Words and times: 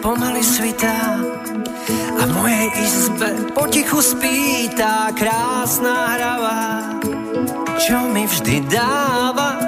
pomaly 0.00 0.42
svitá. 0.44 1.20
A 2.16 2.22
v 2.24 2.32
mojej 2.32 2.68
izbe 2.80 3.30
potichu 3.52 4.00
spí 4.00 4.68
tá 4.72 5.12
krásna 5.12 6.16
hrava, 6.16 6.60
čo 7.76 8.08
mi 8.10 8.24
vždy 8.24 8.66
dáva? 8.66 9.60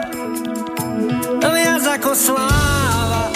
Viac 1.38 1.84
ako 2.00 2.10
sláva. 2.16 3.30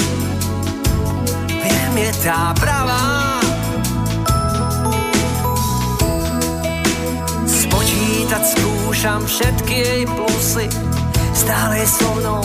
Viem 1.46 1.94
je 1.96 2.12
tá 2.24 2.50
pravá. 2.56 3.38
Spočítať 7.46 8.42
skúšam 8.42 9.22
všetky 9.28 9.76
jej 9.76 10.02
plusy, 10.08 10.66
stále 11.36 11.84
je 11.84 11.88
so 11.88 12.10
mnou, 12.18 12.44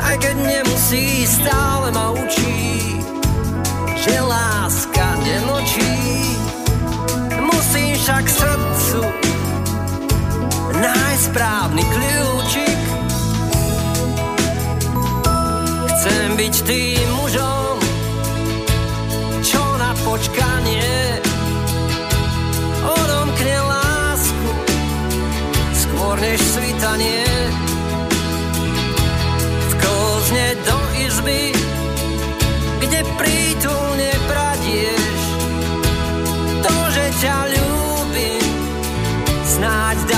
aj 0.00 0.16
keď 0.22 0.36
nemusí, 0.38 1.28
stále 1.28 1.92
ma 1.92 2.14
učí, 2.16 2.95
že 4.06 4.20
láska 4.22 5.06
nemlčí. 5.26 5.94
Musím 7.42 7.92
však 7.98 8.24
srdcu 8.30 9.02
nájsť 10.78 11.24
správny 11.26 11.82
kľúčik. 11.82 12.80
Chcem 15.90 16.28
byť 16.38 16.54
tým 16.62 17.06
mužom, 17.18 17.76
čo 19.42 19.62
na 19.82 19.90
počkanie 20.06 20.86
odomkne 22.86 23.56
lásku 23.66 24.50
skôr 25.74 26.14
než 26.22 26.38
svitanie 26.38 27.26
vklzne 29.74 30.46
do 30.62 30.78
izby, 31.02 31.42
kde 32.86 33.00
prítulne 33.18 34.10
pradieš. 34.30 35.20
To, 36.62 36.76
že 36.94 37.04
ťa 37.18 37.36
ľúbim, 37.50 38.46
snáď 39.42 39.96
dávno 40.06 40.15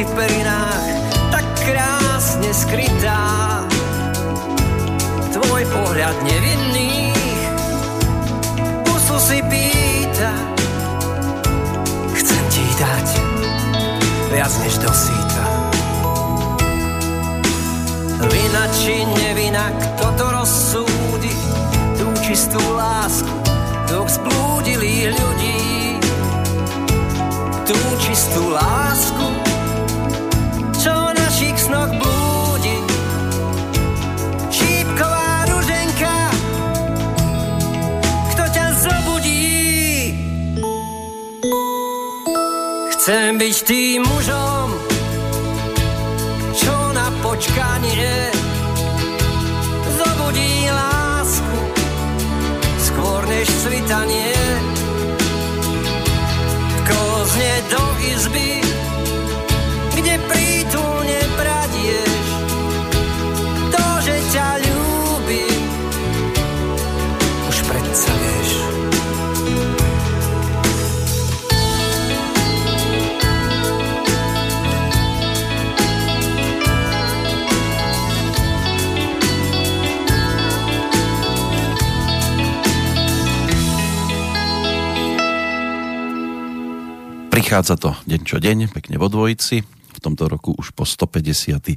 si 0.00 0.08
tak 1.28 1.44
krásne 1.60 2.48
skrytá. 2.56 3.20
Tvoj 5.28 5.62
pohľad 5.68 6.16
nevinných 6.24 7.52
pusu 8.88 9.16
si 9.20 9.38
pýta. 9.44 10.32
Chcem 12.16 12.44
ti 12.48 12.64
dať 12.80 13.08
viac 14.32 14.52
než 14.64 14.80
dosýta. 14.80 15.44
Vina 18.24 18.64
či 18.72 19.04
nevina, 19.04 19.68
kto 19.68 20.06
to 20.16 20.26
rozsúdi, 20.32 21.34
tú 22.00 22.08
čistú 22.24 22.60
lásku 22.72 23.32
dvoch 23.90 24.08
zblúdilých 24.08 25.12
ľudí 25.12 25.70
tú 27.70 27.78
čistú 28.02 28.50
lásku, 28.50 28.69
Chcem 43.00 43.40
byť 43.40 43.56
tým 43.64 44.04
mužom, 44.04 44.76
čo 46.52 46.76
na 46.92 47.08
počkanie 47.24 48.28
zobudí 49.96 50.68
lásku, 50.68 51.60
skôr 52.76 53.24
než 53.24 53.48
svitanie 53.48 54.39
Prichádza 87.50 87.82
to 87.82 87.90
deň 88.06 88.22
čo 88.22 88.38
deň, 88.38 88.70
pekne 88.70 88.94
vo 88.94 89.10
dvojici. 89.10 89.66
V 89.66 89.98
tomto 89.98 90.30
roku 90.30 90.54
už 90.54 90.70
po 90.70 90.86
154. 90.86 91.74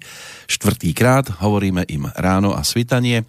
krát 0.93 1.25
hovoríme 1.41 1.81
im 1.89 2.05
ráno 2.13 2.53
a 2.53 2.61
svitanie 2.61 3.25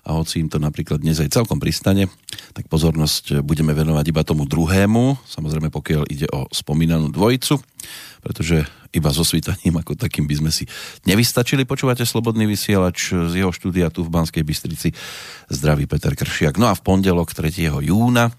a 0.00 0.16
hoci 0.16 0.40
im 0.40 0.48
to 0.48 0.56
napríklad 0.56 1.04
dnes 1.04 1.20
aj 1.20 1.36
celkom 1.36 1.60
pristane, 1.60 2.08
tak 2.56 2.72
pozornosť 2.72 3.44
budeme 3.44 3.76
venovať 3.76 4.00
iba 4.00 4.24
tomu 4.24 4.48
druhému, 4.48 5.28
samozrejme 5.28 5.68
pokiaľ 5.68 6.08
ide 6.08 6.24
o 6.32 6.48
spomínanú 6.48 7.12
dvojicu, 7.12 7.60
pretože 8.24 8.64
iba 8.96 9.12
so 9.12 9.20
svitaním 9.20 9.76
ako 9.76 9.92
takým 10.00 10.24
by 10.24 10.40
sme 10.40 10.50
si 10.56 10.64
nevystačili. 11.04 11.68
Počúvate 11.68 12.08
Slobodný 12.08 12.48
vysielač 12.48 13.12
z 13.12 13.44
jeho 13.44 13.52
štúdia 13.52 13.92
tu 13.92 14.00
v 14.00 14.08
Banskej 14.08 14.40
Bystrici. 14.40 14.88
Zdraví 15.52 15.84
Peter 15.84 16.16
Kršiak. 16.16 16.56
No 16.56 16.64
a 16.64 16.72
v 16.72 16.80
pondelok 16.80 17.36
3. 17.36 17.68
júna 17.84 18.32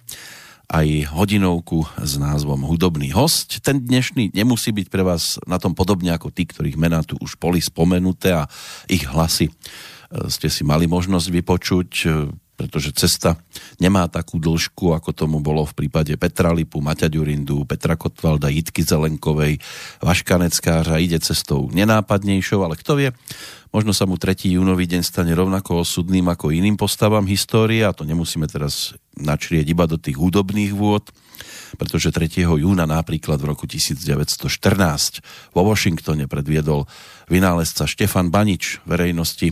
aj 0.70 1.14
hodinovku 1.14 1.86
s 2.02 2.18
názvom 2.18 2.66
Hudobný 2.66 3.14
host. 3.14 3.62
Ten 3.62 3.86
dnešný 3.86 4.34
nemusí 4.34 4.74
byť 4.74 4.88
pre 4.90 5.06
vás 5.06 5.38
na 5.46 5.62
tom 5.62 5.78
podobne 5.78 6.14
ako 6.14 6.34
tí, 6.34 6.46
ktorých 6.50 6.78
mená 6.80 7.06
tu 7.06 7.18
už 7.22 7.38
boli 7.38 7.62
spomenuté 7.62 8.34
a 8.34 8.50
ich 8.90 9.06
hlasy 9.06 9.50
e, 9.50 9.54
ste 10.32 10.50
si 10.50 10.66
mali 10.66 10.90
možnosť 10.90 11.28
vypočuť, 11.30 11.90
e, 12.06 12.10
pretože 12.56 12.96
cesta 12.96 13.36
nemá 13.78 14.08
takú 14.08 14.40
dĺžku, 14.40 14.96
ako 14.96 15.12
tomu 15.12 15.44
bolo 15.44 15.68
v 15.68 15.86
prípade 15.86 16.16
Petra 16.16 16.56
Lipu, 16.56 16.80
Maťa 16.80 17.12
Ďurindu, 17.12 17.68
Petra 17.68 18.00
Kotvalda, 18.00 18.48
Jitky 18.48 18.82
Zelenkovej, 18.82 19.60
Vaška 20.00 20.40
Neckářa, 20.40 21.04
ide 21.04 21.20
cestou 21.20 21.68
nenápadnejšou, 21.76 22.64
ale 22.64 22.80
kto 22.80 22.92
vie, 22.96 23.10
možno 23.76 23.92
sa 23.92 24.08
mu 24.08 24.16
3. 24.16 24.56
júnový 24.56 24.88
deň 24.88 25.04
stane 25.04 25.36
rovnako 25.36 25.84
osudným 25.84 26.32
ako 26.32 26.56
iným 26.56 26.80
postavám 26.80 27.28
histórie 27.28 27.84
a 27.84 27.92
to 27.92 28.08
nemusíme 28.08 28.48
teraz 28.48 28.96
načrieť 29.20 29.68
iba 29.76 29.84
do 29.84 30.00
tých 30.00 30.16
hudobných 30.16 30.72
vôd, 30.72 31.12
pretože 31.76 32.16
3. 32.16 32.48
júna 32.64 32.88
napríklad 32.88 33.36
v 33.36 33.52
roku 33.52 33.68
1914 33.68 34.40
vo 35.52 35.62
Washingtone 35.68 36.32
predviedol 36.32 36.88
vynálezca 37.28 37.84
Štefan 37.84 38.32
Banič 38.32 38.80
verejnosti 38.88 39.52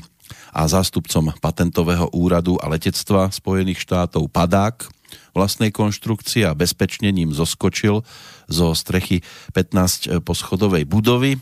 a 0.53 0.69
zástupcom 0.69 1.33
patentového 1.41 2.13
úradu 2.13 2.61
a 2.61 2.69
letectva 2.69 3.33
Spojených 3.33 3.81
štátov 3.81 4.29
padák 4.29 4.85
vlastnej 5.33 5.73
konštrukcie 5.73 6.45
a 6.45 6.57
bezpečne 6.57 7.09
ním 7.09 7.33
zoskočil 7.33 8.05
zo 8.45 8.67
strechy 8.77 9.25
15 9.57 10.21
poschodovej 10.21 10.85
budovy 10.85 11.41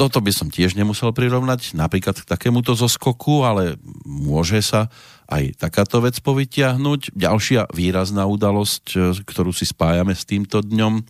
toto 0.00 0.24
by 0.24 0.32
som 0.32 0.48
tiež 0.48 0.80
nemusel 0.80 1.12
prirovnať 1.12 1.76
napríklad 1.76 2.16
k 2.16 2.24
takémuto 2.24 2.72
zoskoku, 2.72 3.44
ale 3.44 3.76
môže 4.08 4.64
sa 4.64 4.88
aj 5.28 5.60
takáto 5.60 6.00
vec 6.00 6.16
povytiahnuť. 6.24 7.12
Ďalšia 7.12 7.68
výrazná 7.76 8.24
udalosť, 8.24 8.84
e, 8.96 8.98
ktorú 9.20 9.52
si 9.52 9.68
spájame 9.68 10.16
s 10.16 10.24
týmto 10.24 10.64
dňom, 10.64 11.04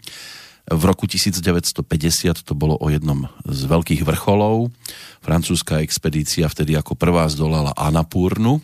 v 0.66 0.82
roku 0.82 1.06
1950 1.06 2.42
to 2.42 2.52
bolo 2.58 2.74
o 2.76 2.86
jednom 2.90 3.30
z 3.46 3.60
veľkých 3.70 4.02
vrcholov. 4.02 4.74
Francúzska 5.22 5.78
expedícia 5.80 6.50
vtedy 6.50 6.74
ako 6.74 6.98
prvá 6.98 7.30
zdolala 7.30 7.70
Anapurnu, 7.78 8.58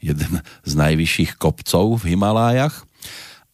jeden 0.00 0.40
z 0.64 0.72
najvyšších 0.72 1.36
kopcov 1.36 2.00
v 2.00 2.16
Himalájach. 2.16 2.87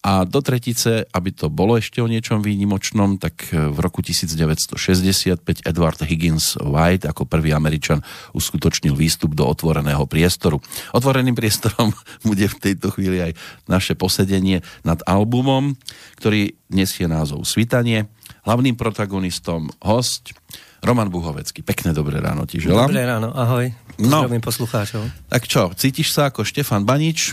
A 0.05 0.29
do 0.29 0.45
tretice, 0.45 1.09
aby 1.17 1.33
to 1.33 1.49
bolo 1.49 1.81
ešte 1.81 2.05
o 2.05 2.07
niečom 2.07 2.45
výnimočnom, 2.45 3.17
tak 3.17 3.49
v 3.49 3.79
roku 3.81 4.05
1965 4.05 5.41
Edward 5.65 5.97
Higgins 6.05 6.61
White 6.61 7.09
ako 7.09 7.25
prvý 7.25 7.57
Američan 7.57 8.05
uskutočnil 8.37 8.93
výstup 8.93 9.33
do 9.33 9.49
otvoreného 9.49 10.05
priestoru. 10.05 10.61
Otvoreným 10.93 11.33
priestorom 11.33 11.97
bude 12.29 12.45
v 12.53 12.57
tejto 12.61 12.93
chvíli 12.93 13.25
aj 13.25 13.33
naše 13.65 13.97
posedenie 13.97 14.61
nad 14.85 15.01
albumom, 15.09 15.73
ktorý 16.21 16.53
nesie 16.69 17.09
názov 17.09 17.49
Svitanie 17.49 18.05
hlavným 18.45 18.77
protagonistom, 18.77 19.73
host 19.81 20.37
Roman 20.85 21.09
Buhovecký. 21.09 21.65
Pekné 21.65 21.97
dobré 21.97 22.21
ráno 22.21 22.45
ti 22.45 22.61
želám. 22.61 22.93
Dobré 22.93 23.09
ráno, 23.09 23.33
ahoj. 23.33 23.73
No. 23.97 24.29
Zdravím 24.29 24.45
poslucháčov. 24.45 25.09
Tak 25.33 25.49
čo, 25.49 25.73
cítiš 25.73 26.13
sa 26.13 26.29
ako 26.29 26.45
Štefan 26.45 26.85
Banič? 26.85 27.33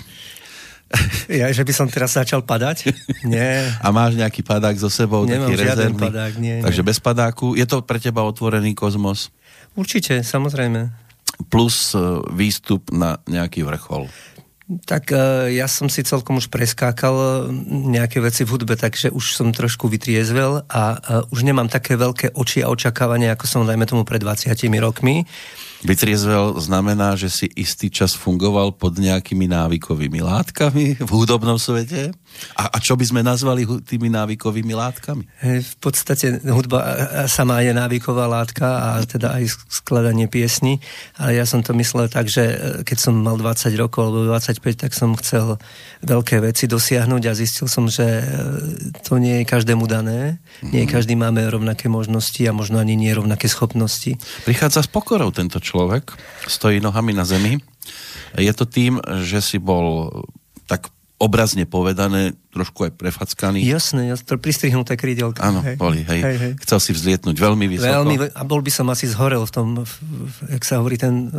Ja, 1.42 1.48
že 1.52 1.64
by 1.64 1.74
som 1.74 1.88
teraz 1.88 2.16
začal 2.16 2.44
padať? 2.44 2.92
Nie. 3.24 3.72
A 3.80 3.88
máš 3.96 4.20
nejaký 4.20 4.44
padák 4.44 4.76
so 4.76 4.92
sebou, 4.92 5.24
Nemám 5.24 5.52
taký 5.52 5.64
rezervný? 5.64 6.04
padák, 6.12 6.34
nie. 6.38 6.58
Takže 6.60 6.82
nie. 6.84 6.90
bez 6.92 7.00
padáku. 7.00 7.56
Je 7.56 7.64
to 7.64 7.80
pre 7.84 7.98
teba 8.04 8.26
otvorený 8.28 8.76
kozmos? 8.76 9.32
Určite, 9.80 10.20
samozrejme. 10.28 10.92
Plus 11.48 11.96
e, 11.96 12.20
výstup 12.36 12.92
na 12.92 13.24
nejaký 13.26 13.64
vrchol. 13.64 14.12
Tak 14.88 15.12
uh, 15.12 15.52
ja 15.52 15.68
som 15.68 15.92
si 15.92 16.00
celkom 16.00 16.40
už 16.40 16.48
preskákal 16.48 17.12
e, 17.12 17.28
nejaké 17.92 18.24
veci 18.24 18.48
v 18.48 18.56
hudbe, 18.56 18.80
takže 18.80 19.12
už 19.12 19.36
som 19.36 19.52
trošku 19.52 19.92
vytriezvel 19.92 20.64
a 20.72 20.82
už 21.28 21.44
nemám 21.44 21.68
také 21.68 22.00
veľké 22.00 22.36
oči 22.36 22.64
a 22.64 22.72
očakávania, 22.72 23.36
ako 23.36 23.46
som 23.48 23.68
dajme 23.68 23.84
tomu 23.84 24.08
pred 24.08 24.24
20 24.24 24.48
rokmi. 24.80 25.28
Vytriezvel 25.82 26.62
znamená, 26.62 27.18
že 27.18 27.34
si 27.34 27.50
istý 27.58 27.90
čas 27.90 28.14
fungoval 28.14 28.78
pod 28.78 29.02
nejakými 29.02 29.50
návykovými 29.50 30.22
látkami 30.22 31.02
v 31.02 31.10
hudobnom 31.10 31.58
svete? 31.58 32.14
A, 32.58 32.74
a 32.74 32.78
čo 32.82 32.98
by 32.98 33.06
sme 33.06 33.22
nazvali 33.22 33.64
tými 33.86 34.10
návykovými 34.12 34.74
látkami? 34.74 35.24
V 35.62 35.76
podstate 35.80 36.42
hudba 36.44 36.80
sama 37.30 37.62
je 37.64 37.72
návyková 37.72 38.28
látka 38.28 38.68
a 38.68 38.90
teda 39.06 39.38
aj 39.40 39.62
skladanie 39.70 40.26
piesni, 40.28 40.82
ale 41.16 41.38
ja 41.38 41.46
som 41.46 41.62
to 41.62 41.72
myslel 41.78 42.10
tak, 42.10 42.28
že 42.28 42.44
e, 42.44 42.56
keď 42.84 42.98
som 42.98 43.14
mal 43.18 43.38
20 43.38 43.72
rokov 43.78 44.10
alebo 44.10 44.28
25, 44.30 44.84
tak 44.88 44.92
som 44.92 45.14
chcel 45.16 45.62
veľké 46.04 46.42
veci 46.42 46.66
dosiahnuť 46.66 47.24
a 47.30 47.34
zistil 47.38 47.70
som, 47.70 47.88
že 47.88 48.04
e, 48.04 48.24
to 49.06 49.22
nie 49.22 49.42
je 49.42 49.46
každému 49.50 49.86
dané, 49.86 50.42
nie 50.66 50.84
mhm. 50.86 50.92
každý 50.92 51.14
máme 51.16 51.46
rovnaké 51.48 51.88
možnosti 51.88 52.42
a 52.46 52.56
možno 52.56 52.82
ani 52.82 52.98
nie 52.98 53.14
rovnaké 53.14 53.48
schopnosti. 53.48 54.18
Prichádza 54.44 54.84
s 54.84 54.90
pokorou 54.90 55.30
tento 55.32 55.62
človek, 55.62 56.14
stojí 56.50 56.82
nohami 56.82 57.14
na 57.16 57.24
zemi. 57.24 57.62
Je 58.36 58.52
to 58.56 58.64
tým, 58.64 59.00
že 59.28 59.44
si 59.44 59.60
bol 59.60 60.10
tak 60.68 60.88
obrazne 61.22 61.70
povedané, 61.70 62.34
trošku 62.50 62.90
aj 62.90 62.98
prefackaný. 62.98 63.62
Jasné, 63.62 64.10
jasné 64.10 64.42
pristrihnuté 64.42 64.98
krídelka. 64.98 65.46
Áno, 65.46 65.62
hej. 65.62 65.78
boli, 65.78 66.02
hej. 66.02 66.22
hej, 66.26 66.38
hej. 66.42 66.54
Chcel 66.66 66.80
si 66.82 66.92
vzlietnúť 66.98 67.38
veľmi 67.38 67.66
vysoko. 67.70 68.02
Veľmi, 68.02 68.34
a 68.34 68.42
bol 68.42 68.66
by 68.66 68.72
som 68.74 68.90
asi 68.90 69.06
zhorel 69.06 69.46
v 69.46 69.52
tom, 69.54 69.68
v, 69.86 69.94
v, 70.02 70.36
jak 70.58 70.64
sa 70.66 70.82
hovorí 70.82 70.98
ten... 70.98 71.30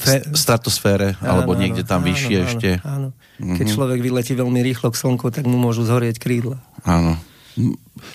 Fe... 0.00 0.24
Stratosfére, 0.32 1.16
áno, 1.20 1.44
alebo 1.44 1.52
niekde 1.56 1.84
tam 1.84 2.00
áno, 2.00 2.08
vyššie 2.08 2.36
áno, 2.36 2.46
ešte. 2.48 2.68
Áno. 2.84 3.08
Keď 3.36 3.44
mm-hmm. 3.44 3.76
človek 3.76 4.00
vyletí 4.00 4.32
veľmi 4.32 4.60
rýchlo 4.64 4.88
k 4.92 4.96
slnku, 4.96 5.28
tak 5.28 5.44
mu 5.44 5.60
môžu 5.60 5.84
zhorieť 5.84 6.16
krídla. 6.16 6.56
Áno, 6.88 7.20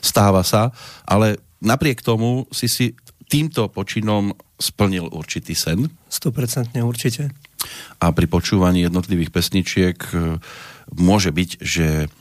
stáva 0.02 0.42
sa, 0.42 0.74
ale 1.06 1.38
napriek 1.62 2.02
tomu 2.02 2.50
si 2.50 2.66
si 2.66 2.98
týmto 3.30 3.70
počinom 3.70 4.34
splnil 4.58 5.10
určitý 5.12 5.54
sen. 5.58 5.90
100% 6.10 6.78
určite. 6.82 7.34
A 8.00 8.14
pri 8.14 8.30
počúvaní 8.30 8.86
jednotlivých 8.86 9.34
pesničiek 9.34 9.98
e, 10.14 10.38
môže 10.94 11.34
byť, 11.34 11.50
že 11.62 12.12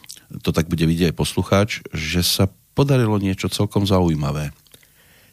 to 0.41 0.51
tak 0.51 0.67
bude 0.67 0.83
vidieť 0.83 1.13
aj 1.13 1.19
poslucháč, 1.19 1.71
že 1.93 2.25
sa 2.25 2.49
podarilo 2.75 3.21
niečo 3.21 3.53
celkom 3.53 3.87
zaujímavé. 3.87 4.51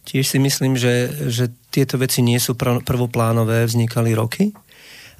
Tiež 0.05 0.25
si 0.25 0.37
myslím, 0.41 0.77
že, 0.77 1.13
že 1.29 1.53
tieto 1.69 2.01
veci 2.01 2.25
nie 2.25 2.41
sú 2.41 2.57
prvoplánové, 2.57 3.69
vznikali 3.69 4.17
roky 4.17 4.49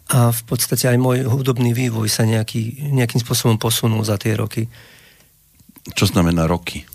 a 0.09 0.33
v 0.33 0.41
podstate 0.43 0.89
aj 0.89 0.97
môj 0.97 1.17
hudobný 1.29 1.71
vývoj 1.71 2.09
sa 2.09 2.25
nejaký, 2.25 2.89
nejakým 2.89 3.21
spôsobom 3.21 3.61
posunul 3.61 4.01
za 4.01 4.17
tie 4.17 4.33
roky. 4.33 4.65
Čo 5.93 6.09
znamená 6.09 6.49
roky? 6.49 6.85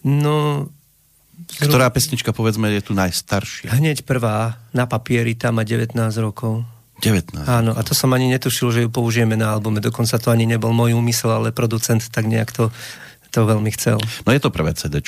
No, 0.00 0.68
ktorá 1.60 1.92
pesnička, 1.92 2.32
povedzme, 2.32 2.72
je 2.72 2.82
tu 2.84 2.92
najstaršia? 2.96 3.72
Hneď 3.72 4.08
prvá, 4.08 4.56
na 4.72 4.88
papieri, 4.88 5.36
tam 5.36 5.60
má 5.60 5.64
19 5.64 5.92
rokov. 6.24 6.64
19. 7.00 7.48
Áno, 7.48 7.72
a 7.72 7.80
to 7.80 7.96
som 7.96 8.12
ani 8.12 8.28
netušil, 8.28 8.68
že 8.70 8.80
ju 8.84 8.90
použijeme 8.92 9.34
na 9.34 9.56
albume. 9.56 9.80
Dokonca 9.80 10.20
to 10.20 10.28
ani 10.28 10.44
nebol 10.44 10.76
môj 10.76 10.92
úmysel, 10.92 11.32
ale 11.32 11.56
producent 11.56 12.04
tak 12.12 12.28
nejak 12.28 12.52
to, 12.52 12.68
to 13.32 13.48
veľmi 13.48 13.72
chcel. 13.72 13.98
No 14.28 14.30
je 14.30 14.42
to 14.42 14.52
prvé 14.52 14.76
CD 14.76 15.00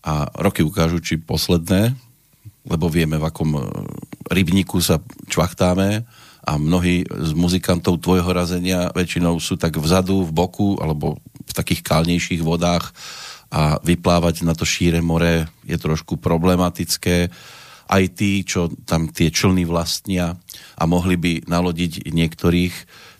a 0.00 0.26
roky 0.40 0.64
ukážu, 0.64 0.96
či 1.00 1.20
posledné, 1.20 1.92
lebo 2.64 2.88
vieme, 2.88 3.20
v 3.20 3.28
akom 3.28 3.50
e, 3.52 3.60
rybníku 4.32 4.80
sa 4.80 4.96
čvachtáme 5.28 6.08
a 6.40 6.52
mnohí 6.56 7.04
z 7.04 7.32
muzikantov 7.36 8.00
tvojho 8.00 8.32
razenia 8.32 8.88
väčšinou 8.96 9.36
sú 9.36 9.60
tak 9.60 9.76
vzadu, 9.76 10.24
v 10.24 10.32
boku 10.32 10.80
alebo 10.80 11.20
v 11.44 11.52
takých 11.52 11.84
kalnejších 11.84 12.40
vodách 12.40 12.96
a 13.52 13.76
vyplávať 13.82 14.46
na 14.46 14.56
to 14.56 14.64
šíre 14.64 15.04
more 15.04 15.50
je 15.68 15.76
trošku 15.76 16.16
problematické. 16.16 17.28
Aj 17.90 18.04
tí, 18.06 18.46
čo 18.46 18.70
tam 18.86 19.10
tie 19.10 19.34
člny 19.34 19.66
vlastnia 19.66 20.38
a 20.78 20.82
mohli 20.86 21.18
by 21.18 21.32
nalodiť 21.50 22.06
niektorých, 22.06 22.74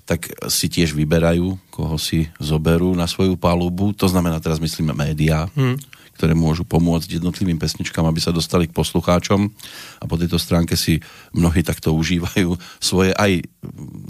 tak 0.07 0.31
si 0.47 0.71
tiež 0.71 0.95
vyberajú, 0.95 1.59
koho 1.75 1.99
si 1.99 2.31
zoberú 2.39 2.95
na 2.95 3.11
svoju 3.11 3.35
palubu. 3.35 3.91
To 3.99 4.07
znamená, 4.07 4.39
teraz 4.39 4.63
myslíme 4.63 4.95
médiá. 4.95 5.51
Hmm 5.59 5.79
ktoré 6.21 6.37
môžu 6.37 6.69
pomôcť 6.69 7.17
jednotlivým 7.17 7.57
pesničkám, 7.57 8.05
aby 8.05 8.21
sa 8.21 8.29
dostali 8.29 8.69
k 8.69 8.77
poslucháčom 8.77 9.49
a 9.97 10.05
po 10.05 10.21
tejto 10.21 10.37
stránke 10.37 10.77
si 10.77 11.01
mnohí 11.33 11.65
takto 11.65 11.97
užívajú 11.97 12.61
svoje 12.77 13.17
aj 13.17 13.49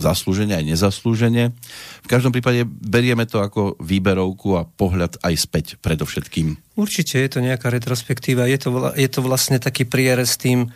zaslúženie, 0.02 0.58
aj 0.58 0.66
nezaslúženie. 0.74 1.54
V 2.02 2.08
každom 2.10 2.34
prípade 2.34 2.66
berieme 2.66 3.30
to 3.30 3.38
ako 3.38 3.78
výberovku 3.78 4.58
a 4.58 4.66
pohľad 4.66 5.22
aj 5.22 5.34
späť 5.38 5.66
predovšetkým. 5.78 6.74
Určite 6.74 7.22
je 7.22 7.30
to 7.30 7.38
nejaká 7.38 7.70
retrospektíva, 7.70 8.50
je 8.50 8.58
to, 8.58 8.90
je 8.98 9.06
to 9.06 9.22
vlastne 9.22 9.62
taký 9.62 9.86
prierez 9.86 10.34
tým, 10.34 10.66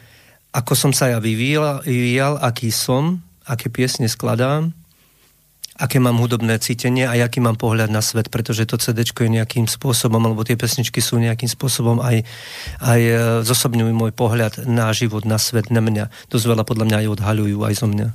ako 0.54 0.78
som 0.78 0.92
sa 0.94 1.10
ja 1.10 1.18
vyvíjal, 1.18 1.82
vyvíjal 1.82 2.38
aký 2.38 2.70
som, 2.70 3.18
aké 3.42 3.74
piesne 3.74 4.06
skladám 4.06 4.70
aké 5.74 5.98
mám 5.98 6.22
hudobné 6.22 6.62
cítenie 6.62 7.02
a 7.02 7.18
aký 7.18 7.42
mám 7.42 7.58
pohľad 7.58 7.90
na 7.90 7.98
svet, 7.98 8.30
pretože 8.30 8.62
to 8.66 8.78
CD 8.78 9.02
je 9.02 9.26
nejakým 9.26 9.66
spôsobom, 9.66 10.22
alebo 10.22 10.46
tie 10.46 10.54
pesničky 10.54 11.02
sú 11.02 11.18
nejakým 11.18 11.50
spôsobom 11.50 11.98
aj, 11.98 12.22
aj 12.78 13.00
e, 13.02 13.14
zosobňujú 13.42 13.90
môj 13.90 14.12
pohľad 14.14 14.70
na 14.70 14.94
život, 14.94 15.26
na 15.26 15.38
svet, 15.38 15.74
na 15.74 15.82
mňa. 15.82 16.30
Dosť 16.30 16.46
veľa 16.46 16.64
podľa 16.66 16.84
mňa 16.86 16.96
aj 17.02 17.08
odhaľujú 17.18 17.58
aj 17.66 17.74
zo 17.74 17.86
mňa. 17.90 18.08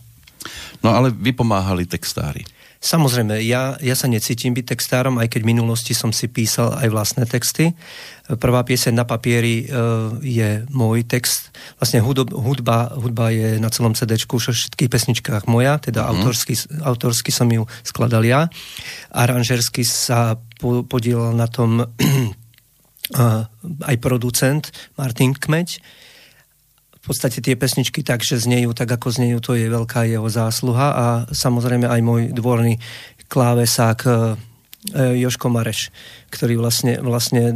No 0.87 0.95
ale 0.95 1.11
vypomáhali 1.11 1.83
textári. 1.83 2.47
Samozrejme, 2.79 3.43
ja, 3.43 3.75
ja 3.83 3.91
sa 3.91 4.07
necítim 4.07 4.55
byť 4.55 4.71
textárom, 4.71 5.19
aj 5.19 5.35
keď 5.35 5.43
v 5.43 5.51
minulosti 5.51 5.91
som 5.91 6.15
si 6.15 6.31
písal 6.31 6.79
aj 6.79 6.87
vlastné 6.87 7.27
texty. 7.27 7.75
Prvá 8.39 8.63
pieseň 8.63 8.95
na 8.95 9.03
papieri 9.03 9.67
e, 9.67 9.75
je 10.23 10.63
môj 10.71 11.03
text. 11.03 11.51
Vlastne 11.75 11.99
hudba, 11.99 12.31
hudba, 12.31 12.95
hudba 12.95 13.35
je 13.35 13.59
na 13.59 13.67
celom 13.67 13.99
CD 13.99 14.15
v 14.15 14.31
všetkých 14.31 14.87
pesničkách 14.87 15.51
moja, 15.51 15.75
teda 15.75 16.07
mm. 16.07 16.09
autorsky, 16.23 16.55
autorsky 16.79 17.35
som 17.35 17.51
ju 17.51 17.67
skladal 17.83 18.23
ja. 18.23 18.47
Aranžersky 19.11 19.83
sa 19.83 20.39
po, 20.55 20.87
podielal 20.87 21.35
na 21.35 21.51
tom 21.51 21.83
aj 23.91 23.95
producent 23.99 24.71
Martin 24.95 25.35
Kmeď 25.35 25.83
podstate 27.09 27.41
tie 27.41 27.57
pesničky 27.57 28.05
tak, 28.05 28.21
že 28.21 28.37
znejú 28.37 28.77
tak, 28.77 28.93
ako 28.93 29.09
znejú, 29.09 29.41
to 29.41 29.57
je 29.57 29.65
veľká 29.65 30.05
jeho 30.05 30.29
zásluha 30.29 30.87
a 30.93 31.05
samozrejme 31.33 31.89
aj 31.89 32.01
môj 32.05 32.21
dvorný 32.29 32.77
klávesák 33.25 33.99
e, 34.05 34.09
e, 34.09 34.15
Joško 35.25 35.49
Mareš, 35.49 35.89
ktorý 36.29 36.61
vlastne, 36.61 37.01
vlastne 37.01 37.49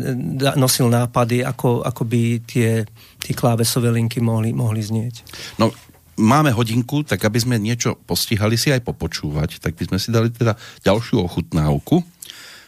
nosil 0.57 0.89
nápady, 0.89 1.45
ako, 1.45 1.85
ako 1.85 2.01
by 2.01 2.41
tie, 2.49 2.81
tie 3.21 3.33
klávesové 3.37 3.93
linky 3.93 4.17
mohli, 4.25 4.57
mohli 4.57 4.81
znieť. 4.81 5.21
No, 5.61 5.69
máme 6.17 6.49
hodinku, 6.49 7.05
tak 7.05 7.21
aby 7.21 7.37
sme 7.37 7.61
niečo 7.61 7.97
postihali 8.09 8.57
si 8.57 8.73
aj 8.73 8.81
popočúvať, 8.81 9.61
tak 9.61 9.77
by 9.77 9.93
sme 9.93 9.97
si 10.01 10.09
dali 10.09 10.33
teda 10.33 10.57
ďalšiu 10.81 11.21
ochutnávku. 11.21 12.01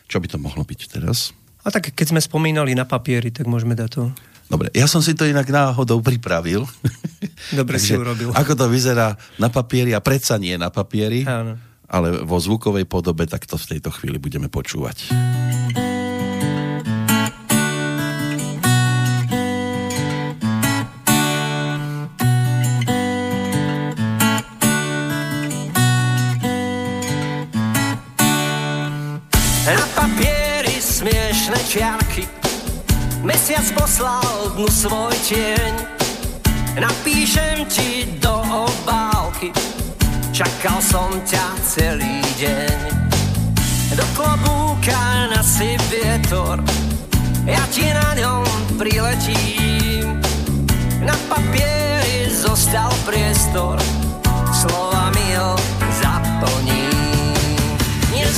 Čo 0.06 0.22
by 0.22 0.28
to 0.30 0.38
mohlo 0.38 0.62
byť 0.62 0.80
teraz? 0.94 1.34
A 1.66 1.74
tak 1.74 1.98
keď 1.98 2.14
sme 2.14 2.22
spomínali 2.22 2.78
na 2.78 2.86
papieri, 2.86 3.34
tak 3.34 3.50
môžeme 3.50 3.74
dať 3.74 3.90
to. 3.90 4.04
Dobre, 4.46 4.70
ja 4.78 4.86
som 4.86 5.02
si 5.02 5.18
to 5.18 5.26
inak 5.26 5.50
náhodou 5.50 6.06
pripravil. 6.06 6.70
Dobre 7.60 7.82
si 7.82 7.98
urobil. 7.98 8.30
Ako 8.32 8.54
to 8.54 8.70
vyzerá 8.70 9.18
na 9.42 9.50
papieri 9.50 9.98
a 9.98 10.02
predsa 10.02 10.38
nie 10.38 10.54
na 10.56 10.70
papieri, 10.70 11.26
Áno. 11.26 11.58
ale 11.90 12.22
vo 12.22 12.38
zvukovej 12.38 12.86
podobe, 12.86 13.26
tak 13.26 13.50
to 13.50 13.58
v 13.58 13.78
tejto 13.78 13.90
chvíli 13.90 14.22
budeme 14.22 14.46
počúvať. 14.46 15.10
Na 29.66 29.86
papieri 29.98 30.78
smiešne 30.78 31.58
čiarky 31.66 32.05
Mesiac 33.26 33.66
poslal 33.74 34.54
dnu 34.54 34.70
svoj 34.70 35.10
tieň. 35.26 35.74
Napíšem 36.78 37.66
ti 37.66 38.06
do 38.22 38.38
obálky. 38.46 39.50
Čakal 40.30 40.78
som 40.78 41.10
ťa 41.26 41.46
celý 41.66 42.22
deň. 42.38 42.78
Do 43.98 44.06
klobúka 44.14 45.26
si 45.42 45.74
vietor. 45.90 46.62
Ja 47.50 47.66
ti 47.74 47.90
na 47.90 48.14
ňom 48.14 48.46
priletím. 48.78 50.22
Na 51.02 51.18
papieri 51.26 52.30
zostal 52.30 52.94
priestor, 53.10 53.82
slovami 54.54 55.34
ho 55.42 55.58
zaplním. 55.98 57.34
Nie 58.14 58.30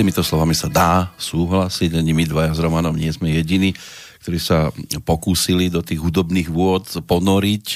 týmito 0.00 0.24
slovami 0.24 0.56
sa 0.56 0.72
dá 0.72 1.12
súhlasiť, 1.20 1.92
ani 1.92 2.16
my 2.16 2.24
dvaja 2.24 2.56
s 2.56 2.60
Romanom 2.64 2.96
nie 2.96 3.12
sme 3.12 3.36
jediní, 3.36 3.76
ktorí 4.24 4.40
sa 4.40 4.72
pokúsili 5.04 5.68
do 5.68 5.84
tých 5.84 6.00
hudobných 6.00 6.48
vôd 6.48 6.88
ponoriť 7.04 7.66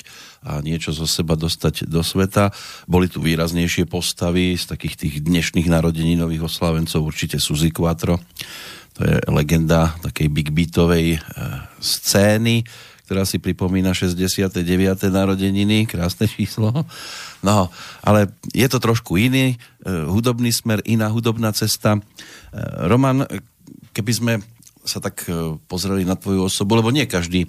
a 0.41 0.65
niečo 0.65 0.97
zo 0.97 1.05
seba 1.05 1.37
dostať 1.37 1.85
do 1.85 2.01
sveta. 2.01 2.49
Boli 2.89 3.13
tu 3.13 3.21
výraznejšie 3.21 3.85
postavy 3.85 4.57
z 4.57 4.65
takých 4.73 4.97
tých 4.97 5.15
dnešných 5.21 5.69
narodeninových 5.69 6.49
oslavencov, 6.49 7.05
určite 7.05 7.37
Suzy 7.37 7.69
Quattro, 7.69 8.17
to 8.97 9.05
je 9.05 9.21
legenda 9.29 9.93
takej 10.01 10.33
big 10.33 10.49
beatovej 10.49 11.19
e, 11.19 11.21
scény, 11.77 12.65
ktorá 13.05 13.29
si 13.29 13.37
pripomína 13.37 13.93
69. 13.93 14.65
narodeniny, 15.13 15.85
krásne 15.85 16.25
číslo. 16.25 16.73
No, 17.45 17.69
ale 18.01 18.33
je 18.57 18.65
to 18.73 18.81
trošku 18.81 19.21
iný 19.21 19.53
e, 19.53 19.57
hudobný 20.09 20.49
smer, 20.49 20.81
iná 20.89 21.13
hudobná 21.13 21.53
cesta. 21.53 22.01
E, 22.01 22.01
Roman, 22.89 23.29
keby 23.93 24.13
sme 24.17 24.33
sa 24.81 24.97
tak 24.97 25.29
e, 25.29 25.61
pozreli 25.69 26.09
na 26.09 26.17
tvoju 26.17 26.49
osobu, 26.49 26.81
lebo 26.81 26.89
nie 26.89 27.05
každý 27.05 27.45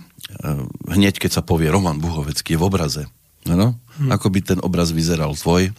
hneď, 0.91 1.21
keď 1.21 1.39
sa 1.39 1.45
povie 1.45 1.71
Roman 1.71 2.01
Buhovecký 2.01 2.57
je 2.57 2.59
v 2.59 2.67
obraze. 2.67 3.03
Ano? 3.47 3.79
Hm. 4.01 4.11
Ako 4.11 4.27
by 4.27 4.39
ten 4.43 4.59
obraz 4.59 4.91
vyzeral 4.91 5.31
tvoj? 5.37 5.71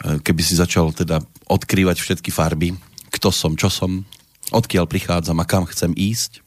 Keby 0.00 0.42
si 0.44 0.54
začal 0.56 0.92
teda 0.92 1.24
odkrývať 1.48 1.98
všetky 1.98 2.28
farby, 2.28 2.76
kto 3.10 3.32
som, 3.32 3.56
čo 3.56 3.72
som, 3.72 4.04
odkiaľ 4.52 4.84
prichádzam 4.86 5.40
a 5.40 5.48
kam 5.48 5.64
chcem 5.66 5.96
ísť? 5.96 6.44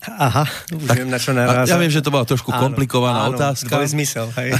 Aha, 0.00 0.48
už 0.72 0.88
Tak, 0.88 0.96
viem, 0.96 1.12
na 1.12 1.20
čo 1.20 1.36
naráža. 1.36 1.68
ja 1.68 1.76
viem, 1.76 1.92
že 1.92 2.00
to 2.00 2.08
bola 2.08 2.24
trošku 2.24 2.48
Áno, 2.48 2.72
komplikovaná 2.72 3.28
áno, 3.28 3.36
otázka. 3.36 3.68
zmysel, 3.84 4.32
hej, 4.40 4.56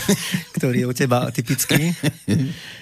ktorý 0.53 0.85
je 0.85 0.87
u 0.87 0.93
teba 0.93 1.33
typický. 1.33 1.97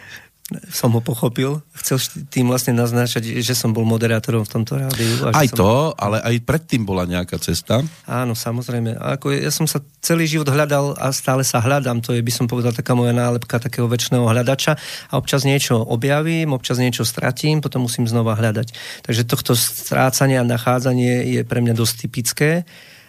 som 0.73 0.89
ho 0.97 1.05
pochopil. 1.05 1.61
Chcel 1.77 2.01
tým 2.33 2.49
vlastne 2.49 2.73
naznačať, 2.73 3.45
že 3.45 3.53
som 3.53 3.77
bol 3.77 3.85
moderátorom 3.85 4.49
v 4.49 4.51
tomto 4.51 4.81
rádiu. 4.81 5.29
a 5.29 5.37
Aj 5.37 5.49
som... 5.53 5.57
to, 5.61 5.71
ale 6.01 6.25
aj 6.25 6.41
predtým 6.49 6.89
bola 6.89 7.05
nejaká 7.05 7.37
cesta. 7.37 7.85
Áno, 8.09 8.33
samozrejme. 8.33 8.97
A 8.97 9.21
ako 9.21 9.37
ja 9.37 9.53
som 9.53 9.69
sa 9.69 9.85
celý 10.01 10.25
život 10.25 10.49
hľadal 10.49 10.97
a 10.97 11.13
stále 11.13 11.45
sa 11.45 11.61
hľadám. 11.61 12.01
To 12.01 12.17
je, 12.17 12.25
by 12.25 12.33
som 12.33 12.49
povedal, 12.49 12.73
taká 12.73 12.97
moja 12.97 13.13
nálepka 13.13 13.61
takého 13.61 13.85
väčšného 13.93 14.25
hľadača. 14.25 14.81
A 15.13 15.21
občas 15.21 15.45
niečo 15.45 15.85
objavím, 15.85 16.57
občas 16.57 16.81
niečo 16.81 17.05
stratím, 17.05 17.61
potom 17.61 17.85
musím 17.85 18.09
znova 18.09 18.33
hľadať. 18.33 18.73
Takže 19.05 19.29
tohto 19.29 19.53
strácanie 19.53 20.41
a 20.41 20.49
nachádzanie 20.49 21.29
je 21.29 21.41
pre 21.45 21.61
mňa 21.61 21.77
dosť 21.77 21.95
typické 22.09 22.65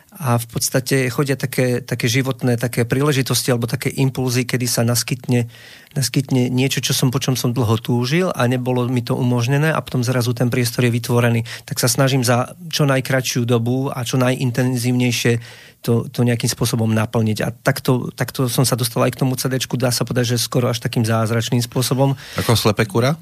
a 0.09 0.41
v 0.41 0.47
podstate 0.49 1.05
chodia 1.13 1.37
také, 1.37 1.85
také 1.85 2.09
životné 2.09 2.57
také 2.57 2.81
príležitosti 2.81 3.53
alebo 3.53 3.69
také 3.69 3.93
impulzy, 3.93 4.41
kedy 4.41 4.65
sa 4.65 4.81
naskytne, 4.81 5.45
naskytne 5.93 6.49
niečo, 6.49 6.81
čo 6.81 6.97
som, 6.97 7.13
po 7.13 7.21
čom 7.21 7.37
som 7.37 7.53
dlho 7.53 7.77
túžil 7.77 8.33
a 8.33 8.49
nebolo 8.49 8.89
mi 8.89 9.05
to 9.05 9.13
umožnené 9.13 9.69
a 9.69 9.77
potom 9.85 10.01
zrazu 10.01 10.33
ten 10.33 10.49
priestor 10.49 10.89
je 10.89 10.95
vytvorený. 10.97 11.45
Tak 11.69 11.77
sa 11.77 11.85
snažím 11.85 12.25
za 12.25 12.57
čo 12.73 12.89
najkračšiu 12.89 13.45
dobu 13.45 13.93
a 13.93 14.01
čo 14.01 14.17
najintenzívnejšie 14.17 15.33
to, 15.79 16.11
to 16.11 16.27
nejakým 16.27 16.51
spôsobom 16.51 16.91
naplniť. 16.91 17.37
A 17.43 17.55
takto, 17.55 18.11
takto 18.11 18.51
som 18.51 18.67
sa 18.67 18.75
dostal 18.75 19.07
aj 19.07 19.15
k 19.15 19.19
tomu 19.23 19.39
CD, 19.39 19.55
dá 19.79 19.91
sa 19.95 20.03
povedať, 20.03 20.35
že 20.35 20.43
skoro 20.43 20.67
až 20.67 20.83
takým 20.83 21.07
zázračným 21.07 21.63
spôsobom. 21.63 22.19
Ako 22.35 22.59
slepe 22.59 22.83
kura? 22.83 23.15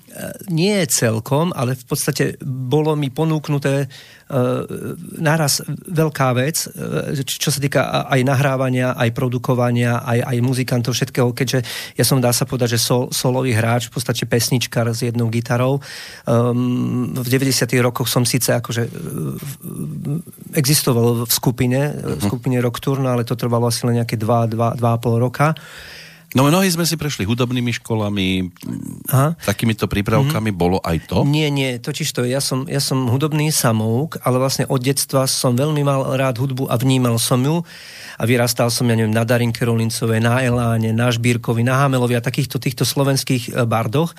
Nie 0.49 0.89
celkom, 0.89 1.53
ale 1.53 1.77
v 1.77 1.85
podstate 1.85 2.23
bolo 2.41 2.97
mi 2.97 3.13
ponúknuté 3.13 3.85
uh, 3.85 4.65
naraz 5.21 5.61
veľká 5.69 6.33
vec, 6.33 6.65
uh, 6.65 7.13
čo 7.21 7.53
sa 7.53 7.59
týka 7.61 8.09
aj 8.09 8.25
nahrávania, 8.25 8.97
aj 8.97 9.13
produkovania, 9.13 10.01
aj, 10.01 10.25
aj 10.25 10.37
muzikantov, 10.41 10.97
všetkého, 10.97 11.29
keďže 11.37 11.61
ja 11.93 12.03
som, 12.05 12.17
dá 12.17 12.33
sa 12.33 12.49
povedať, 12.49 12.77
že 12.77 12.79
sol, 12.81 13.13
solový 13.13 13.53
hráč, 13.53 13.93
v 13.93 14.01
podstate 14.01 14.25
pesničkar 14.25 14.89
s 14.89 15.05
jednou 15.05 15.29
gitarou. 15.29 15.77
Um, 16.25 17.13
v 17.13 17.27
90. 17.29 17.69
rokoch 17.85 18.09
som 18.09 18.25
síce 18.25 18.49
akože 18.49 18.89
existoval 20.57 21.29
v 21.29 21.31
skupine, 21.31 21.93
uh-huh. 21.93 22.17
v 22.17 22.23
skupine 22.47 22.63
Rock 22.63 22.79
Turno, 22.79 23.11
ale 23.11 23.27
to 23.27 23.35
trvalo 23.35 23.67
asi 23.67 23.83
len 23.83 23.99
nejaké 23.99 24.15
2-2,5 24.15 25.19
roka. 25.19 25.51
No 26.35 26.43
mnohí 26.43 26.67
sme 26.67 26.83
si 26.83 26.99
prešli 26.99 27.23
hudobnými 27.23 27.71
školami, 27.79 28.51
Aha. 29.15 29.39
takýmito 29.47 29.87
prípravkami 29.87 30.51
mm-hmm. 30.51 30.59
bolo 30.59 30.83
aj 30.83 31.07
to? 31.07 31.23
Nie, 31.23 31.47
nie, 31.47 31.79
totiž 31.79 32.11
to, 32.11 32.27
ja 32.27 32.43
som, 32.43 32.67
ja 32.67 32.83
som 32.83 33.07
hudobný 33.07 33.47
samouk, 33.47 34.19
ale 34.27 34.35
vlastne 34.35 34.67
od 34.67 34.83
detstva 34.83 35.23
som 35.23 35.55
veľmi 35.55 35.87
mal 35.87 36.03
rád 36.19 36.43
hudbu 36.43 36.67
a 36.67 36.75
vnímal 36.75 37.15
som 37.15 37.39
ju 37.39 37.63
a 38.19 38.23
vyrastal 38.27 38.67
som, 38.67 38.83
ja 38.91 38.99
neviem, 38.99 39.15
na 39.15 39.23
Darinke 39.23 39.63
Rolincovej, 39.63 40.19
na 40.19 40.43
Eláne, 40.43 40.91
na 40.91 41.07
Žbírkovi, 41.07 41.63
na 41.63 41.79
Hamelovi 41.79 42.19
a 42.19 42.21
takýchto 42.21 42.59
týchto 42.59 42.83
slovenských 42.83 43.55
e, 43.55 43.63
bardoch, 43.63 44.11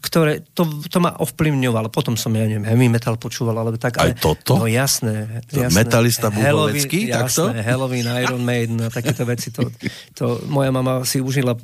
ktoré, 0.00 0.48
to, 0.56 0.64
to 0.88 0.98
ma 1.02 1.12
ovplyvňovalo. 1.18 1.92
Potom 1.92 2.16
som, 2.16 2.32
ja 2.32 2.48
neviem, 2.48 2.64
heavy 2.64 2.88
metal 2.88 3.18
počúval, 3.18 3.58
alebo 3.58 3.76
tak. 3.76 4.00
Aj 4.00 4.14
ale, 4.14 4.16
toto? 4.16 4.62
No 4.62 4.70
jasné. 4.70 5.44
Jasné. 5.50 5.76
metalista 5.76 6.30
Halloween, 6.30 6.86
takto? 7.10 7.50
Jasné, 7.50 7.60
Halloween, 7.66 8.06
Iron 8.22 8.42
Maiden 8.46 8.78
a 8.86 8.88
takéto 8.88 9.26
veci. 9.26 9.50
To, 9.50 9.66
to 10.14 10.24
moja 10.46 10.70
mama 10.70 11.02
si 11.02 11.18
už 11.18 11.33
užila 11.34 11.58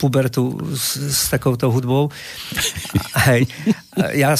pubertu 0.00 0.56
s, 0.72 0.96
s 0.96 1.20
takouto 1.28 1.68
hudbou. 1.68 2.08
Hej. 3.28 3.44
Ja 4.16 4.32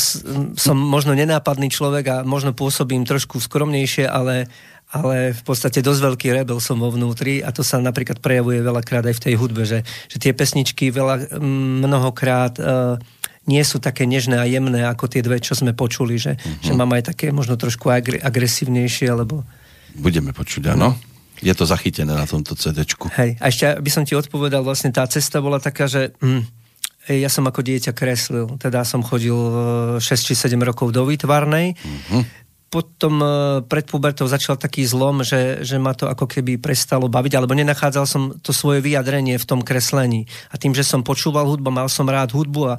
som 0.57 0.77
možno 0.81 1.13
nenápadný 1.13 1.69
človek 1.69 2.05
a 2.09 2.17
možno 2.25 2.57
pôsobím 2.57 3.05
trošku 3.05 3.37
skromnejšie, 3.37 4.09
ale, 4.09 4.49
ale 4.89 5.37
v 5.37 5.43
podstate 5.45 5.85
dosť 5.85 6.01
veľký 6.01 6.29
rebel 6.33 6.57
som 6.65 6.81
vo 6.81 6.89
vnútri 6.89 7.45
a 7.45 7.53
to 7.53 7.61
sa 7.61 7.77
napríklad 7.77 8.25
prejavuje 8.25 8.65
veľakrát 8.65 9.05
aj 9.05 9.21
v 9.21 9.25
tej 9.29 9.35
hudbe, 9.37 9.69
že, 9.69 9.85
že 10.09 10.17
tie 10.17 10.33
pesničky 10.33 10.89
veľa, 10.89 11.37
mnohokrát 11.85 12.57
uh, 12.57 12.97
nie 13.45 13.61
sú 13.61 13.83
také 13.83 14.09
nežné 14.09 14.41
a 14.41 14.49
jemné 14.49 14.89
ako 14.89 15.13
tie 15.13 15.21
dve, 15.21 15.45
čo 15.45 15.53
sme 15.53 15.77
počuli, 15.77 16.17
že, 16.17 16.41
uh-huh. 16.41 16.65
že 16.65 16.73
mám 16.73 16.89
aj 16.97 17.13
také 17.13 17.35
možno 17.37 17.61
trošku 17.61 17.93
agre- 17.93 18.23
agresívnejšie, 18.23 19.13
alebo... 19.13 19.45
Budeme 20.01 20.31
počuť, 20.33 20.73
áno. 20.73 20.95
Je 21.41 21.53
to 21.57 21.65
zachytené 21.65 22.13
na 22.13 22.29
tomto 22.29 22.53
CD-čku. 22.53 23.09
Hej, 23.17 23.41
a 23.41 23.49
ešte 23.49 23.65
by 23.81 23.91
som 23.91 24.05
ti 24.05 24.13
odpovedal, 24.13 24.61
vlastne 24.61 24.93
tá 24.93 25.05
cesta 25.09 25.41
bola 25.41 25.57
taká, 25.57 25.89
že 25.89 26.13
hm, 26.21 26.45
ja 27.11 27.33
som 27.33 27.49
ako 27.49 27.65
dieťa 27.65 27.97
kreslil, 27.97 28.61
teda 28.61 28.85
som 28.85 29.01
chodil 29.01 29.35
e, 29.35 30.05
6 30.05 30.05
či 30.05 30.37
7 30.37 30.55
rokov 30.61 30.93
do 30.93 31.09
výtvarnej, 31.09 31.75
Mhm. 31.81 32.21
potom 32.71 33.19
e, 33.19 33.27
pred 33.67 33.83
pubertou 33.83 34.31
začal 34.31 34.55
taký 34.55 34.87
zlom, 34.87 35.27
že, 35.27 35.65
že 35.67 35.81
ma 35.81 35.91
to 35.91 36.07
ako 36.07 36.29
keby 36.31 36.55
prestalo 36.61 37.11
baviť, 37.11 37.33
alebo 37.35 37.57
nenachádzal 37.57 38.05
som 38.07 38.23
to 38.39 38.55
svoje 38.55 38.79
vyjadrenie 38.79 39.41
v 39.41 39.49
tom 39.49 39.65
kreslení. 39.65 40.31
A 40.53 40.61
tým, 40.61 40.71
že 40.71 40.87
som 40.87 41.03
počúval 41.03 41.51
hudbu, 41.51 41.67
mal 41.73 41.91
som 41.91 42.07
rád 42.07 42.31
hudbu 42.31 42.63
a 42.71 42.75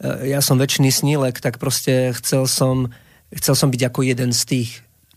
e, 0.00 0.32
ja 0.32 0.40
som 0.40 0.56
väčšiný 0.56 0.88
snílek, 0.88 1.42
tak 1.44 1.60
proste 1.60 2.16
chcel 2.16 2.48
som, 2.48 2.88
chcel 3.36 3.52
som 3.52 3.68
byť 3.68 3.82
ako 3.92 4.00
jeden 4.06 4.32
z 4.32 4.42
tých 4.48 4.70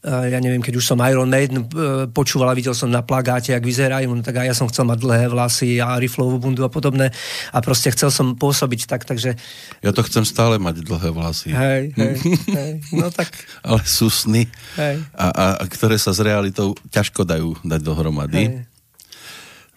ja 0.08 0.40
neviem, 0.40 0.64
keď 0.64 0.80
už 0.80 0.86
som 0.88 1.00
Iron 1.04 1.28
Maiden 1.28 1.68
e, 1.68 2.08
počúval 2.08 2.50
a 2.50 2.58
videl 2.58 2.72
som 2.72 2.88
na 2.88 3.04
plagáte, 3.04 3.52
jak 3.52 3.60
vyzerajú, 3.60 4.08
no 4.08 4.24
tak 4.24 4.40
aj 4.40 4.48
ja 4.48 4.56
som 4.56 4.72
chcel 4.72 4.88
mať 4.88 5.04
dlhé 5.04 5.26
vlasy 5.28 5.84
a 5.84 6.00
riflovú 6.00 6.40
bundu 6.40 6.64
a 6.64 6.72
podobné 6.72 7.12
a 7.52 7.58
proste 7.60 7.92
chcel 7.92 8.08
som 8.08 8.40
pôsobiť 8.40 8.88
tak, 8.88 9.04
takže 9.04 9.36
Ja 9.84 9.92
to 9.92 10.02
chcem 10.08 10.24
stále 10.24 10.56
mať 10.58 10.82
dlhé 10.88 11.12
vlasy. 11.12 11.52
hej, 11.52 11.92
hej, 12.00 12.16
hej, 12.48 12.74
no 12.96 13.12
tak 13.12 13.30
Ale 13.68 13.84
sú 13.84 14.08
sny, 14.08 14.48
hej, 14.80 15.04
a, 15.12 15.26
a, 15.28 15.46
a 15.60 15.64
ktoré 15.68 16.00
sa 16.00 16.16
s 16.16 16.24
realitou 16.24 16.74
ťažko 16.90 17.28
dajú 17.28 17.60
dať 17.68 17.80
dohromady. 17.84 18.36
hej. 18.40 18.66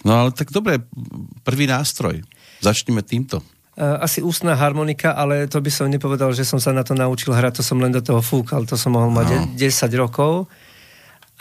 No 0.00 0.16
ale 0.16 0.30
tak 0.32 0.48
dobre, 0.48 0.80
prvý 1.44 1.68
nástroj. 1.68 2.24
Začneme 2.64 3.04
týmto. 3.04 3.44
E, 3.80 4.04
Asi 4.04 4.20
ústna 4.20 4.52
harmonika, 4.52 5.16
ale 5.16 5.48
to 5.48 5.56
by 5.56 5.72
som 5.72 5.88
nepovedal, 5.88 6.36
že 6.36 6.44
som 6.44 6.60
sa 6.60 6.76
na 6.76 6.84
to 6.84 6.92
naučil 6.92 7.32
hrať, 7.32 7.60
to 7.60 7.62
som 7.64 7.80
len 7.80 7.88
do 7.88 8.04
toho 8.04 8.20
fúkal, 8.20 8.68
to 8.68 8.76
som 8.76 8.92
mohol 8.92 9.08
mať 9.08 9.56
de- 9.56 9.72
10 9.72 9.88
rokov. 9.96 10.52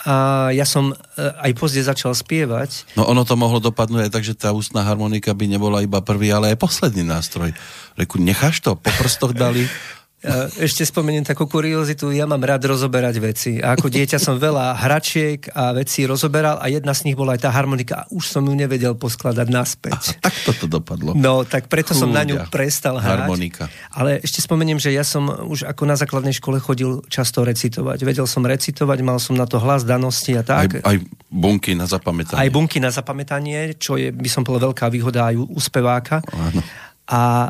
A 0.08 0.48
ja 0.56 0.64
som 0.64 0.96
e, 0.96 0.96
aj 1.20 1.52
pozde 1.60 1.84
začal 1.84 2.16
spievať. 2.16 2.96
No 2.96 3.04
ono 3.04 3.28
to 3.28 3.36
mohlo 3.36 3.60
dopadnúť 3.60 4.08
aj 4.08 4.12
tak, 4.16 4.24
že 4.24 4.32
tá 4.32 4.56
ústna 4.56 4.88
harmonika 4.88 5.36
by 5.36 5.46
nebola 5.52 5.84
iba 5.84 6.00
prvý, 6.00 6.32
ale 6.32 6.56
aj 6.56 6.64
posledný 6.64 7.04
nástroj. 7.04 7.52
Reku, 8.00 8.16
necháš 8.16 8.64
to? 8.64 8.80
Po 8.80 8.88
prstoch 8.96 9.36
dali? 9.36 9.68
E, 10.20 10.68
Ešte 10.68 10.84
spomeniem 10.84 11.24
takú 11.24 11.48
kuriozitu, 11.48 12.12
ja 12.12 12.28
mám 12.28 12.44
rád 12.44 12.68
rozoberať 12.68 13.16
veci. 13.20 13.52
A 13.64 13.76
ako 13.76 13.88
dieťa 13.88 14.20
som 14.20 14.36
veľa 14.36 14.76
hračiek 14.76 15.48
a 15.52 15.72
vecí 15.72 16.04
rozoberal 16.04 16.60
a 16.60 16.68
jedna 16.68 16.92
z 16.92 17.08
nich 17.08 17.16
bola 17.16 17.40
aj 17.40 17.48
tá 17.48 17.50
harmonika 17.52 18.04
a 18.04 18.08
už 18.12 18.28
som 18.28 18.44
ju 18.44 18.52
nevedel 18.52 19.00
poskladať 19.00 19.48
naspäť. 19.48 20.20
A 20.20 20.28
tak 20.28 20.36
toto 20.44 20.68
dopadlo. 20.68 21.16
No, 21.16 21.44
tak 21.44 21.72
preto 21.72 21.96
som 21.96 22.12
na 22.12 22.24
ňu 22.24 22.36
Chúďa. 22.36 22.52
prestal 22.52 22.96
hrať. 23.00 23.20
Harmonika. 23.24 23.64
Ale 23.92 24.20
ešte 24.20 24.44
spomeniem, 24.44 24.76
že 24.76 24.92
ja 24.92 25.04
som 25.04 25.28
už 25.28 25.64
ako 25.64 25.84
na 25.88 25.96
základnej 25.96 26.36
škole 26.36 26.60
chodil 26.60 27.00
často 27.08 27.44
recitovať. 27.44 28.04
Vedel 28.04 28.28
som 28.28 28.44
recitovať, 28.44 29.00
mal 29.04 29.24
som 29.24 29.40
na 29.40 29.48
to 29.48 29.56
hlas 29.60 29.84
danosti 29.84 30.36
a 30.36 30.44
Aj, 30.44 30.68
tak. 30.68 30.84
aj 30.84 30.98
bunky 31.32 31.76
na 31.76 31.88
zapamätanie. 31.88 32.40
Aj 32.44 32.50
bunky 32.52 32.84
na 32.84 32.92
zapamätanie, 32.92 33.80
čo 33.80 33.96
je, 33.96 34.12
by 34.12 34.28
som 34.28 34.44
povedal, 34.44 34.70
veľká 34.70 34.86
výhoda 34.94 35.34
aj 35.34 35.36
u, 35.40 35.44
u 35.50 35.60
speváka. 35.60 36.22
Áno. 36.30 36.62
A 37.10 37.50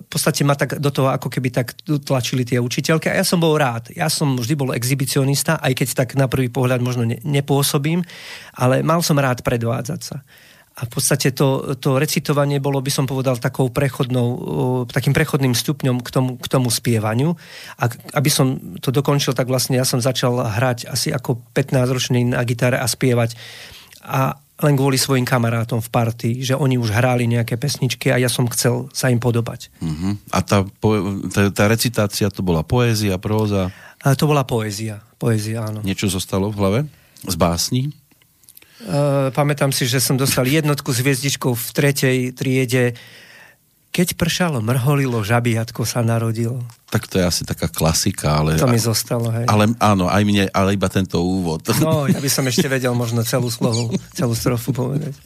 v 0.00 0.08
podstate 0.08 0.48
ma 0.48 0.56
tak 0.56 0.80
do 0.80 0.88
toho 0.88 1.12
ako 1.12 1.28
keby 1.28 1.52
tak 1.52 1.76
tlačili 1.84 2.48
tie 2.48 2.56
učiteľky 2.56 3.12
a 3.12 3.20
ja 3.20 3.24
som 3.24 3.36
bol 3.36 3.52
rád. 3.60 3.92
Ja 3.92 4.08
som 4.08 4.40
vždy 4.40 4.54
bol 4.56 4.72
exhibicionista, 4.72 5.60
aj 5.60 5.76
keď 5.76 5.88
tak 5.92 6.08
na 6.16 6.24
prvý 6.24 6.48
pohľad 6.48 6.80
možno 6.80 7.04
ne, 7.04 7.20
nepôsobím, 7.20 8.00
ale 8.56 8.80
mal 8.80 9.04
som 9.04 9.20
rád 9.20 9.44
predvádzať 9.44 10.00
sa. 10.00 10.24
A 10.78 10.86
v 10.86 10.90
podstate 10.94 11.34
to, 11.34 11.74
to 11.82 11.98
recitovanie 11.98 12.62
bolo, 12.62 12.78
by 12.78 12.88
som 12.88 13.02
povedal, 13.02 13.34
takou 13.42 13.66
prechodnou, 13.66 14.26
o, 14.30 14.38
takým 14.86 15.10
prechodným 15.10 15.50
stupňom 15.50 15.98
k 16.06 16.08
tomu, 16.14 16.38
k 16.38 16.46
tomu 16.46 16.70
spievaniu. 16.70 17.34
A 17.82 17.90
aby 18.14 18.30
som 18.30 18.78
to 18.78 18.94
dokončil, 18.94 19.34
tak 19.34 19.50
vlastne 19.50 19.74
ja 19.74 19.82
som 19.82 19.98
začal 19.98 20.38
hrať 20.38 20.86
asi 20.86 21.10
ako 21.10 21.50
15-ročný 21.50 22.30
na 22.30 22.46
gitare 22.46 22.78
a 22.78 22.86
spievať. 22.86 23.34
A 24.06 24.38
len 24.58 24.74
kvôli 24.74 24.98
svojim 24.98 25.22
kamarátom 25.22 25.78
v 25.78 25.90
partii, 25.92 26.36
že 26.42 26.58
oni 26.58 26.74
už 26.78 26.90
hrali 26.90 27.30
nejaké 27.30 27.54
pesničky 27.54 28.10
a 28.10 28.18
ja 28.18 28.26
som 28.26 28.50
chcel 28.50 28.90
sa 28.90 29.06
im 29.06 29.22
podobať. 29.22 29.70
Uh-huh. 29.78 30.18
A 30.34 30.42
tá, 30.42 30.66
po, 30.82 31.22
tá, 31.30 31.46
tá 31.54 31.70
recitácia 31.70 32.26
to 32.26 32.42
bola 32.42 32.66
poézia, 32.66 33.22
próza, 33.22 33.70
A 33.98 34.14
to 34.14 34.30
bola 34.30 34.46
poézia. 34.46 35.02
Poézia, 35.18 35.66
áno. 35.66 35.82
niečo 35.82 36.06
zostalo 36.06 36.54
v 36.54 36.56
hlave? 36.62 36.80
Z 37.26 37.34
básni? 37.34 37.90
Uh, 38.78 39.34
pamätám 39.34 39.74
si, 39.74 39.90
že 39.90 39.98
som 39.98 40.14
dostal 40.14 40.46
jednotku 40.46 40.94
s 40.94 41.02
hviezdičkou 41.02 41.50
v 41.50 41.68
tretej 41.74 42.18
triede. 42.30 42.94
Keď 43.88 44.14
pršalo, 44.14 44.60
mrholilo, 44.60 45.24
žabiatko 45.24 45.82
sa 45.82 46.04
narodilo. 46.04 46.60
Tak 46.92 47.08
to 47.08 47.18
je 47.18 47.24
asi 47.24 47.42
taká 47.42 47.66
klasika, 47.72 48.40
ale... 48.40 48.60
To 48.60 48.68
mi 48.68 48.78
zostalo, 48.78 49.32
hej. 49.32 49.48
Ale 49.48 49.72
áno, 49.80 50.06
aj 50.06 50.22
mne, 50.22 50.44
ale 50.52 50.76
iba 50.76 50.86
tento 50.92 51.18
úvod. 51.24 51.64
No, 51.80 52.04
ja 52.06 52.20
by 52.20 52.30
som 52.30 52.44
ešte 52.46 52.68
vedel 52.74 52.92
možno 52.92 53.24
celú 53.24 53.48
slovu, 53.48 53.90
celú 54.12 54.36
strofu 54.36 54.76
povedať. 54.76 55.16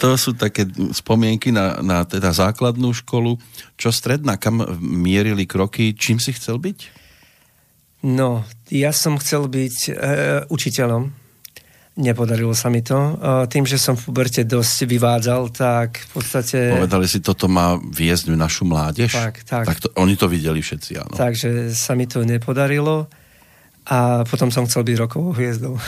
To 0.00 0.16
sú 0.16 0.32
také 0.32 0.64
spomienky 0.96 1.52
na, 1.52 1.84
na 1.84 2.08
teda 2.08 2.32
základnú 2.32 2.96
školu. 3.04 3.36
Čo 3.76 3.92
stredná, 3.92 4.40
kam 4.40 4.64
mierili 4.80 5.44
kroky, 5.44 5.92
čím 5.92 6.16
si 6.16 6.32
chcel 6.32 6.56
byť? 6.56 6.78
No, 8.00 8.48
ja 8.72 8.96
som 8.96 9.20
chcel 9.20 9.44
byť 9.44 9.76
e, 9.88 9.92
učiteľom. 10.48 11.19
Nepodarilo 12.00 12.56
sa 12.56 12.72
mi 12.72 12.80
to. 12.80 12.96
Tým, 13.52 13.68
že 13.68 13.76
som 13.76 13.92
v 13.92 14.08
puberte 14.08 14.40
dosť 14.40 14.88
vyvádzal, 14.88 15.52
tak 15.52 16.00
v 16.00 16.08
podstate... 16.16 16.72
Povedali 16.72 17.04
si, 17.04 17.20
toto 17.20 17.44
má 17.44 17.76
viesť 17.76 18.32
našu 18.32 18.64
mládež? 18.64 19.12
Tak, 19.12 19.44
tak. 19.44 19.64
tak 19.68 19.78
to, 19.84 19.92
oni 20.00 20.16
to 20.16 20.24
videli 20.24 20.64
všetci, 20.64 20.96
áno. 20.96 21.12
Takže 21.12 21.76
sa 21.76 21.92
mi 21.92 22.08
to 22.08 22.24
nepodarilo 22.24 23.04
a 23.84 24.24
potom 24.24 24.48
som 24.48 24.64
chcel 24.64 24.80
byť 24.88 24.96
rokovou 24.96 25.36
hviezdou. 25.36 25.76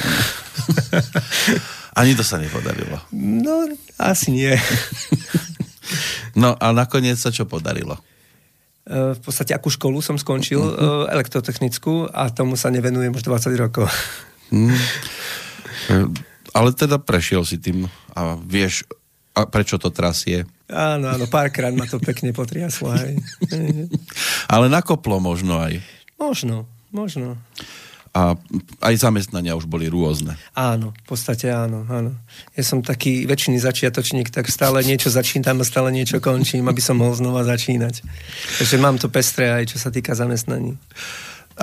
Ani 2.01 2.17
to 2.17 2.25
sa 2.25 2.41
nepodarilo. 2.41 2.97
No, 3.17 3.73
asi 3.97 4.29
nie. 4.33 4.53
No 6.33 6.57
a 6.57 6.73
nakoniec 6.73 7.21
sa 7.21 7.29
čo 7.29 7.45
podarilo? 7.45 8.01
E, 8.89 9.13
V 9.13 9.21
podstate 9.21 9.53
akú 9.53 9.69
školu 9.69 10.01
som 10.01 10.17
skončil, 10.17 10.65
e, 10.65 10.73
elektrotechnickú 11.13 12.09
a 12.09 12.33
tomu 12.33 12.57
sa 12.57 12.73
nevenujem 12.73 13.13
už 13.13 13.29
20 13.29 13.53
rokov. 13.61 13.85
Hm. 14.49 14.73
E, 15.91 16.07
Ale 16.53 16.71
teda 16.77 17.01
prešiel 17.01 17.49
si 17.49 17.57
tým 17.57 17.89
a 18.13 18.37
vieš, 18.37 18.85
a 19.33 19.49
prečo 19.49 19.81
to 19.81 19.89
trasie. 19.89 20.45
Áno, 20.69 21.09
áno, 21.09 21.25
párkrát 21.29 21.73
ma 21.73 21.89
to 21.89 21.97
pekne 21.97 22.37
potriaslo. 22.37 22.93
Hej. 22.93 23.17
Ale 24.53 24.69
nakoplo 24.69 25.17
možno 25.21 25.61
aj. 25.61 25.81
Možno, 26.21 26.69
možno. 26.93 27.41
A 28.13 28.37
aj 28.85 29.01
zamestnania 29.01 29.57
už 29.57 29.65
boli 29.65 29.89
rôzne. 29.89 30.37
Áno, 30.53 30.93
v 30.93 31.05
podstate 31.09 31.49
áno, 31.49 31.89
áno. 31.89 32.13
Ja 32.53 32.61
som 32.61 32.85
taký 32.85 33.25
väčšiný 33.25 33.57
začiatočník, 33.57 34.29
tak 34.29 34.53
stále 34.53 34.85
niečo 34.85 35.09
začínam 35.09 35.65
a 35.65 35.65
stále 35.65 35.89
niečo 35.89 36.21
končím, 36.21 36.69
aby 36.69 36.85
som 36.85 37.01
mohol 37.01 37.17
znova 37.17 37.41
začínať. 37.49 38.05
Takže 38.61 38.77
mám 38.77 39.01
to 39.01 39.09
pestré 39.09 39.49
aj 39.49 39.73
čo 39.73 39.81
sa 39.81 39.89
týka 39.89 40.13
zamestnaní. 40.13 40.77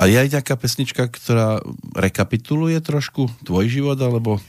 A 0.00 0.08
je 0.08 0.16
aj 0.16 0.32
nejaká 0.32 0.56
pesnička, 0.56 1.12
ktorá 1.12 1.60
rekapituluje 1.92 2.80
trošku 2.80 3.28
tvoj 3.44 3.68
život, 3.68 4.00
alebo 4.00 4.40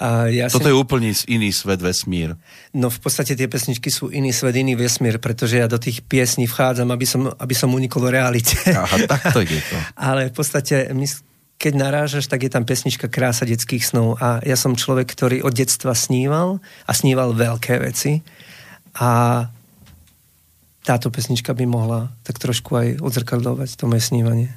A 0.00 0.32
ja 0.32 0.48
toto 0.48 0.64
si... 0.64 0.72
je 0.72 0.80
úplne 0.80 1.12
iný 1.28 1.52
svet, 1.52 1.84
vesmír. 1.84 2.40
No 2.72 2.88
v 2.88 2.96
podstate 2.96 3.36
tie 3.36 3.52
pesničky 3.52 3.92
sú 3.92 4.08
iný 4.08 4.32
svet, 4.32 4.56
iný 4.56 4.80
vesmír, 4.80 5.20
pretože 5.20 5.60
ja 5.60 5.68
do 5.68 5.76
tých 5.76 6.00
piesní 6.08 6.48
vchádzam, 6.48 6.88
aby 6.88 7.04
som, 7.04 7.28
aby 7.28 7.52
som 7.52 7.68
unikol 7.68 8.08
realite. 8.08 8.56
Aha, 8.72 9.04
takto 9.04 9.44
je 9.44 9.60
to. 9.60 9.76
Ale 10.08 10.32
v 10.32 10.34
podstate, 10.38 10.88
mys- 10.96 11.20
keď 11.58 11.72
narážaš, 11.74 12.30
tak 12.30 12.46
je 12.46 12.50
tam 12.54 12.62
pesnička 12.62 13.10
Krása 13.10 13.42
detských 13.42 13.82
snov 13.82 14.16
a 14.22 14.38
ja 14.46 14.54
som 14.54 14.78
človek, 14.78 15.10
ktorý 15.10 15.42
od 15.42 15.52
detstva 15.52 15.92
sníval 15.92 16.62
a 16.86 16.92
sníval 16.94 17.34
veľké 17.34 17.82
veci 17.82 18.22
a 18.94 19.42
táto 20.88 21.12
pesnička 21.12 21.52
by 21.52 21.68
mohla 21.68 22.08
tak 22.24 22.40
trošku 22.40 22.72
aj 22.72 22.88
odzrkadľovať 23.04 23.76
to 23.76 23.84
moje 23.84 24.08
snívanie. 24.08 24.48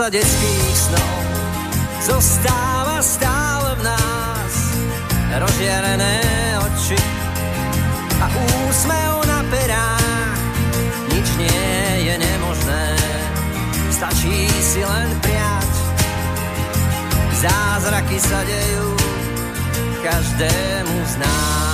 Krása 0.00 0.16
detských 0.16 0.76
snov 0.80 1.16
zostáva 2.00 3.04
stále 3.04 3.76
v 3.76 3.82
nás. 3.84 4.54
Rozžierené 5.36 6.16
oči 6.56 6.96
a 8.16 8.26
úsmev 8.64 9.14
na 9.28 9.44
perách. 9.52 10.40
Nič 11.12 11.28
nie 11.36 11.68
je 12.08 12.14
nemožné, 12.16 12.86
stačí 13.92 14.48
si 14.64 14.80
len 14.80 15.08
priať. 15.20 15.72
Zázraky 17.44 18.16
sa 18.24 18.40
dejú 18.48 18.88
každému 20.00 20.96
z 21.12 21.14
nás. 21.20 21.69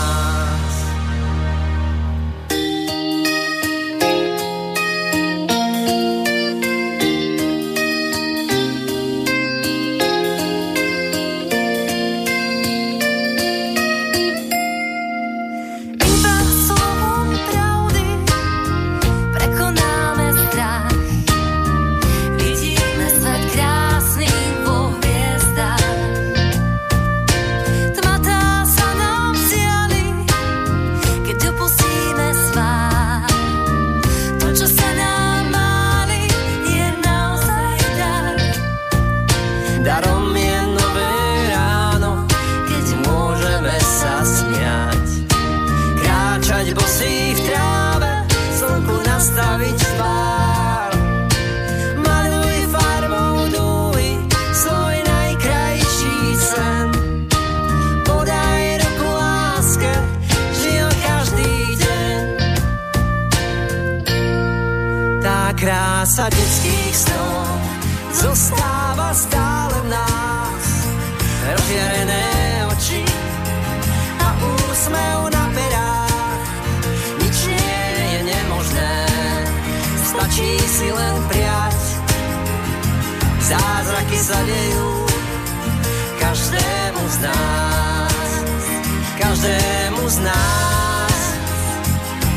Každému 89.16 90.08
z 90.08 90.18
nás. 90.18 91.20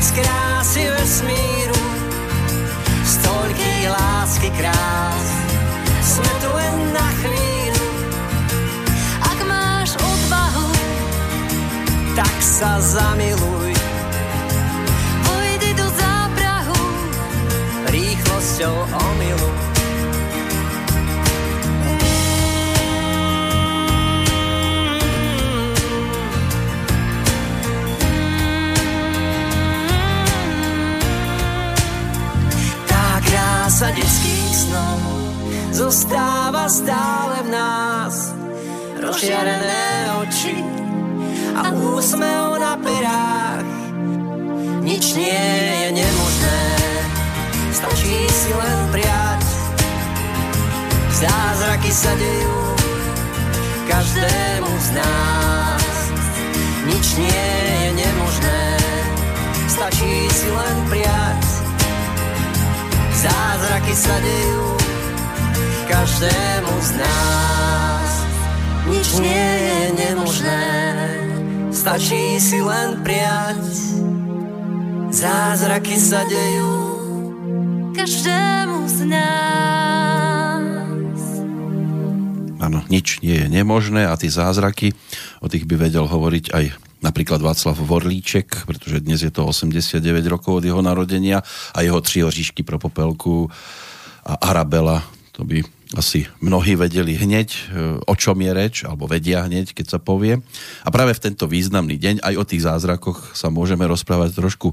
Z 0.00 0.08
krásy 0.16 0.82
vesmíru 0.88 1.82
z 3.04 3.14
toľkých 3.20 3.84
lásky 3.92 4.48
krás. 4.56 5.28
Sme 6.00 6.32
tu 6.40 6.48
len 6.48 6.74
na 6.96 7.08
chvíľu, 7.20 7.86
Ak 9.20 9.38
máš 9.44 9.90
odvahu, 10.00 10.68
tak 12.16 12.34
sa 12.40 12.80
zamiluj. 12.80 13.76
vojdi 15.28 15.70
do 15.76 15.86
záprahu. 15.94 16.80
Rýchlosťou 17.92 18.74
omilu. 18.88 19.69
Krása 33.80 33.96
detských 33.96 34.52
snov 34.68 35.00
zostáva 35.72 36.68
stále 36.68 37.40
v 37.40 37.48
nás. 37.48 38.36
Rozžiarené 39.00 40.20
oči 40.20 40.60
a 41.56 41.72
úsmev 41.72 42.60
na 42.60 42.76
perách. 42.76 43.64
Nič 44.84 45.16
nie 45.16 45.48
je 45.80 45.88
nemožné, 45.96 46.60
stačí 47.72 48.20
si 48.28 48.52
len 48.52 48.78
priať. 48.92 49.44
Zázraky 51.16 51.88
sa 51.88 52.12
dejú 52.20 52.60
každému 53.88 54.72
z 54.76 54.88
nás. 54.92 55.96
Nič 56.84 57.06
nie 57.16 57.48
je 57.64 57.90
nemožné, 57.96 58.60
stačí 59.72 60.28
si 60.28 60.48
len 60.52 60.76
priať. 60.92 61.49
Zázraky 63.20 63.92
sa 63.92 64.16
dejú 64.16 64.64
každému 65.92 66.72
z 66.80 66.90
nás. 67.04 68.10
Nič 68.88 69.08
nie 69.20 69.48
je 69.60 69.80
nemožné, 69.92 70.64
stačí 71.68 72.40
si 72.40 72.64
len 72.64 73.04
prijať. 73.04 73.60
Zázraky 75.12 76.00
sa 76.00 76.24
dejú 76.24 76.72
každému 77.92 78.88
z 78.88 78.98
nás. 79.04 81.20
Áno, 82.56 82.80
nič 82.88 83.20
nie 83.20 83.36
je 83.36 83.52
nemožné 83.52 84.08
a 84.08 84.16
tie 84.16 84.32
zázraky, 84.32 84.96
o 85.44 85.46
tých 85.52 85.68
by 85.68 85.76
vedel 85.76 86.08
hovoriť 86.08 86.56
aj 86.56 86.89
napríklad 87.00 87.40
Václav 87.40 87.76
Vorlíček, 87.80 88.68
pretože 88.68 89.00
dnes 89.00 89.24
je 89.24 89.32
to 89.32 89.48
89 89.48 90.00
rokov 90.28 90.60
od 90.60 90.64
jeho 90.64 90.80
narodenia 90.84 91.40
a 91.72 91.78
jeho 91.80 92.00
tri 92.04 92.24
oříšky 92.24 92.62
pro 92.62 92.76
popelku 92.76 93.48
a 94.24 94.36
Arabela, 94.52 95.00
to 95.32 95.48
by 95.48 95.64
asi 95.96 96.28
mnohí 96.38 96.78
vedeli 96.78 97.18
hneď, 97.18 97.48
e, 97.50 97.60
o 98.06 98.14
čom 98.14 98.38
je 98.38 98.52
reč, 98.54 98.86
alebo 98.86 99.10
vedia 99.10 99.42
hneď, 99.42 99.74
keď 99.74 99.86
sa 99.96 99.98
povie. 99.98 100.38
A 100.86 100.88
práve 100.94 101.18
v 101.18 101.24
tento 101.30 101.50
významný 101.50 101.98
deň 101.98 102.22
aj 102.22 102.34
o 102.38 102.44
tých 102.46 102.62
zázrakoch 102.62 103.34
sa 103.34 103.50
môžeme 103.50 103.82
rozprávať 103.90 104.38
trošku 104.38 104.70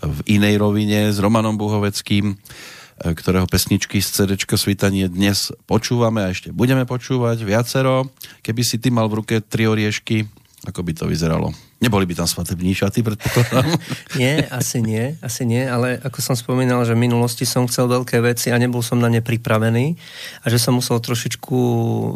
v 0.00 0.18
inej 0.28 0.60
rovine 0.60 1.08
s 1.08 1.16
Romanom 1.16 1.56
Buhoveckým, 1.56 2.34
e, 2.34 3.14
ktorého 3.16 3.48
pesničky 3.48 4.04
z 4.04 4.08
CD 4.20 4.36
Svitanie 4.36 5.08
dnes 5.08 5.48
počúvame 5.64 6.28
a 6.28 6.32
ešte 6.34 6.52
budeme 6.52 6.84
počúvať 6.84 7.40
viacero. 7.40 8.12
Keby 8.44 8.60
si 8.60 8.76
ty 8.76 8.92
mal 8.92 9.08
v 9.08 9.24
ruke 9.24 9.40
tri 9.40 9.64
oriešky, 9.64 10.39
ako 10.60 10.84
by 10.84 10.92
to 10.92 11.04
vyzeralo? 11.08 11.48
Neboli 11.80 12.04
by 12.04 12.12
tam 12.12 12.28
svatební 12.28 12.76
šaty, 12.76 13.00
predpokladám. 13.00 13.72
Nie, 14.20 14.44
asi 14.52 14.84
nie, 14.84 15.16
asi 15.24 15.48
nie, 15.48 15.64
ale 15.64 15.96
ako 15.96 16.20
som 16.20 16.36
spomínal, 16.36 16.84
že 16.84 16.92
v 16.92 17.08
minulosti 17.08 17.48
som 17.48 17.64
chcel 17.64 17.88
veľké 17.88 18.20
veci 18.20 18.52
a 18.52 18.60
nebol 18.60 18.84
som 18.84 19.00
na 19.00 19.08
ne 19.08 19.24
pripravený 19.24 19.96
a 20.44 20.46
že 20.52 20.60
som 20.60 20.76
musel 20.76 21.00
trošičku 21.00 21.56
uh, 21.56 22.12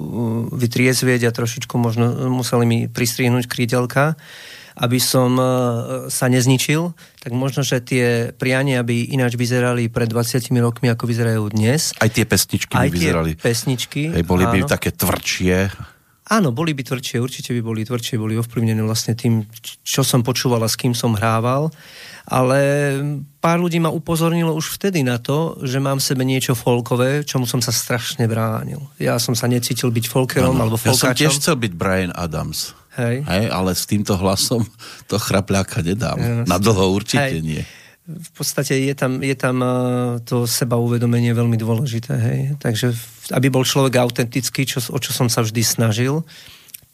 vytriezvieť 0.52 1.24
a 1.24 1.32
trošičku 1.32 1.80
možno 1.80 2.28
museli 2.28 2.64
mi 2.68 2.78
pristrihnúť 2.92 3.48
krídelka, 3.48 4.20
aby 4.76 5.00
som 5.00 5.38
uh, 5.40 5.46
sa 6.12 6.28
nezničil, 6.28 6.92
tak 7.24 7.32
možno, 7.32 7.64
že 7.64 7.80
tie 7.80 8.36
priania 8.36 8.84
by 8.84 9.16
ináč 9.16 9.38
vyzerali 9.40 9.88
pred 9.88 10.12
20 10.12 10.44
rokmi, 10.60 10.92
ako 10.92 11.08
vyzerajú 11.08 11.40
dnes. 11.56 11.96
Aj 11.96 12.12
tie 12.12 12.28
pesničky 12.28 12.74
by 12.76 12.84
Aj 12.84 12.90
tie 12.90 12.96
vyzerali. 13.00 13.30
pesničky, 13.40 14.12
Hej, 14.12 14.24
boli 14.28 14.44
by 14.44 14.66
áno. 14.66 14.68
také 14.68 14.92
tvrdšie. 14.92 15.72
Áno, 16.34 16.50
boli 16.50 16.74
by 16.74 16.82
tvrdšie, 16.82 17.22
určite 17.22 17.54
by 17.54 17.62
boli 17.62 17.86
tvrdšie, 17.86 18.18
boli 18.18 18.34
ovplyvnené 18.34 18.82
vlastne 18.82 19.14
tým, 19.14 19.46
čo 19.86 20.02
som 20.02 20.26
počúval 20.26 20.66
a 20.66 20.68
s 20.68 20.74
kým 20.74 20.90
som 20.90 21.14
hrával, 21.14 21.70
ale 22.26 22.58
pár 23.38 23.62
ľudí 23.62 23.78
ma 23.78 23.94
upozornilo 23.94 24.50
už 24.50 24.74
vtedy 24.80 25.06
na 25.06 25.22
to, 25.22 25.54
že 25.62 25.78
mám 25.78 26.02
v 26.02 26.06
sebe 26.10 26.26
niečo 26.26 26.58
folkové, 26.58 27.22
čomu 27.22 27.46
som 27.46 27.62
sa 27.62 27.70
strašne 27.70 28.26
bránil. 28.26 28.82
Ja 28.98 29.22
som 29.22 29.38
sa 29.38 29.46
necítil 29.46 29.94
byť 29.94 30.10
folkerom 30.10 30.58
alebo 30.58 30.74
ja 30.74 30.90
som 30.90 31.14
folkáčom. 31.14 31.20
tiež 31.22 31.32
chcel 31.38 31.56
byť 31.60 31.72
Brian 31.78 32.10
Adams. 32.18 32.74
Hej. 32.98 33.22
Hej, 33.26 33.44
ale 33.50 33.70
s 33.74 33.86
týmto 33.86 34.18
hlasom 34.18 34.66
to 35.10 35.18
chrapľáka 35.22 35.86
nedám. 35.86 36.18
Áno. 36.18 36.42
Na 36.50 36.58
dlho 36.58 36.90
určite 36.90 37.38
Hej. 37.38 37.46
nie. 37.46 37.62
v 38.04 38.30
podstate 38.36 38.76
je 38.84 38.94
tam, 38.96 39.22
je 39.24 39.32
tam 39.32 39.56
eh, 39.62 39.70
to 40.28 40.44
seba 40.44 40.76
uvedomenie 40.76 41.32
veľmi 41.32 41.56
dôležité. 41.56 42.12
Hej. 42.16 42.38
Takže 42.60 42.92
v- 42.92 43.13
aby 43.32 43.48
bol 43.48 43.64
človek 43.64 43.96
autentický, 43.96 44.68
čo, 44.68 44.84
o 44.92 44.98
čo 45.00 45.16
som 45.16 45.32
sa 45.32 45.40
vždy 45.40 45.62
snažil, 45.64 46.26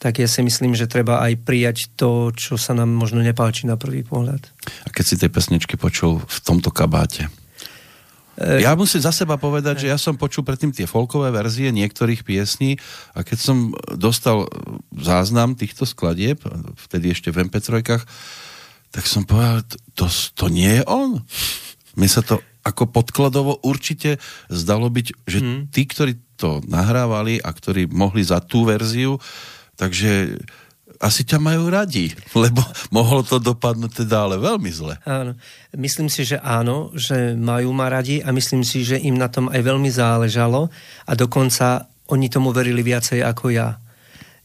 tak 0.01 0.17
ja 0.17 0.25
si 0.25 0.41
myslím, 0.41 0.73
že 0.73 0.89
treba 0.89 1.21
aj 1.21 1.45
prijať 1.45 1.93
to, 1.93 2.33
čo 2.33 2.57
sa 2.57 2.73
nám 2.73 2.89
možno 2.89 3.21
nepáči 3.21 3.69
na 3.69 3.77
prvý 3.77 4.01
pohľad. 4.01 4.41
A 4.85 4.89
keď 4.89 5.03
si 5.05 5.15
tie 5.19 5.29
pesničky 5.29 5.77
počul 5.77 6.17
v 6.25 6.37
tomto 6.41 6.73
kabáte? 6.73 7.29
E, 8.33 8.65
Ja 8.65 8.73
musím 8.73 9.05
za 9.05 9.13
seba 9.13 9.37
povedať, 9.37 9.85
že 9.85 9.93
ja 9.93 10.01
som 10.01 10.17
počul 10.17 10.41
predtým 10.41 10.73
tie 10.73 10.89
folkové 10.89 11.29
verzie 11.29 11.69
niektorých 11.69 12.25
piesní 12.25 12.81
a 13.13 13.21
keď 13.21 13.37
som 13.37 13.57
dostal 13.93 14.49
záznam 14.89 15.53
týchto 15.53 15.85
skladieb, 15.85 16.41
vtedy 16.89 17.13
ešte 17.13 17.29
v 17.29 17.45
MP3, 17.45 17.85
tak 18.91 19.03
som 19.05 19.21
povedal, 19.21 19.61
to, 19.93 20.09
to 20.33 20.49
nie 20.49 20.81
je 20.81 20.83
on. 20.89 21.21
Mne 21.93 22.09
sa 22.09 22.25
to 22.25 22.41
ako 22.61 22.93
podkladovo 22.93 23.61
určite 23.65 24.21
zdalo 24.47 24.87
byť, 24.87 25.07
že 25.25 25.39
Hmm. 25.41 25.61
tí, 25.73 25.85
ktorí 25.85 26.17
to 26.37 26.61
nahrávali 26.65 27.41
a 27.41 27.49
ktorí 27.49 27.89
mohli 27.89 28.21
za 28.25 28.41
tú 28.41 28.65
verziu, 28.65 29.17
takže 29.77 30.37
asi 31.01 31.25
ťa 31.25 31.41
majú 31.41 31.73
radi, 31.73 32.13
lebo 32.45 32.61
mohlo 32.93 33.25
to 33.25 33.41
dopadnúť 33.41 34.05
teda 34.05 34.29
ale 34.29 34.37
veľmi 34.37 34.69
zle. 34.69 35.01
Áno. 35.09 35.33
Myslím 35.73 36.09
si, 36.13 36.21
že 36.21 36.37
áno, 36.37 36.93
že 36.93 37.33
majú 37.33 37.73
ma 37.73 37.89
radi 37.89 38.21
a 38.21 38.29
myslím 38.29 38.61
si, 38.61 38.85
že 38.85 39.01
im 39.01 39.17
na 39.17 39.25
tom 39.25 39.49
aj 39.49 39.61
veľmi 39.65 39.89
záležalo 39.89 40.69
a 41.05 41.11
dokonca 41.17 41.89
oni 42.13 42.27
tomu 42.29 42.53
verili 42.53 42.85
viacej 42.85 43.25
ako 43.25 43.49
ja. 43.49 43.81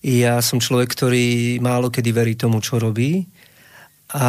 Ja 0.06 0.38
som 0.38 0.62
človek, 0.62 0.94
ktorý 0.94 1.58
málo 1.58 1.90
kedy 1.90 2.10
verí 2.14 2.34
tomu, 2.38 2.62
čo 2.62 2.78
robí, 2.78 3.26
a, 4.06 4.26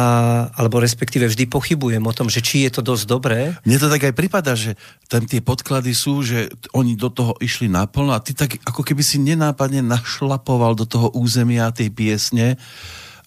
alebo 0.58 0.82
respektíve 0.82 1.30
vždy 1.30 1.46
pochybujem 1.46 2.02
o 2.02 2.16
tom, 2.16 2.26
že 2.26 2.42
či 2.42 2.66
je 2.66 2.74
to 2.74 2.82
dosť 2.82 3.04
dobré. 3.06 3.54
Mne 3.62 3.78
to 3.78 3.86
tak 3.86 4.10
aj 4.10 4.14
prípada, 4.14 4.58
že 4.58 4.74
tam 5.06 5.22
tie 5.22 5.38
podklady 5.38 5.94
sú, 5.94 6.26
že 6.26 6.50
oni 6.74 6.98
do 6.98 7.06
toho 7.14 7.38
išli 7.38 7.70
naplno 7.70 8.10
a 8.10 8.22
ty 8.22 8.34
tak 8.34 8.58
ako 8.66 8.82
keby 8.82 9.02
si 9.06 9.22
nenápadne 9.22 9.86
našlapoval 9.86 10.74
do 10.74 10.82
toho 10.82 11.14
územia 11.14 11.70
tej 11.70 11.94
piesne, 11.94 12.58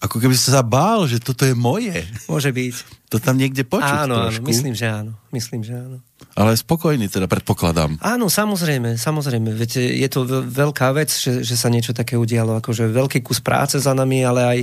ako 0.04 0.20
keby 0.20 0.34
si 0.36 0.52
sa 0.52 0.60
bál, 0.60 1.08
že 1.08 1.22
toto 1.22 1.48
je 1.48 1.56
moje. 1.56 2.04
Môže 2.28 2.52
byť. 2.52 3.01
To 3.12 3.20
tam 3.20 3.36
niekde 3.36 3.68
počuť 3.68 4.08
áno, 4.08 4.32
áno, 4.32 4.40
myslím, 4.48 4.72
že 4.72 4.88
áno. 4.88 5.12
Myslím, 5.32 5.60
že 5.60 5.76
áno. 5.76 6.00
Ale 6.32 6.56
spokojný 6.56 7.12
teda, 7.12 7.28
predpokladám. 7.28 8.00
Áno, 8.00 8.32
samozrejme, 8.32 8.96
samozrejme. 8.96 9.52
Viete, 9.52 9.80
je 9.80 10.08
to 10.08 10.24
ve- 10.24 10.44
veľká 10.44 10.92
vec, 10.96 11.12
že, 11.12 11.44
že 11.44 11.56
sa 11.60 11.68
niečo 11.68 11.92
také 11.92 12.16
udialo. 12.16 12.56
Akože 12.60 12.88
veľký 12.88 13.20
kus 13.20 13.44
práce 13.44 13.76
za 13.76 13.92
nami, 13.92 14.24
ale 14.24 14.40
aj 14.40 14.58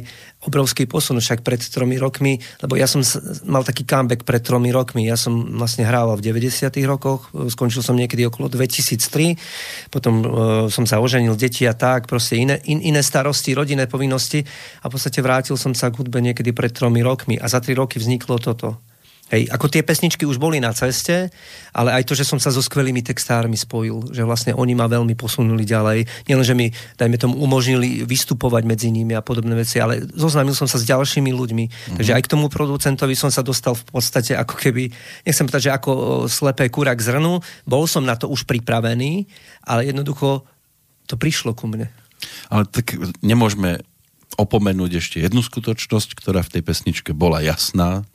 obrovský 0.49 0.89
posun. 0.89 1.21
Však 1.21 1.45
pred 1.45 1.61
tromi 1.61 2.01
rokmi, 2.01 2.41
lebo 2.65 2.73
ja 2.73 2.89
som 2.89 3.05
mal 3.45 3.61
taký 3.61 3.85
comeback 3.85 4.25
pred 4.25 4.41
tromi 4.41 4.73
rokmi. 4.73 5.05
Ja 5.05 5.19
som 5.19 5.57
vlastne 5.61 5.85
hrával 5.85 6.17
v 6.17 6.31
90 6.33 6.73
rokoch, 6.89 7.29
skončil 7.53 7.85
som 7.85 7.93
niekedy 7.93 8.25
okolo 8.25 8.49
2003, 8.49 9.91
potom 9.93 10.13
uh, 10.21 10.25
som 10.71 10.89
sa 10.89 11.03
oženil, 11.03 11.37
deti 11.37 11.69
a 11.69 11.75
tak, 11.75 12.09
proste 12.09 12.39
iné, 12.39 12.57
in, 12.65 12.81
iné 12.81 13.03
starosti, 13.03 13.53
rodinné 13.53 13.85
povinnosti 13.85 14.41
a 14.81 14.89
v 14.89 14.95
podstate 14.95 15.19
vrátil 15.21 15.59
som 15.59 15.75
sa 15.75 15.91
k 15.91 16.01
hudbe 16.01 16.23
niekedy 16.23 16.55
pred 16.55 16.71
tromi 16.71 17.03
rokmi 17.03 17.35
a 17.35 17.45
za 17.51 17.59
tri 17.59 17.75
roky 17.75 17.99
vzniklo 17.99 18.38
toto. 18.39 18.79
Hej, 19.29 19.45
ako 19.53 19.69
tie 19.69 19.85
pesničky 19.85 20.25
už 20.25 20.41
boli 20.41 20.57
na 20.57 20.73
ceste, 20.73 21.29
ale 21.69 21.93
aj 21.93 22.09
to, 22.09 22.17
že 22.17 22.25
som 22.25 22.41
sa 22.41 22.49
so 22.49 22.65
skvelými 22.65 23.05
textármi 23.05 23.53
spojil, 23.53 24.09
že 24.09 24.25
vlastne 24.25 24.57
oni 24.57 24.73
ma 24.73 24.89
veľmi 24.89 25.13
posunuli 25.13 25.69
ďalej. 25.69 26.25
Nielen, 26.25 26.41
že 26.41 26.57
mi, 26.57 26.73
dajme 26.97 27.13
tomu, 27.21 27.37
umožnili 27.37 28.01
vystupovať 28.09 28.65
medzi 28.65 28.89
nimi 28.89 29.13
a 29.13 29.21
podobné 29.21 29.53
veci, 29.53 29.77
ale 29.77 30.01
zoznámil 30.01 30.57
som 30.57 30.65
sa 30.65 30.81
s 30.81 30.89
ďalšími 30.89 31.29
ľuďmi. 31.29 31.65
Mm-hmm. 31.69 31.97
Takže 32.01 32.11
aj 32.17 32.21
k 32.25 32.31
tomu 32.33 32.49
producentovi 32.49 33.13
som 33.13 33.29
sa 33.29 33.45
dostal 33.45 33.77
v 33.77 33.85
podstate 33.85 34.33
ako 34.33 34.57
keby, 34.57 34.89
nechcem 35.21 35.45
povedať, 35.45 35.69
že 35.69 35.75
ako 35.77 35.91
o, 35.93 36.01
slepé 36.25 36.65
kura 36.73 36.97
k 36.97 37.05
zrnu, 37.05 37.37
bol 37.69 37.85
som 37.85 38.01
na 38.01 38.17
to 38.17 38.25
už 38.33 38.49
pripravený, 38.49 39.29
ale 39.61 39.85
jednoducho 39.85 40.41
to 41.05 41.21
prišlo 41.21 41.53
ku 41.53 41.69
mne. 41.69 41.85
Ale 42.49 42.65
tak 42.65 42.97
nemôžeme 43.21 43.85
opomenúť 44.41 45.05
ešte 45.05 45.21
jednu 45.21 45.45
skutočnosť, 45.45 46.17
ktorá 46.17 46.41
v 46.41 46.57
tej 46.57 46.61
pesničke 46.65 47.13
bola 47.13 47.45
jasná. 47.45 48.09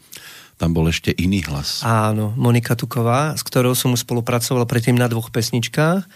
Tam 0.65 0.73
bol 0.73 0.89
ešte 0.89 1.13
iný 1.13 1.45
hlas. 1.45 1.85
Áno, 1.85 2.33
Monika 2.41 2.73
Tuková, 2.73 3.37
s 3.37 3.45
ktorou 3.45 3.77
som 3.77 3.93
už 3.93 4.09
spolupracoval 4.09 4.65
predtým 4.65 4.97
na 4.97 5.13
dvoch 5.13 5.29
pesničkách. 5.29 6.09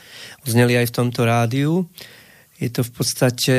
Zneli 0.48 0.72
aj 0.72 0.88
v 0.88 0.94
tomto 0.96 1.28
rádiu. 1.28 1.84
Je 2.56 2.72
to 2.72 2.80
v 2.80 2.90
podstate 2.96 3.56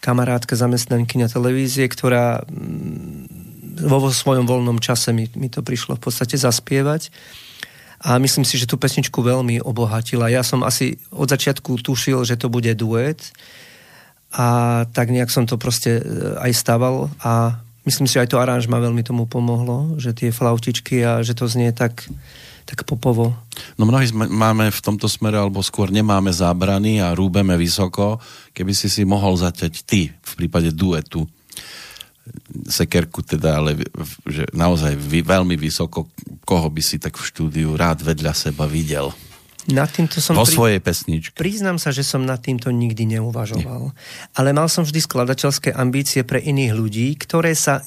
kamarátka 0.00 0.56
zamestnankyňa 0.56 1.28
televízie, 1.28 1.84
ktorá 1.84 2.48
mm, 2.48 3.84
vo 3.84 4.08
vo 4.08 4.08
svojom 4.08 4.48
voľnom 4.48 4.80
čase 4.80 5.12
mi, 5.12 5.28
mi 5.36 5.52
to 5.52 5.60
prišlo 5.60 6.00
v 6.00 6.08
podstate 6.08 6.40
zaspievať. 6.40 7.12
A 8.08 8.16
myslím 8.16 8.48
si, 8.48 8.56
že 8.56 8.64
tú 8.64 8.80
pesničku 8.80 9.20
veľmi 9.20 9.60
obohatila. 9.60 10.32
Ja 10.32 10.40
som 10.40 10.64
asi 10.64 10.96
od 11.12 11.28
začiatku 11.28 11.76
tušil, 11.84 12.24
že 12.24 12.40
to 12.40 12.48
bude 12.48 12.72
duet 12.72 13.36
a 14.32 14.80
tak 14.96 15.12
nejak 15.12 15.28
som 15.28 15.44
to 15.44 15.60
proste 15.60 16.00
e, 16.00 16.02
aj 16.40 16.56
staval 16.56 17.12
a 17.20 17.65
myslím 17.86 18.06
si, 18.10 18.18
aj 18.18 18.34
to 18.34 18.42
aranžma 18.42 18.82
veľmi 18.82 19.00
tomu 19.06 19.24
pomohlo, 19.24 19.96
že 19.96 20.12
tie 20.12 20.34
flautičky 20.34 21.00
a 21.06 21.22
že 21.22 21.32
to 21.32 21.46
znie 21.46 21.70
tak, 21.70 22.04
tak 22.66 22.82
popovo. 22.84 23.32
No 23.78 23.86
mnohí 23.86 24.10
máme 24.12 24.68
v 24.68 24.80
tomto 24.84 25.06
smere, 25.06 25.38
alebo 25.38 25.62
skôr 25.62 25.88
nemáme 25.88 26.34
zábrany 26.34 26.98
a 26.98 27.14
rúbeme 27.14 27.54
vysoko. 27.54 28.18
Keby 28.52 28.74
si 28.74 28.90
si 28.90 29.06
mohol 29.06 29.38
zaťať 29.38 29.72
ty 29.86 30.10
v 30.10 30.32
prípade 30.34 30.74
duetu 30.74 31.24
sekerku 32.66 33.22
teda, 33.22 33.62
ale 33.62 33.86
že 34.26 34.50
naozaj 34.50 34.98
vy, 34.98 35.22
veľmi 35.22 35.54
vysoko, 35.54 36.10
koho 36.42 36.68
by 36.70 36.82
si 36.82 36.98
tak 36.98 37.14
v 37.14 37.26
štúdiu 37.26 37.78
rád 37.78 38.02
vedľa 38.02 38.34
seba 38.34 38.66
videl. 38.66 39.14
Nad 39.72 39.90
týmto 39.90 40.22
som 40.22 40.38
Vo 40.38 40.46
pri- 40.46 40.54
svojej 40.54 40.80
pesničke. 40.82 41.34
Priznám 41.34 41.82
sa, 41.82 41.90
že 41.90 42.06
som 42.06 42.22
nad 42.22 42.38
týmto 42.38 42.70
nikdy 42.70 43.18
neuvažoval. 43.18 43.90
Ale 44.38 44.48
mal 44.54 44.70
som 44.70 44.86
vždy 44.86 45.02
skladateľské 45.02 45.74
ambície 45.74 46.22
pre 46.22 46.38
iných 46.38 46.72
ľudí, 46.74 47.18
ktoré 47.18 47.50
sa 47.58 47.82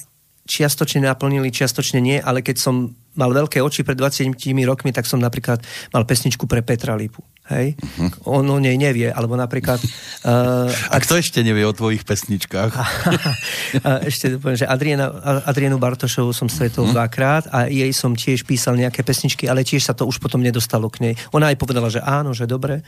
čiastočne 0.50 1.06
naplnili, 1.06 1.54
čiastočne 1.54 2.02
nie, 2.02 2.18
ale 2.18 2.42
keď 2.42 2.56
som 2.58 2.92
mal 3.14 3.30
veľké 3.30 3.62
oči 3.62 3.86
pred 3.86 3.98
20 3.98 4.34
rokmi, 4.66 4.90
tak 4.90 5.06
som 5.06 5.22
napríklad 5.22 5.62
mal 5.94 6.02
pesničku 6.06 6.46
pre 6.46 6.62
Petra 6.62 6.98
Lipu. 6.98 7.22
Hej? 7.50 7.74
Uh-huh. 7.74 8.40
On 8.40 8.46
o 8.46 8.58
nej 8.62 8.78
nevie, 8.78 9.10
alebo 9.10 9.34
napríklad... 9.34 9.82
Uh, 10.22 10.70
A 10.94 11.02
kto 11.02 11.18
ešte 11.18 11.42
nevie 11.42 11.66
o 11.66 11.74
tvojich 11.74 12.06
pesničkách? 12.06 12.72
a 13.86 13.90
ešte 14.06 14.38
poviem, 14.38 14.58
že 14.58 14.70
Adriana, 14.70 15.10
Adrianu 15.44 15.82
Bartošovu 15.82 16.30
som 16.30 16.46
stretol 16.46 16.88
mm-hmm. 16.88 16.96
dvakrát 16.96 17.44
a 17.50 17.66
jej 17.66 17.90
som 17.90 18.14
tiež 18.14 18.46
písal 18.46 18.78
nejaké 18.78 19.02
pesničky, 19.02 19.50
ale 19.50 19.66
tiež 19.66 19.82
sa 19.82 19.94
to 19.98 20.06
už 20.06 20.22
potom 20.22 20.38
nedostalo 20.40 20.86
k 20.86 21.10
nej. 21.10 21.14
Ona 21.34 21.50
aj 21.50 21.58
povedala, 21.58 21.90
že 21.90 21.98
áno, 21.98 22.30
že 22.30 22.46
dobre. 22.46 22.86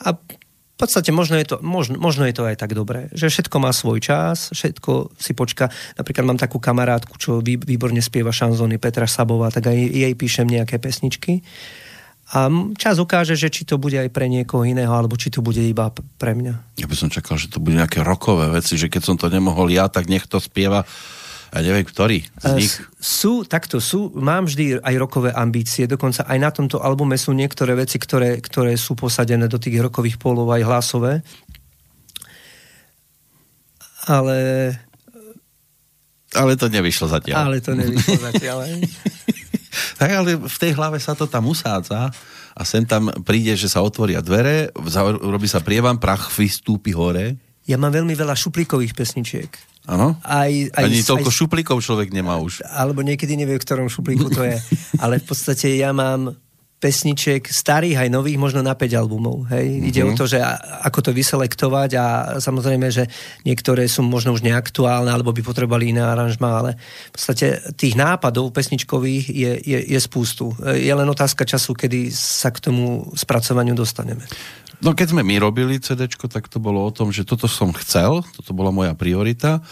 A 0.00 0.14
v 0.74 0.78
podstate 0.82 1.14
možno 1.14 1.38
je, 1.38 1.46
to, 1.54 1.62
možno, 1.62 2.02
možno 2.02 2.26
je 2.26 2.34
to 2.34 2.50
aj 2.50 2.58
tak 2.58 2.74
dobré, 2.74 3.06
že 3.14 3.30
všetko 3.30 3.62
má 3.62 3.70
svoj 3.70 4.02
čas, 4.02 4.50
všetko 4.50 5.14
si 5.14 5.30
počka. 5.30 5.70
Napríklad 5.94 6.26
mám 6.26 6.38
takú 6.38 6.58
kamarátku, 6.58 7.14
čo 7.14 7.38
vý, 7.38 7.54
výborne 7.54 8.02
spieva 8.02 8.34
šanzóny 8.34 8.82
Petra 8.82 9.06
Sabová, 9.06 9.54
tak 9.54 9.70
aj 9.70 9.78
jej 9.78 10.14
píšem 10.18 10.50
nejaké 10.50 10.82
pesničky. 10.82 11.46
A 12.34 12.50
čas 12.74 12.98
ukáže, 12.98 13.38
že 13.38 13.46
či 13.46 13.62
to 13.62 13.78
bude 13.78 13.94
aj 13.94 14.10
pre 14.10 14.26
niekoho 14.26 14.66
iného, 14.66 14.90
alebo 14.90 15.14
či 15.14 15.30
to 15.30 15.38
bude 15.38 15.62
iba 15.62 15.94
pre 16.18 16.34
mňa. 16.34 16.82
Ja 16.82 16.90
by 16.90 16.96
som 16.98 17.06
čakal, 17.06 17.38
že 17.38 17.46
to 17.46 17.62
bude 17.62 17.78
nejaké 17.78 18.02
rokové 18.02 18.50
veci, 18.50 18.74
že 18.74 18.90
keď 18.90 19.02
som 19.06 19.14
to 19.14 19.30
nemohol 19.30 19.70
ja, 19.70 19.86
tak 19.86 20.10
nech 20.10 20.26
to 20.26 20.42
spieva 20.42 20.82
ja 21.54 21.62
neviem, 21.62 21.86
ktorý 21.86 22.26
z 22.42 22.50
E, 22.50 22.58
nich. 22.58 22.74
Sú, 22.98 23.46
takto 23.46 23.78
sú, 23.78 24.10
mám 24.18 24.50
vždy 24.50 24.82
aj 24.82 24.94
rokové 24.98 25.30
ambície, 25.30 25.86
dokonca 25.86 26.26
aj 26.26 26.38
na 26.42 26.50
tomto 26.50 26.82
albume 26.82 27.14
sú 27.14 27.30
niektoré 27.30 27.78
veci, 27.78 28.02
ktoré, 28.02 28.42
ktoré 28.42 28.74
sú 28.74 28.98
posadené 28.98 29.46
do 29.46 29.62
tých 29.62 29.78
rokových 29.78 30.18
polov 30.18 30.50
aj 30.50 30.66
hlasové. 30.66 31.22
Ale, 34.10 34.38
Ale 36.34 36.58
to 36.58 36.66
nevyšlo 36.66 37.06
zatiaľ. 37.06 37.46
ale 37.46 37.62
to 37.62 37.78
nevyšlo 37.78 38.18
zatiaľ. 38.18 38.58
Tak 39.98 40.10
ale 40.10 40.36
v 40.38 40.56
tej 40.60 40.72
hlave 40.76 40.98
sa 41.02 41.16
to 41.16 41.26
tam 41.26 41.50
usádza 41.50 42.10
a 42.54 42.62
sem 42.62 42.86
tam 42.86 43.10
príde, 43.26 43.58
že 43.58 43.66
sa 43.66 43.82
otvoria 43.82 44.22
dvere, 44.22 44.70
robí 45.20 45.50
sa 45.50 45.58
prievan, 45.58 45.98
prach 45.98 46.30
vystúpi 46.34 46.94
hore. 46.94 47.34
Ja 47.64 47.80
mám 47.80 47.90
veľmi 47.90 48.12
veľa 48.12 48.36
šuplíkových 48.36 48.92
pesničiek. 48.92 49.50
Áno? 49.84 50.16
Aj, 50.24 50.48
aj, 50.48 50.84
Ani 50.84 51.04
toľko 51.04 51.28
aj, 51.28 51.36
šuplíkov 51.44 51.78
človek 51.84 52.08
nemá 52.08 52.40
už. 52.40 52.64
alebo 52.64 53.04
niekedy 53.04 53.36
nevie, 53.36 53.60
v 53.60 53.64
ktorom 53.64 53.92
šuplíku 53.92 54.32
to 54.32 54.40
je. 54.44 54.56
Ale 55.02 55.20
v 55.20 55.26
podstate 55.28 55.76
ja 55.76 55.92
mám 55.92 56.32
pesničiek, 56.84 57.40
starých 57.48 58.04
aj 58.04 58.08
nových, 58.12 58.36
možno 58.36 58.60
na 58.60 58.76
5 58.76 59.00
albumov. 59.00 59.48
Hej? 59.48 59.64
Mm-hmm. 59.64 59.88
Ide 59.88 60.02
o 60.04 60.12
to, 60.12 60.28
že 60.28 60.36
ako 60.84 61.00
to 61.00 61.10
vyselektovať 61.16 61.90
a 61.96 62.06
samozrejme, 62.44 62.92
že 62.92 63.08
niektoré 63.48 63.88
sú 63.88 64.04
možno 64.04 64.36
už 64.36 64.44
neaktuálne, 64.44 65.08
alebo 65.08 65.32
by 65.32 65.40
potrebovali 65.40 65.96
iné 65.96 66.04
aranžma, 66.04 66.60
ale 66.60 66.70
v 67.08 67.12
podstate 67.16 67.72
tých 67.80 67.96
nápadov 67.96 68.52
pesničkových 68.52 69.24
je, 69.32 69.52
je, 69.64 69.78
je 69.96 70.00
spústu. 70.04 70.52
Je 70.60 70.92
len 70.92 71.08
otázka 71.08 71.48
času, 71.48 71.72
kedy 71.72 72.12
sa 72.12 72.52
k 72.52 72.60
tomu 72.68 73.08
spracovaniu 73.16 73.72
dostaneme. 73.72 74.28
No 74.84 74.92
keď 74.92 75.16
sme 75.16 75.24
my 75.24 75.40
robili 75.40 75.80
CD, 75.80 76.04
tak 76.04 76.52
to 76.52 76.60
bolo 76.60 76.84
o 76.84 76.92
tom, 76.92 77.08
že 77.08 77.24
toto 77.24 77.48
som 77.48 77.72
chcel, 77.72 78.20
toto 78.36 78.52
bola 78.52 78.68
moja 78.68 78.92
priorita 78.92 79.64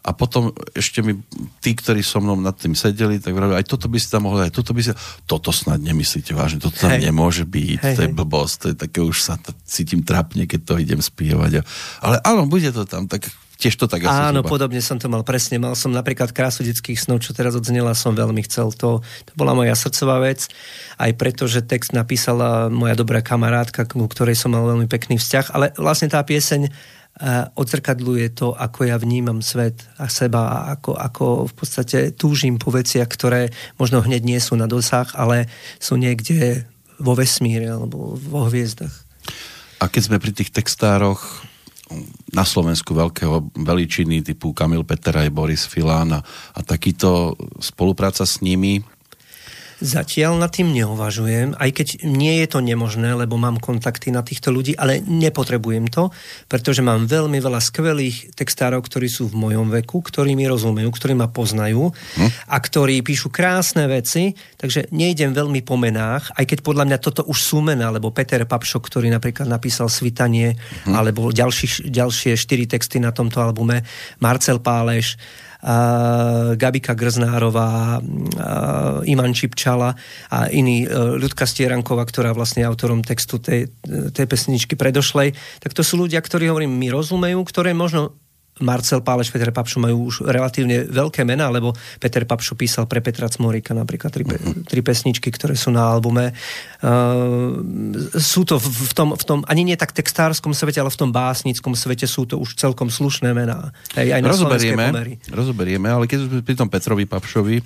a 0.00 0.10
potom 0.16 0.56
ešte 0.72 1.04
mi 1.04 1.20
tí, 1.60 1.76
ktorí 1.76 2.00
so 2.00 2.24
mnou 2.24 2.40
nad 2.40 2.56
tým 2.56 2.72
sedeli, 2.72 3.20
tak 3.20 3.36
vravili, 3.36 3.60
aj 3.60 3.68
toto 3.68 3.86
by 3.86 3.98
si 4.00 4.08
tam 4.08 4.24
mohli, 4.28 4.48
aj 4.48 4.52
toto 4.56 4.72
by 4.72 4.80
si... 4.80 4.92
Toto 5.28 5.52
snad 5.52 5.80
nemyslíte 5.84 6.32
vážne, 6.32 6.58
toto 6.58 6.80
tam 6.80 6.96
Hej. 6.96 7.12
nemôže 7.12 7.44
byť, 7.44 7.78
Hej, 7.84 7.94
to 7.96 8.00
je 8.04 8.10
blbosť, 8.10 8.54
to 8.56 8.66
je 8.72 8.76
také, 8.80 8.98
už 9.04 9.18
sa 9.20 9.36
to 9.36 9.52
cítim 9.68 10.00
trapne, 10.00 10.48
keď 10.48 10.60
to 10.64 10.74
idem 10.80 11.00
spievať. 11.04 11.60
Ale 12.00 12.16
áno, 12.24 12.48
bude 12.48 12.72
to 12.72 12.88
tam, 12.88 13.04
tak 13.04 13.28
tiež 13.60 13.76
to 13.76 13.84
tak 13.84 14.08
asi 14.08 14.32
Áno, 14.32 14.40
zhruba. 14.40 14.48
podobne 14.56 14.80
som 14.80 14.96
to 14.96 15.12
mal 15.12 15.20
presne. 15.20 15.60
Mal 15.60 15.76
som 15.76 15.92
napríklad 15.92 16.32
krásu 16.32 16.64
detských 16.64 16.96
snov, 16.96 17.20
čo 17.20 17.36
teraz 17.36 17.52
odznela, 17.52 17.92
som 17.92 18.16
veľmi 18.16 18.40
chcel. 18.48 18.72
To, 18.80 19.04
to 19.04 19.32
bola 19.36 19.52
moja 19.52 19.76
srdcová 19.76 20.24
vec. 20.24 20.48
Aj 20.96 21.12
preto, 21.12 21.44
že 21.44 21.60
text 21.60 21.92
napísala 21.92 22.72
moja 22.72 22.96
dobrá 22.96 23.20
kamarátka, 23.20 23.84
ku 23.84 24.08
ktorej 24.08 24.40
som 24.40 24.56
mal 24.56 24.64
veľmi 24.64 24.88
pekný 24.88 25.20
vzťah. 25.20 25.52
Ale 25.52 25.76
vlastne 25.76 26.08
tá 26.08 26.24
pieseň 26.24 26.72
odzrkadluje 27.52 28.32
to, 28.32 28.56
ako 28.56 28.88
ja 28.88 28.96
vnímam 28.96 29.44
svet 29.44 29.84
a 30.00 30.08
seba 30.08 30.48
a 30.48 30.58
ako, 30.72 30.96
ako 30.96 31.24
v 31.52 31.54
podstate 31.54 31.98
túžim 32.16 32.56
po 32.56 32.72
veciach, 32.72 33.04
ktoré 33.04 33.52
možno 33.76 34.00
hneď 34.00 34.24
nie 34.24 34.40
sú 34.40 34.56
na 34.56 34.64
dosah, 34.64 35.04
ale 35.12 35.44
sú 35.76 36.00
niekde 36.00 36.64
vo 36.96 37.12
vesmíre 37.12 37.68
alebo 37.68 38.16
vo 38.16 38.48
hviezdach. 38.48 38.92
A 39.80 39.88
keď 39.88 40.02
sme 40.08 40.16
pri 40.20 40.32
tých 40.32 40.52
textároch 40.52 41.44
na 42.30 42.46
Slovensku 42.46 42.94
veľkého 42.94 43.52
veličiny 43.52 44.22
typu 44.22 44.54
Kamil 44.54 44.86
Peteraj, 44.86 45.28
Boris 45.28 45.66
Filán 45.66 46.14
a, 46.16 46.20
a 46.54 46.60
takýto 46.62 47.34
spolupráca 47.58 48.24
s 48.24 48.40
nimi, 48.40 48.80
Zatiaľ 49.80 50.36
nad 50.36 50.52
tým 50.52 50.76
neuvažujem, 50.76 51.56
aj 51.56 51.70
keď 51.72 51.88
nie 52.04 52.44
je 52.44 52.52
to 52.52 52.60
nemožné, 52.60 53.16
lebo 53.16 53.40
mám 53.40 53.56
kontakty 53.56 54.12
na 54.12 54.20
týchto 54.20 54.52
ľudí, 54.52 54.76
ale 54.76 55.00
nepotrebujem 55.00 55.88
to, 55.88 56.12
pretože 56.52 56.84
mám 56.84 57.08
veľmi 57.08 57.40
veľa 57.40 57.64
skvelých 57.64 58.36
textárov, 58.36 58.84
ktorí 58.84 59.08
sú 59.08 59.32
v 59.32 59.40
mojom 59.40 59.72
veku, 59.72 60.04
ktorí 60.04 60.36
mi 60.36 60.44
rozumejú, 60.44 60.92
ktorí 60.92 61.16
ma 61.16 61.32
poznajú 61.32 61.96
a 62.44 62.56
ktorí 62.60 63.00
píšu 63.00 63.32
krásne 63.32 63.88
veci, 63.88 64.36
takže 64.60 64.92
nejdem 64.92 65.32
veľmi 65.32 65.64
po 65.64 65.80
menách, 65.80 66.28
aj 66.36 66.44
keď 66.44 66.58
podľa 66.60 66.84
mňa 66.84 66.98
toto 67.00 67.24
už 67.24 67.38
sú 67.40 67.64
mená, 67.64 67.88
lebo 67.88 68.12
Peter 68.12 68.44
Papšo, 68.44 68.84
ktorý 68.84 69.08
napríklad 69.08 69.48
napísal 69.48 69.88
Svitanie, 69.88 70.60
alebo 70.92 71.32
ďalší, 71.32 71.88
ďalšie 71.88 72.36
štyri 72.36 72.68
texty 72.68 73.00
na 73.00 73.16
tomto 73.16 73.40
albume, 73.40 73.80
Marcel 74.20 74.60
Páleš, 74.60 75.16
Gabika 76.56 76.96
Grznárová, 76.96 78.00
a 78.00 78.00
Iman 79.04 79.32
Čipčala 79.36 79.92
a 80.32 80.38
iný 80.48 80.84
e, 80.84 80.88
Ľudka 81.20 81.44
Stieranková, 81.44 82.08
ktorá 82.08 82.32
vlastne 82.32 82.64
autorom 82.64 83.04
textu 83.04 83.36
tej, 83.36 83.68
tej 84.12 84.26
pesničky 84.26 84.74
predošlej, 84.74 85.36
tak 85.60 85.76
to 85.76 85.84
sú 85.84 86.00
ľudia, 86.00 86.24
ktorí 86.24 86.48
hovorím, 86.48 86.72
mi 86.72 86.88
rozumejú, 86.88 87.44
ktoré 87.44 87.76
možno 87.76 88.16
Marcel 88.60 89.00
Páleš, 89.00 89.32
Peter 89.32 89.50
Papšu 89.50 89.80
majú 89.80 90.12
už 90.12 90.28
relatívne 90.28 90.84
veľké 90.86 91.24
mená, 91.24 91.48
lebo 91.48 91.72
Peter 91.96 92.22
Papšu 92.28 92.54
písal 92.54 92.84
pre 92.86 93.00
Petra 93.00 93.26
Cmorika 93.26 93.72
napríklad 93.72 94.12
tri, 94.12 94.24
pe- 94.28 94.40
tri 94.68 94.80
pesničky, 94.84 95.32
ktoré 95.32 95.56
sú 95.56 95.72
na 95.72 95.88
albume. 95.88 96.36
Uh, 96.84 97.58
sú 98.16 98.44
to 98.44 98.60
v, 98.60 98.92
tom, 98.92 99.16
v 99.16 99.24
tom, 99.24 99.38
ani 99.48 99.64
nie 99.64 99.76
tak 99.80 99.96
textárskom 99.96 100.52
svete, 100.52 100.78
ale 100.78 100.92
v 100.92 101.00
tom 101.00 101.10
básnickom 101.10 101.72
svete 101.72 102.04
sú 102.04 102.28
to 102.28 102.36
už 102.36 102.54
celkom 102.60 102.92
slušné 102.92 103.32
mená. 103.32 103.72
Hej, 103.96 104.14
aj 104.16 104.20
na 104.20 104.28
rozoberieme, 104.30 104.84
rozoberieme, 105.32 105.88
ale 105.88 106.04
keď 106.04 106.18
sme 106.28 106.38
pri 106.44 106.54
tom 106.54 106.68
Petrovi 106.68 107.08
Papšovi, 107.08 107.64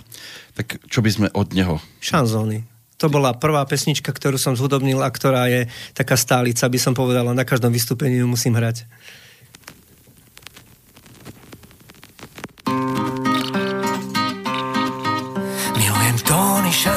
tak 0.54 0.78
čo 0.86 1.02
by 1.02 1.10
sme 1.10 1.26
od 1.34 1.50
neho? 1.52 1.82
Šanzóny. 1.98 2.62
To 3.02 3.10
bola 3.10 3.34
prvá 3.34 3.66
pesnička, 3.66 4.14
ktorú 4.14 4.38
som 4.38 4.54
zhudobnil 4.54 5.02
a 5.02 5.10
ktorá 5.10 5.50
je 5.50 5.66
taká 5.98 6.14
stálica, 6.14 6.70
by 6.70 6.78
som 6.78 6.94
povedala, 6.94 7.34
na 7.34 7.42
každom 7.42 7.74
vystúpení 7.74 8.22
ju 8.22 8.26
musím 8.30 8.54
hrať. 8.54 8.86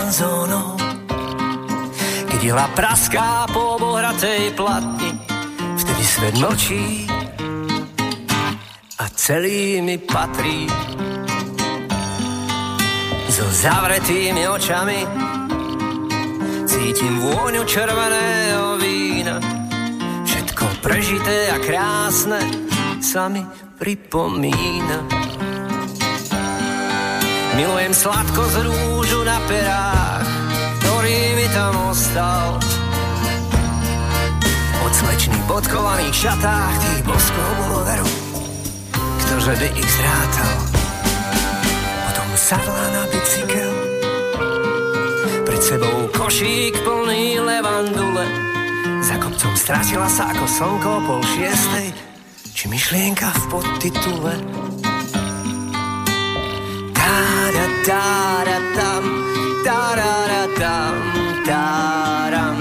Tóny 0.07 0.15
šanzónov 0.15 0.79
Keď 2.31 2.39
ihla 2.39 2.67
praská 2.71 3.43
po 3.51 3.75
obohratej 3.75 4.55
platni 4.55 5.11
Vtedy 5.75 6.03
svet 6.03 6.35
mlčí 6.39 6.83
A 8.97 9.05
celý 9.13 9.83
mi 9.83 9.99
patrí. 9.99 10.65
So 13.29 13.45
zavretými 13.51 14.47
očami 14.47 14.99
Cítim 16.67 17.13
vôňu 17.19 17.67
červeného 17.67 18.79
vína. 18.79 19.37
Všetko 20.23 20.65
prežité 20.81 21.51
a 21.51 21.57
krásne 21.59 22.39
Sa 23.03 23.27
mi 23.27 23.43
pripomína 23.77 25.27
Milujem 27.57 27.89
sladko 27.89 28.45
z 28.53 28.69
rúžu 28.69 29.25
na 29.25 29.41
perách, 29.49 30.29
ktorý 30.77 31.41
mi 31.41 31.47
tam 31.49 31.73
ostal. 31.89 32.61
Od 34.85 34.93
slečných 34.93 35.41
podkovaných 35.49 36.13
šatách, 36.13 36.73
tých 36.85 37.01
boskov 37.01 37.49
bolo 37.65 37.81
veru, 37.81 38.09
ktože 38.93 39.57
by 39.57 39.67
ich 39.73 39.89
zrátal. 39.89 40.57
Potom 42.05 42.29
sadla 42.37 42.85
na 42.93 43.03
bicykel, 43.09 43.73
pred 45.41 45.61
sebou 45.65 46.13
košík 46.13 46.77
plný 46.85 47.41
levandule. 47.41 48.25
Za 49.01 49.17
kopcom 49.17 49.57
stratila 49.57 50.05
sa 50.05 50.29
ako 50.29 50.45
slnko 50.45 50.89
o 50.93 50.99
pol 51.09 51.21
šiestej, 51.25 51.89
či 52.53 52.69
myšlienka 52.69 53.33
v 53.33 53.43
podtitule. 53.49 54.66
Da-da-da-da-dam, 57.87 59.05
da-da-da-dam, 59.63 60.95
da-dam, 61.47 62.57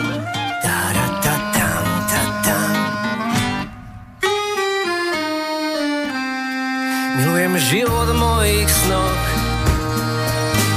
da-da-da-dam, 0.62 1.86
da-dam. 2.06 2.74
Milujem 7.18 7.58
život 7.58 8.14
mojich 8.14 8.70
snoch, 8.70 9.26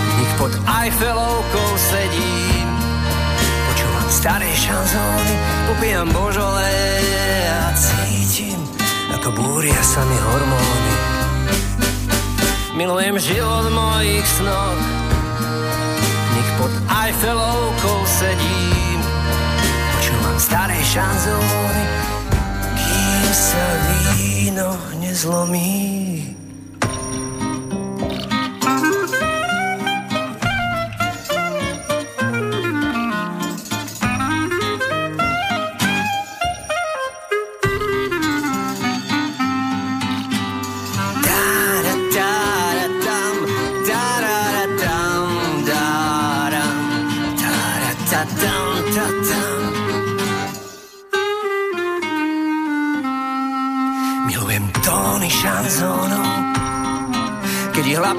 v 0.09 0.17
nich 0.17 0.33
pod 0.41 0.53
Eiffelovkou 0.65 1.69
sedím. 1.77 2.69
Počúvam 3.69 4.09
staré 4.09 4.49
šanzóny, 4.57 5.35
popijam 5.69 6.09
božole 6.09 6.73
a 7.53 7.69
cítim, 7.77 8.57
ako 9.13 9.29
búria 9.29 9.77
sa 9.85 10.01
mi 10.09 10.17
hormóny. 10.17 11.08
Milujem 12.79 13.19
život 13.19 13.67
mojich 13.75 14.23
snoch 14.39 14.79
V 15.99 16.35
nich 16.35 16.49
pod 16.55 16.71
Eiffelovkou 16.87 17.99
sedím. 18.07 18.99
Počúvam 19.99 20.39
staré 20.39 20.79
šanzóny. 20.87 21.83
Kým 22.79 23.31
sa 23.35 23.67
víno 24.15 24.79
nezlomí 24.95 26.38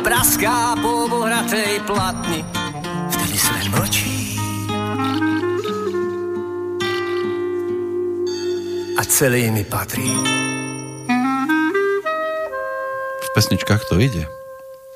praská 0.00 0.76
po 0.76 1.06
obohratej 1.06 1.84
platni, 1.84 2.40
vtedy 3.10 3.36
svet 3.36 3.66
mlčí. 3.68 4.16
A 8.96 9.02
celý 9.04 9.48
mi 9.48 9.64
patrí. 9.64 10.08
V 13.20 13.28
pesničkách 13.32 13.88
to 13.88 13.96
ide. 13.96 14.26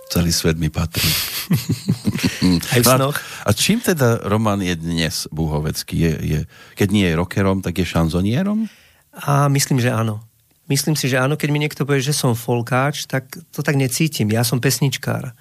Celý 0.08 0.30
svet 0.30 0.56
mi 0.56 0.68
patrí. 0.68 1.08
Aj 2.74 2.80
v 2.80 2.84
No 2.84 2.92
a- 2.92 2.96
snoch. 2.98 3.16
A 3.44 3.50
čím 3.52 3.80
teda 3.80 4.24
Roman 4.24 4.60
je 4.60 4.74
dnes 4.74 5.28
Búhovecký? 5.30 5.96
Je, 5.96 6.12
je, 6.20 6.40
keď 6.74 6.88
nie 6.90 7.04
je 7.04 7.14
rockerom, 7.14 7.60
tak 7.60 7.76
je 7.76 7.86
šanzonierom? 7.86 8.68
A 9.14 9.46
myslím, 9.48 9.78
že 9.78 9.88
áno. 9.88 10.20
Myslím 10.64 10.96
si, 10.96 11.12
že 11.12 11.20
áno, 11.20 11.36
keď 11.36 11.48
mi 11.52 11.60
niekto 11.60 11.84
povie, 11.84 12.00
že 12.00 12.16
som 12.16 12.32
folkáč, 12.32 13.04
tak 13.04 13.28
to 13.52 13.60
tak 13.60 13.76
necítim. 13.76 14.32
Ja 14.32 14.40
som 14.40 14.64
pesničkár. 14.64 15.36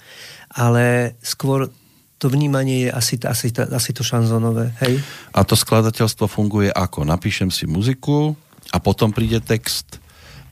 Ale 0.52 1.16
skôr 1.24 1.72
to 2.20 2.28
vnímanie 2.28 2.88
je 2.88 2.90
asi, 2.92 3.16
asi, 3.24 3.52
asi 3.52 3.92
to 3.92 4.04
šanzonové. 4.04 4.76
Hej? 4.84 5.00
A 5.36 5.44
to 5.44 5.56
skladateľstvo 5.60 6.28
funguje 6.28 6.72
ako? 6.72 7.04
Napíšem 7.04 7.52
si 7.52 7.68
muziku 7.68 8.36
a 8.72 8.80
potom 8.80 9.12
príde 9.12 9.44
text? 9.44 10.00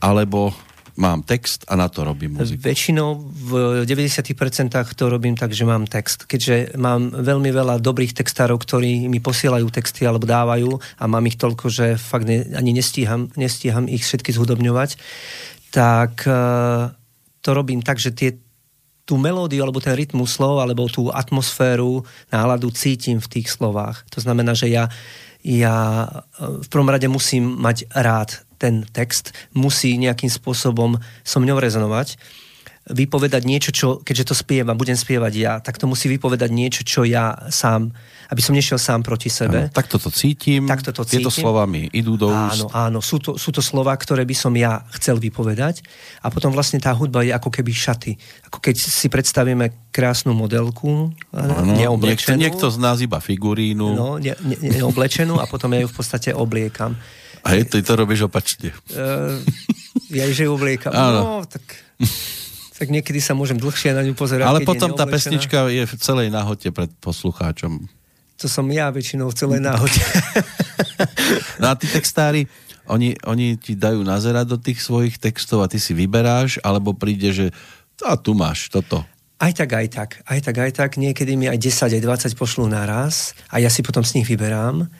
Alebo 0.00 0.52
mám 0.96 1.24
text 1.24 1.64
a 1.68 1.76
na 1.76 1.88
to 1.88 2.04
robím 2.04 2.36
muziku? 2.36 2.60
Väčšinou 2.62 3.20
v 3.22 3.50
90% 3.88 4.72
to 4.96 5.04
robím 5.08 5.36
tak, 5.36 5.56
že 5.56 5.64
mám 5.64 5.88
text. 5.88 6.28
Keďže 6.28 6.76
mám 6.76 7.12
veľmi 7.12 7.48
veľa 7.48 7.80
dobrých 7.80 8.12
textárov, 8.12 8.60
ktorí 8.60 9.08
mi 9.08 9.18
posielajú 9.20 9.66
texty 9.72 10.04
alebo 10.04 10.28
dávajú 10.28 10.76
a 11.00 11.04
mám 11.08 11.24
ich 11.28 11.40
toľko, 11.40 11.66
že 11.72 11.86
fakt 11.96 12.28
ne, 12.28 12.44
ani 12.52 12.76
nestíham, 12.76 13.32
nestíham 13.40 13.88
ich 13.88 14.04
všetky 14.04 14.36
zhudobňovať, 14.36 15.00
tak 15.72 16.28
eh, 16.28 16.92
to 17.40 17.50
robím 17.50 17.80
tak, 17.80 17.98
že 17.98 18.12
tie, 18.12 18.36
tú 19.02 19.18
melódiu 19.18 19.66
alebo 19.66 19.82
ten 19.82 19.98
rytmus 19.98 20.38
slov 20.38 20.62
alebo 20.62 20.86
tú 20.86 21.10
atmosféru, 21.10 22.06
náladu 22.30 22.70
cítim 22.70 23.18
v 23.18 23.30
tých 23.38 23.50
slovách. 23.50 24.06
To 24.14 24.22
znamená, 24.22 24.54
že 24.54 24.70
ja, 24.70 24.86
ja 25.42 26.06
eh, 26.06 26.62
v 26.62 26.66
prvom 26.70 26.88
rade 26.88 27.06
musím 27.10 27.58
mať 27.58 27.90
rád 27.92 28.46
ten 28.62 28.86
text, 28.94 29.34
musí 29.58 29.98
nejakým 29.98 30.30
spôsobom 30.30 30.94
so 31.26 31.38
mňou 31.42 31.58
rezonovať, 31.58 32.14
vypovedať 32.82 33.46
niečo, 33.46 33.70
čo, 33.70 33.88
keďže 34.02 34.32
to 34.32 34.34
spievam, 34.34 34.74
budem 34.74 34.98
spievať 34.98 35.32
ja, 35.38 35.62
tak 35.62 35.78
to 35.78 35.86
musí 35.86 36.10
vypovedať 36.10 36.50
niečo, 36.50 36.82
čo 36.82 37.06
ja 37.06 37.30
sám, 37.46 37.94
aby 38.26 38.40
som 38.42 38.58
nešiel 38.58 38.74
sám 38.74 39.06
proti 39.06 39.30
sebe. 39.30 39.70
Áno, 39.70 39.74
takto 39.74 40.02
to 40.02 40.10
cítim, 40.10 40.66
Takto 40.66 40.90
to 40.90 41.06
tieto 41.06 41.30
cítim. 41.30 41.46
slova 41.46 41.62
mi 41.70 41.86
idú 41.94 42.18
do 42.18 42.34
úst. 42.34 42.66
Áno, 42.66 42.66
áno, 42.74 42.98
sú 42.98 43.22
to, 43.22 43.38
sú 43.38 43.54
to 43.54 43.62
slova, 43.62 43.94
ktoré 43.94 44.26
by 44.26 44.34
som 44.34 44.50
ja 44.58 44.82
chcel 44.98 45.22
vypovedať 45.22 45.86
a 46.26 46.34
potom 46.34 46.50
vlastne 46.50 46.82
tá 46.82 46.90
hudba 46.90 47.22
je 47.22 47.30
ako 47.30 47.54
keby 47.54 47.70
šaty. 47.70 48.18
Ako 48.50 48.58
keď 48.58 48.74
si 48.74 49.06
predstavíme 49.06 49.94
krásnu 49.94 50.34
modelku, 50.34 51.14
Áno, 51.30 51.54
niekto, 51.62 51.86
neoblečenú. 51.86 52.34
niekto 52.34 52.66
z 52.66 52.78
nás 52.82 52.98
iba 52.98 53.22
figurínu. 53.22 53.94
No, 53.94 54.18
ne, 54.18 54.34
ne, 54.42 54.58
neoblečenú 54.58 55.38
a 55.38 55.46
potom 55.46 55.70
ja 55.70 55.86
ju 55.86 55.88
v 55.88 55.94
podstate 55.94 56.34
obliekam. 56.34 56.98
A 57.46 57.54
je, 57.54 57.62
ty 57.62 57.78
to 57.82 57.94
robíš 57.94 58.26
opačne. 58.26 58.74
Uh, 58.90 59.38
ja 60.10 60.26
že 60.30 60.46
ju 60.46 60.54
obliekam. 60.54 60.90
Áno. 60.94 61.20
No, 61.22 61.34
tak, 61.46 61.62
tak 62.82 62.90
niekedy 62.90 63.22
sa 63.22 63.38
môžem 63.38 63.62
dlhšie 63.62 63.94
na 63.94 64.02
ňu 64.02 64.18
pozerať. 64.18 64.42
Ale 64.42 64.66
potom 64.66 64.90
tá 64.98 65.06
pesnička 65.06 65.70
je 65.70 65.86
v 65.86 65.94
celej 66.02 66.34
nahote 66.34 66.74
pred 66.74 66.90
poslucháčom. 66.98 67.86
To 68.42 68.46
som 68.50 68.66
ja 68.74 68.90
väčšinou 68.90 69.30
v 69.30 69.36
celej 69.38 69.62
náhode. 69.70 70.02
No 71.62 71.70
a 71.70 71.78
tí 71.78 71.86
textári, 71.86 72.50
oni, 72.90 73.14
oni 73.22 73.54
ti 73.54 73.78
dajú 73.78 74.02
nazerať 74.02 74.46
do 74.50 74.58
tých 74.58 74.82
svojich 74.82 75.22
textov 75.22 75.62
a 75.62 75.70
ty 75.70 75.78
si 75.78 75.94
vyberáš, 75.94 76.58
alebo 76.66 76.90
príde, 76.90 77.30
že 77.30 77.46
a 78.02 78.18
tu 78.18 78.34
máš 78.34 78.66
toto. 78.66 79.06
Aj 79.38 79.54
tak, 79.54 79.78
aj 79.78 79.86
tak. 79.94 80.10
Aj 80.26 80.42
tak, 80.42 80.58
aj 80.58 80.74
tak. 80.74 80.90
Niekedy 80.98 81.38
mi 81.38 81.46
aj 81.46 81.62
10, 81.62 81.86
aj 81.86 82.34
20 82.34 82.34
pošlú 82.34 82.66
naraz 82.66 83.38
a 83.46 83.62
ja 83.62 83.70
si 83.70 83.86
potom 83.86 84.02
z 84.02 84.18
nich 84.18 84.26
vyberám. 84.26 84.90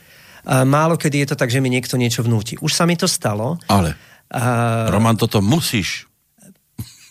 A 0.46 0.62
málo 0.62 0.94
kedy 0.94 1.26
je 1.26 1.28
to 1.34 1.36
tak, 1.38 1.50
že 1.50 1.58
mi 1.58 1.66
niekto 1.66 1.98
niečo 1.98 2.22
vnúti. 2.22 2.54
Už 2.62 2.70
sa 2.70 2.86
mi 2.86 2.94
to 2.94 3.10
stalo. 3.10 3.58
Ale, 3.66 3.98
A, 4.30 4.86
Roman, 4.86 5.18
toto 5.18 5.42
musíš. 5.42 6.06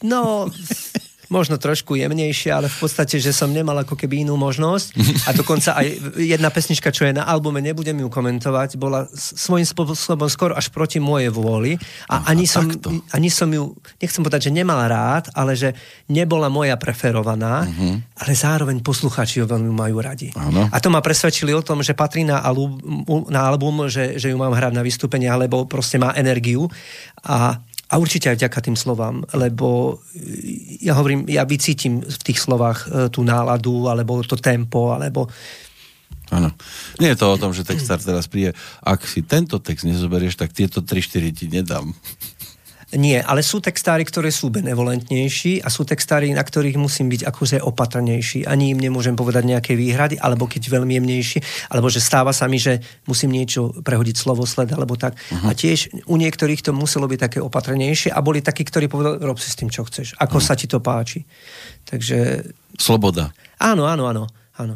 No, 0.04 0.48
možno 1.32 1.56
trošku 1.56 1.96
jemnejšie, 1.96 2.52
ale 2.52 2.68
v 2.68 2.78
podstate, 2.84 3.16
že 3.16 3.32
som 3.32 3.48
nemal 3.48 3.80
ako 3.80 3.96
keby 3.96 4.28
inú 4.28 4.36
možnosť. 4.36 4.88
A 5.26 5.30
dokonca 5.32 5.80
aj 5.80 5.88
jedna 6.20 6.52
pesnička, 6.52 6.92
čo 6.92 7.08
je 7.08 7.16
na 7.16 7.24
albume, 7.24 7.64
nebudem 7.64 7.96
ju 8.04 8.12
komentovať, 8.12 8.76
bola 8.76 9.08
svojím 9.16 9.64
spôsobom 9.64 10.28
skoro 10.28 10.60
až 10.60 10.68
proti 10.76 11.00
mojej 11.00 11.32
vôli. 11.32 11.80
A 12.12 12.28
ani, 12.28 12.44
som, 12.44 12.68
takto. 12.68 12.92
ani 13.16 13.32
som 13.32 13.48
ju, 13.48 13.72
nechcem 14.04 14.20
povedať, 14.20 14.52
že 14.52 14.60
nemal 14.60 14.84
rád, 14.92 15.32
ale 15.32 15.56
že 15.56 15.72
nebola 16.12 16.52
moja 16.52 16.76
preferovaná, 16.76 17.64
ale 18.20 18.32
zároveň 18.36 18.84
poslucháči 18.84 19.40
ju 19.40 19.48
veľmi 19.48 19.72
majú 19.72 20.04
radi. 20.04 20.36
Áno. 20.36 20.68
A 20.68 20.78
to 20.84 20.92
ma 20.92 21.00
presvedčili 21.00 21.56
o 21.56 21.64
tom, 21.64 21.80
že 21.80 21.96
patrí 21.96 22.28
na 22.28 22.44
album, 22.44 22.76
na 23.32 23.48
album 23.48 23.88
že, 23.88 24.20
že 24.20 24.36
ju 24.36 24.36
mám 24.36 24.52
hrať 24.52 24.76
na 24.76 24.84
vystúpenia, 24.84 25.40
lebo 25.40 25.64
proste 25.64 25.96
má 25.96 26.12
energiu. 26.20 26.68
A 27.24 27.56
a 27.92 28.00
určite 28.00 28.32
aj 28.32 28.40
vďaka 28.40 28.60
tým 28.64 28.78
slovám, 28.80 29.28
lebo 29.36 30.00
e, 30.16 30.84
ja 30.88 30.96
hovorím, 30.96 31.28
ja 31.28 31.44
vycítim 31.44 32.00
v 32.00 32.22
tých 32.24 32.40
slovách 32.40 32.88
e, 32.88 33.12
tú 33.12 33.28
náladu, 33.28 33.92
alebo 33.92 34.24
to 34.24 34.40
tempo, 34.40 34.96
alebo 34.96 35.28
Áno. 36.32 36.48
Nie 36.96 37.12
je 37.12 37.20
to 37.20 37.28
o 37.28 37.36
tom, 37.36 37.52
že 37.52 37.68
textár 37.68 38.00
teraz 38.00 38.24
príde, 38.32 38.56
ak 38.80 39.04
si 39.04 39.20
tento 39.20 39.60
text 39.60 39.84
nezoberieš, 39.84 40.40
tak 40.40 40.56
tieto 40.56 40.80
3-4 40.80 41.28
ti 41.36 41.52
nedám. 41.52 41.92
Nie. 42.98 43.20
Ale 43.24 43.40
sú 43.40 43.64
textári, 43.64 44.04
ktoré 44.04 44.34
sú 44.34 44.52
benevolentnejší 44.52 45.64
a 45.64 45.72
sú 45.72 45.88
textári, 45.88 46.32
na 46.36 46.44
ktorých 46.44 46.76
musím 46.76 47.08
byť 47.08 47.22
akože 47.24 47.58
opatrnejší. 47.64 48.44
Ani 48.48 48.76
im 48.76 48.80
nemôžem 48.80 49.16
povedať 49.16 49.48
nejaké 49.48 49.74
výhrady, 49.80 50.20
alebo 50.20 50.48
keď 50.48 50.68
veľmi 50.68 51.00
jemnejší, 51.00 51.40
alebo 51.72 51.88
že 51.88 52.04
stáva 52.04 52.36
sa 52.36 52.52
mi, 52.52 52.60
že 52.60 52.84
musím 53.08 53.32
niečo 53.32 53.72
prehodiť 53.84 54.16
slovosled, 54.16 54.70
alebo 54.76 55.00
tak. 55.00 55.16
Uh-huh. 55.16 55.48
A 55.48 55.56
tiež 55.56 55.92
u 56.08 56.16
niektorých 56.20 56.66
to 56.66 56.76
muselo 56.76 57.08
byť 57.08 57.20
také 57.32 57.40
opatrnejšie 57.40 58.12
a 58.12 58.20
boli 58.20 58.44
takí, 58.44 58.68
ktorí 58.68 58.92
povedali, 58.92 59.24
rob 59.24 59.40
si 59.40 59.48
s 59.48 59.60
tým, 59.60 59.72
čo 59.72 59.88
chceš. 59.88 60.20
Ako 60.20 60.40
uh-huh. 60.40 60.48
sa 60.52 60.60
ti 60.60 60.68
to 60.68 60.84
páči. 60.84 61.24
Takže 61.88 62.44
Sloboda. 62.76 63.32
áno, 63.60 63.88
áno, 63.88 64.08
áno. 64.08 64.24
áno. 64.60 64.76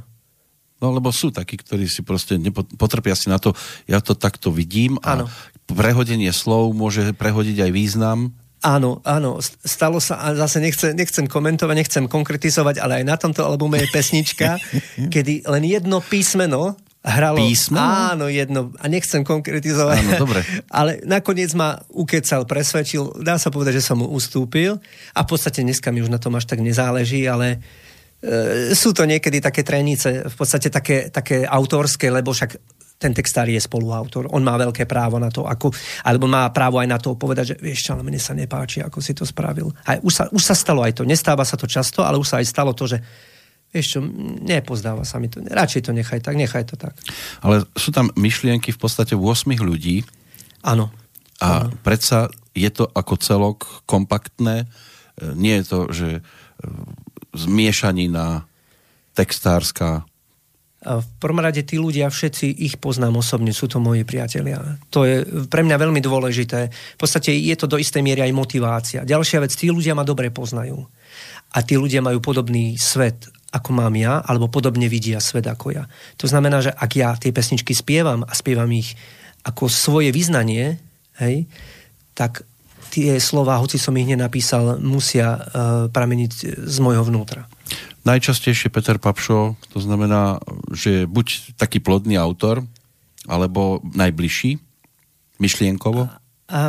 No 0.83 0.91
lebo 0.91 1.07
sú 1.09 1.31
takí, 1.31 1.55
ktorí 1.55 1.87
si 1.87 2.03
proste 2.03 2.35
nepo, 2.35 2.67
potrpia 2.75 3.15
si 3.15 3.31
na 3.31 3.39
to, 3.39 3.55
ja 3.87 4.03
to 4.03 4.11
takto 4.11 4.51
vidím 4.51 4.99
a 4.99 5.23
Áno. 5.23 5.25
Prehodenie 5.69 6.29
slov 6.29 6.77
môže 6.77 7.13
prehodiť 7.17 7.69
aj 7.69 7.71
význam. 7.73 8.19
Áno, 8.65 8.97
áno, 9.05 9.37
st- 9.45 9.61
stalo 9.61 10.01
sa, 10.01 10.17
a 10.25 10.33
zase 10.33 10.57
nechcem, 10.57 10.97
nechcem 10.97 11.29
komentovať, 11.29 11.75
nechcem 11.77 12.05
konkretizovať, 12.09 12.81
ale 12.81 13.01
aj 13.01 13.05
na 13.05 13.15
tomto 13.17 13.45
albume 13.45 13.77
je 13.77 13.87
pesnička, 13.93 14.57
kedy 15.13 15.45
len 15.45 15.63
jedno 15.69 16.01
písmeno 16.01 16.73
hralo... 17.05 17.37
Písmeno? 17.37 17.85
Áno, 17.85 18.25
jedno. 18.25 18.73
A 18.81 18.89
nechcem 18.89 19.21
konkretizovať. 19.21 20.01
Áno, 20.01 20.11
dobre. 20.25 20.41
Ale 20.73 21.05
nakoniec 21.05 21.53
ma 21.53 21.77
ukecal, 21.93 22.49
presvedčil, 22.49 23.21
dá 23.21 23.37
sa 23.37 23.53
povedať, 23.53 23.77
že 23.77 23.85
som 23.85 24.01
mu 24.01 24.09
ustúpil 24.09 24.81
a 25.13 25.19
v 25.21 25.27
podstate 25.29 25.61
dneska 25.61 25.93
mi 25.93 26.01
už 26.01 26.09
na 26.09 26.17
tom 26.17 26.33
až 26.33 26.49
tak 26.49 26.65
nezáleží, 26.65 27.29
ale 27.29 27.61
e, 28.25 28.73
sú 28.73 28.97
to 28.97 29.05
niekedy 29.05 29.37
také 29.37 29.61
trénice, 29.61 30.25
v 30.25 30.35
podstate 30.35 30.73
také, 30.73 31.13
také 31.13 31.45
autorské, 31.45 32.09
lebo 32.09 32.33
však 32.33 32.74
ten 32.95 33.11
textár 33.11 33.51
je 33.51 33.59
spoluautor. 33.59 34.31
On 34.31 34.39
má 34.39 34.55
veľké 34.55 34.87
právo 34.87 35.19
na 35.19 35.27
to, 35.27 35.43
ako, 35.43 35.71
alebo 36.07 36.31
má 36.31 36.47
právo 36.55 36.79
aj 36.79 36.87
na 36.87 36.95
to 36.95 37.19
povedať, 37.19 37.45
že 37.53 37.55
vieš 37.59 37.91
čo, 37.91 37.99
ale 37.99 38.07
mne 38.07 38.19
sa 38.19 38.31
nepáči, 38.31 38.79
ako 38.79 39.03
si 39.03 39.11
to 39.11 39.27
spravil. 39.27 39.75
A 39.83 39.99
už 39.99 40.13
sa, 40.15 40.23
už 40.31 40.39
sa 40.39 40.55
stalo 40.55 40.79
aj 40.79 40.95
to. 40.95 41.03
Nestáva 41.03 41.43
sa 41.43 41.59
to 41.59 41.67
často, 41.67 42.07
ale 42.07 42.15
už 42.15 42.27
sa 42.27 42.39
aj 42.39 42.47
stalo 42.47 42.71
to, 42.71 42.87
že 42.87 43.03
vieš 43.75 43.99
čo, 43.99 43.99
nepozdáva 44.47 45.03
sa 45.03 45.19
mi 45.19 45.27
to. 45.27 45.43
Radšej 45.43 45.81
to 45.83 45.91
nechaj 45.91 46.23
tak, 46.23 46.39
nechaj 46.39 46.63
to 46.63 46.79
tak. 46.79 46.95
Ale 47.43 47.67
sú 47.75 47.91
tam 47.91 48.07
myšlienky 48.15 48.71
v 48.71 48.79
podstate 48.79 49.19
8 49.19 49.51
ľudí 49.59 50.07
Áno. 50.63 50.87
a 51.43 51.67
predsa 51.83 52.31
je 52.55 52.71
to 52.71 52.87
ako 52.95 53.19
celok 53.19 53.83
kompaktné. 53.83 54.63
E, 54.63 54.65
Nie 55.35 55.59
je 55.59 55.65
to, 55.67 55.79
že 55.91 56.09
e, 56.15 56.21
zmiešanina 57.35 58.47
textárska. 59.11 60.07
V 60.85 61.07
prvom 61.17 61.41
rade 61.41 61.65
tí 61.65 61.81
ľudia, 61.81 62.13
všetci 62.13 62.61
ich 62.61 62.77
poznám 62.77 63.17
osobne, 63.17 63.49
sú 63.49 63.65
to 63.65 63.81
moji 63.81 64.05
priatelia. 64.05 64.77
To 64.93 65.01
je 65.01 65.25
pre 65.49 65.65
mňa 65.65 65.81
veľmi 65.81 65.97
dôležité. 65.97 66.69
V 66.69 66.99
podstate 67.01 67.33
je 67.33 67.55
to 67.57 67.65
do 67.65 67.81
istej 67.81 68.05
miery 68.05 68.21
aj 68.21 68.37
motivácia. 68.37 69.01
Ďalšia 69.01 69.41
vec, 69.41 69.51
tí 69.57 69.73
ľudia 69.73 69.97
ma 69.97 70.05
dobre 70.05 70.29
poznajú. 70.29 70.85
A 71.57 71.65
tí 71.65 71.73
ľudia 71.73 72.05
majú 72.05 72.21
podobný 72.21 72.77
svet, 72.77 73.25
ako 73.49 73.73
mám 73.73 73.97
ja, 73.97 74.21
alebo 74.21 74.45
podobne 74.45 74.85
vidia 74.85 75.17
svet 75.17 75.49
ako 75.49 75.73
ja. 75.73 75.89
To 76.21 76.29
znamená, 76.29 76.61
že 76.61 76.69
ak 76.69 76.91
ja 76.93 77.17
tie 77.17 77.33
pesničky 77.33 77.73
spievam 77.73 78.21
a 78.21 78.31
spievam 78.37 78.69
ich 78.69 78.93
ako 79.41 79.65
svoje 79.65 80.13
vyznanie, 80.13 80.77
hej, 81.17 81.49
tak 82.13 82.45
tie 82.93 83.17
slova, 83.17 83.57
hoci 83.57 83.81
som 83.81 83.97
ich 83.97 84.05
nenapísal, 84.05 84.77
musia 84.77 85.35
uh, 85.35 85.41
prameniť 85.89 86.63
z 86.63 86.77
môjho 86.79 87.03
vnútra. 87.03 87.49
Najčastejšie 88.05 88.69
Peter 88.69 89.01
Papšo, 89.01 89.57
to 89.73 89.79
znamená, 89.81 90.37
že 90.69 91.03
je 91.03 91.03
buď 91.09 91.57
taký 91.57 91.81
plodný 91.81 92.21
autor, 92.21 92.61
alebo 93.25 93.81
najbližší, 93.81 94.61
myšlienkovo. 95.41 96.07
A 96.45 96.59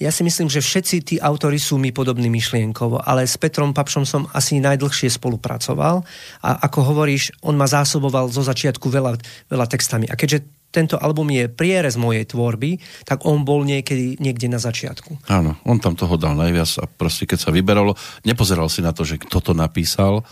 ja 0.00 0.08
si 0.08 0.24
myslím, 0.24 0.48
že 0.48 0.64
všetci 0.64 0.96
tí 1.04 1.16
autory 1.20 1.60
sú 1.60 1.76
mi 1.76 1.92
podobní 1.92 2.32
myšlienkovo, 2.32 3.04
ale 3.04 3.28
s 3.28 3.36
Petrom 3.36 3.76
Papšom 3.76 4.08
som 4.08 4.24
asi 4.32 4.56
najdlhšie 4.56 5.12
spolupracoval 5.12 6.00
a 6.40 6.50
ako 6.64 6.96
hovoríš, 6.96 7.36
on 7.44 7.60
ma 7.60 7.68
zásoboval 7.68 8.32
zo 8.32 8.40
začiatku 8.40 8.88
veľa, 8.88 9.20
veľa 9.52 9.66
textami. 9.68 10.08
A 10.08 10.16
keďže 10.16 10.48
tento 10.72 10.96
album 10.96 11.28
je 11.34 11.52
prierez 11.52 12.00
mojej 12.00 12.24
tvorby, 12.24 12.80
tak 13.04 13.28
on 13.28 13.44
bol 13.44 13.60
niekedy, 13.66 14.16
niekde 14.16 14.48
na 14.48 14.56
začiatku. 14.56 15.28
Áno, 15.28 15.60
on 15.68 15.76
tam 15.76 15.92
toho 15.92 16.16
dal 16.16 16.32
najviac 16.32 16.80
a 16.80 16.88
proste 16.88 17.28
keď 17.28 17.38
sa 17.44 17.50
vyberalo, 17.52 17.92
nepozeral 18.24 18.72
si 18.72 18.80
na 18.80 18.96
to, 18.96 19.04
že 19.04 19.20
kto 19.20 19.44
to 19.44 19.52
napísal, 19.52 20.24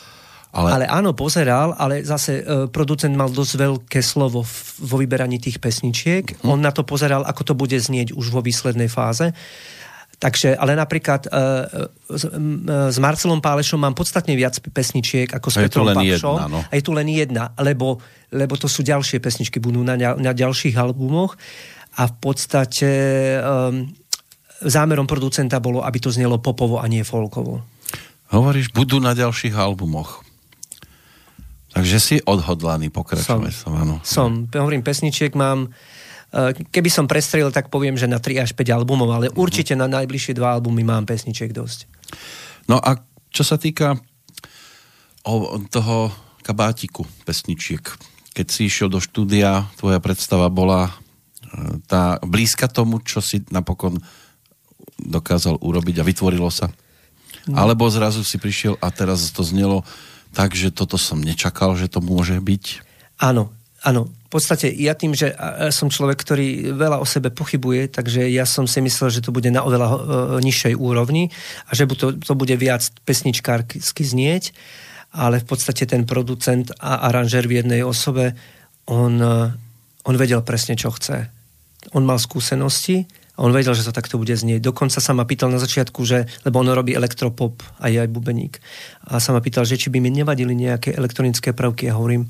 ale... 0.52 0.68
Ale 0.80 0.86
áno, 0.88 1.12
pozeral, 1.12 1.76
ale 1.76 2.00
zase 2.04 2.40
e, 2.40 2.66
producent 2.72 3.12
mal 3.12 3.28
dosť 3.28 3.52
veľké 3.58 4.00
slovo 4.00 4.40
v, 4.40 4.54
vo 4.80 4.96
vyberaní 4.96 5.36
tých 5.36 5.60
pesničiek. 5.60 6.40
Mhm. 6.40 6.48
On 6.48 6.58
na 6.60 6.72
to 6.72 6.82
pozeral, 6.88 7.24
ako 7.28 7.42
to 7.44 7.54
bude 7.54 7.76
znieť 7.76 8.16
už 8.16 8.32
vo 8.32 8.40
výslednej 8.40 8.88
fáze. 8.88 9.32
Takže, 10.18 10.58
ale 10.58 10.74
napríklad 10.74 11.30
e, 11.30 11.38
s, 12.10 12.26
m, 12.26 12.66
e, 12.66 12.90
s 12.90 12.98
Marcelom 12.98 13.38
Pálešom 13.38 13.78
mám 13.78 13.94
podstatne 13.94 14.34
viac 14.34 14.58
pesničiek 14.58 15.30
ako 15.30 15.46
s 15.46 15.56
A 15.62 15.70
Petrom 15.70 15.86
len 15.86 15.94
Papšom. 15.94 16.36
jedna, 16.42 16.46
no. 16.50 16.60
A 16.66 16.72
je 16.74 16.82
tu 16.82 16.90
len 16.90 17.06
jedna, 17.06 17.54
lebo, 17.54 18.02
lebo 18.34 18.58
to 18.58 18.66
sú 18.66 18.82
ďalšie 18.82 19.22
pesničky, 19.22 19.62
budú 19.62 19.86
na, 19.86 19.94
na 19.94 20.32
ďalších 20.34 20.74
albumoch. 20.74 21.38
A 22.02 22.10
v 22.10 22.14
podstate 22.18 22.90
um, 23.42 23.90
zámerom 24.62 25.06
producenta 25.06 25.62
bolo, 25.62 25.86
aby 25.86 25.98
to 26.02 26.10
znelo 26.10 26.42
popovo 26.42 26.82
a 26.82 26.86
nie 26.90 27.06
folkovo. 27.06 27.62
Hovoríš, 28.34 28.74
budú 28.74 28.98
na 28.98 29.14
ďalších 29.14 29.54
albumoch. 29.54 30.26
Takže 31.78 31.98
si 32.02 32.16
odhodlaný 32.26 32.90
pokračovať. 32.90 33.54
Som, 33.54 33.72
áno. 33.78 34.02
Som, 34.02 34.50
hovorím, 34.50 34.82
pesničiek 34.82 35.30
mám, 35.38 35.70
eh, 36.34 36.50
keby 36.74 36.90
som 36.90 37.06
prestrelil, 37.06 37.54
tak 37.54 37.70
poviem, 37.70 37.94
že 37.94 38.10
na 38.10 38.18
3 38.18 38.42
až 38.42 38.50
5 38.58 38.74
albumov, 38.74 39.14
ale 39.14 39.30
určite 39.30 39.78
na 39.78 39.86
najbližšie 39.86 40.34
dva 40.34 40.58
albumy 40.58 40.82
mám 40.82 41.06
pesničiek 41.06 41.54
dosť. 41.54 41.86
No 42.66 42.82
a 42.82 42.98
čo 43.30 43.46
sa 43.46 43.54
týka 43.54 43.94
toho 45.70 46.10
kabátiku 46.42 47.06
pesničiek, 47.22 47.84
keď 48.34 48.46
si 48.48 48.66
išiel 48.66 48.90
do 48.90 48.98
štúdia, 48.98 49.68
tvoja 49.76 50.00
predstava 50.00 50.48
bola 50.48 50.88
e, 50.88 50.92
tá 51.84 52.16
blízka 52.24 52.66
tomu, 52.70 53.04
čo 53.04 53.20
si 53.20 53.44
napokon 53.52 54.00
dokázal 54.96 55.60
urobiť 55.60 56.00
a 56.00 56.06
vytvorilo 56.08 56.48
sa? 56.48 56.72
Alebo 57.48 57.88
zrazu 57.88 58.24
si 58.24 58.36
prišiel 58.36 58.76
a 58.80 58.88
teraz 58.92 59.28
to 59.32 59.40
znelo 59.44 59.84
tak, 60.32 60.54
že 60.54 60.74
toto 60.74 61.00
som 61.00 61.20
nečakal, 61.20 61.74
že 61.74 61.88
to 61.88 62.04
môže 62.04 62.38
byť? 62.38 62.64
Áno, 63.18 63.50
áno. 63.82 64.10
V 64.28 64.36
podstate 64.36 64.68
ja 64.68 64.92
tým, 64.92 65.16
že 65.16 65.32
som 65.72 65.88
človek, 65.88 66.20
ktorý 66.20 66.76
veľa 66.76 67.00
o 67.00 67.08
sebe 67.08 67.32
pochybuje, 67.32 67.88
takže 67.88 68.28
ja 68.28 68.44
som 68.44 68.68
si 68.68 68.84
myslel, 68.84 69.08
že 69.08 69.24
to 69.24 69.32
bude 69.32 69.48
na 69.48 69.64
oveľa 69.64 69.88
e, 69.88 69.98
nižšej 70.44 70.76
úrovni 70.76 71.32
a 71.64 71.72
že 71.72 71.88
to, 71.96 72.12
to 72.12 72.36
bude 72.36 72.52
viac 72.60 72.84
pesničkársky 73.08 74.04
znieť, 74.04 74.52
ale 75.16 75.40
v 75.40 75.48
podstate 75.48 75.88
ten 75.88 76.04
producent 76.04 76.68
a 76.76 77.08
aranžer 77.08 77.48
v 77.48 77.64
jednej 77.64 77.80
osobe, 77.80 78.36
on, 78.84 79.16
e, 79.16 79.48
on 80.04 80.14
vedel 80.20 80.44
presne, 80.44 80.76
čo 80.76 80.92
chce. 80.92 81.32
On 81.96 82.04
mal 82.04 82.20
skúsenosti 82.20 83.08
a 83.38 83.46
on 83.46 83.54
vedel, 83.54 83.70
že 83.70 83.86
to 83.86 83.94
takto 83.94 84.18
bude 84.18 84.34
znieť. 84.34 84.58
Dokonca 84.58 84.98
sa 84.98 85.14
ma 85.14 85.22
pýtal 85.22 85.54
na 85.54 85.62
začiatku, 85.62 86.02
že, 86.02 86.26
lebo 86.42 86.58
on 86.58 86.74
robí 86.74 86.90
elektropop 86.90 87.62
a 87.78 87.86
je 87.86 88.02
aj 88.02 88.10
bubeník. 88.10 88.58
A 89.06 89.22
sa 89.22 89.30
ma 89.30 89.38
pýtal, 89.38 89.62
že 89.62 89.78
či 89.78 89.94
by 89.94 90.02
mi 90.02 90.10
nevadili 90.10 90.58
nejaké 90.58 90.90
elektronické 90.98 91.54
prvky. 91.54 91.86
A 91.86 91.94
hovorím, 91.94 92.26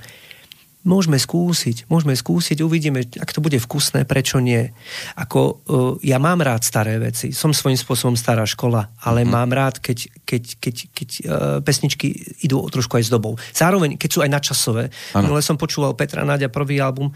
Môžeme 0.87 1.19
skúsiť, 1.19 1.91
môžeme 1.91 2.15
skúsiť, 2.15 2.63
uvidíme, 2.63 3.03
ak 3.19 3.35
to 3.35 3.43
bude 3.43 3.59
vkusné, 3.59 4.07
prečo 4.07 4.39
nie. 4.39 4.71
Ako, 5.19 5.41
uh, 5.67 5.99
ja 6.07 6.23
mám 6.23 6.39
rád 6.39 6.63
staré 6.63 7.03
veci, 7.03 7.35
som 7.35 7.51
svojím 7.51 7.75
spôsobom 7.75 8.15
stará 8.15 8.47
škola, 8.47 8.87
ale 9.03 9.27
mm-hmm. 9.27 9.35
mám 9.35 9.51
rád, 9.51 9.83
keď, 9.83 10.07
keď, 10.23 10.43
keď, 10.63 10.75
keď 10.95 11.09
uh, 11.11 11.23
pesničky 11.67 12.41
idú 12.47 12.63
trošku 12.71 12.95
aj 12.95 13.05
s 13.05 13.13
dobou. 13.13 13.35
Zároveň, 13.51 13.99
keď 13.99 14.11
sú 14.15 14.21
aj 14.23 14.31
nadčasové. 14.31 14.85
Áno. 15.19 15.29
Minule 15.29 15.43
som 15.43 15.59
počúval 15.59 15.99
Petra 15.99 16.23
Náďa 16.23 16.47
prvý 16.47 16.79
album, 16.79 17.11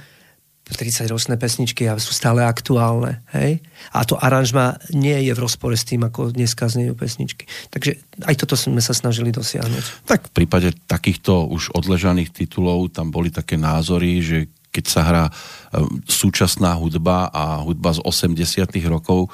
30 0.71 1.11
ročné 1.11 1.35
pesničky 1.37 1.91
a 1.91 1.99
sú 1.99 2.15
stále 2.15 2.47
aktuálne. 2.47 3.21
Hej? 3.35 3.61
A 3.91 4.07
to 4.07 4.15
aranžma 4.15 4.79
nie 4.95 5.19
je 5.27 5.33
v 5.35 5.43
rozpore 5.43 5.75
s 5.75 5.83
tým, 5.83 6.07
ako 6.07 6.31
dneska 6.31 6.71
znejú 6.71 6.95
pesničky. 6.95 7.51
Takže 7.75 7.99
aj 8.25 8.35
toto 8.39 8.55
sme 8.55 8.79
sa 8.79 8.95
snažili 8.95 9.35
dosiahnuť. 9.35 10.07
Tak 10.07 10.31
v 10.31 10.43
prípade 10.43 10.73
takýchto 10.87 11.51
už 11.51 11.75
odležaných 11.75 12.31
titulov 12.31 12.95
tam 12.95 13.11
boli 13.11 13.35
také 13.35 13.59
názory, 13.59 14.23
že 14.23 14.39
keď 14.73 14.85
sa 14.89 15.01
hrá 15.05 15.25
e, 15.29 15.33
súčasná 16.09 16.73
hudba 16.81 17.29
a 17.29 17.61
hudba 17.61 17.93
z 17.93 18.01
80 18.01 18.65
rokov, 18.89 19.29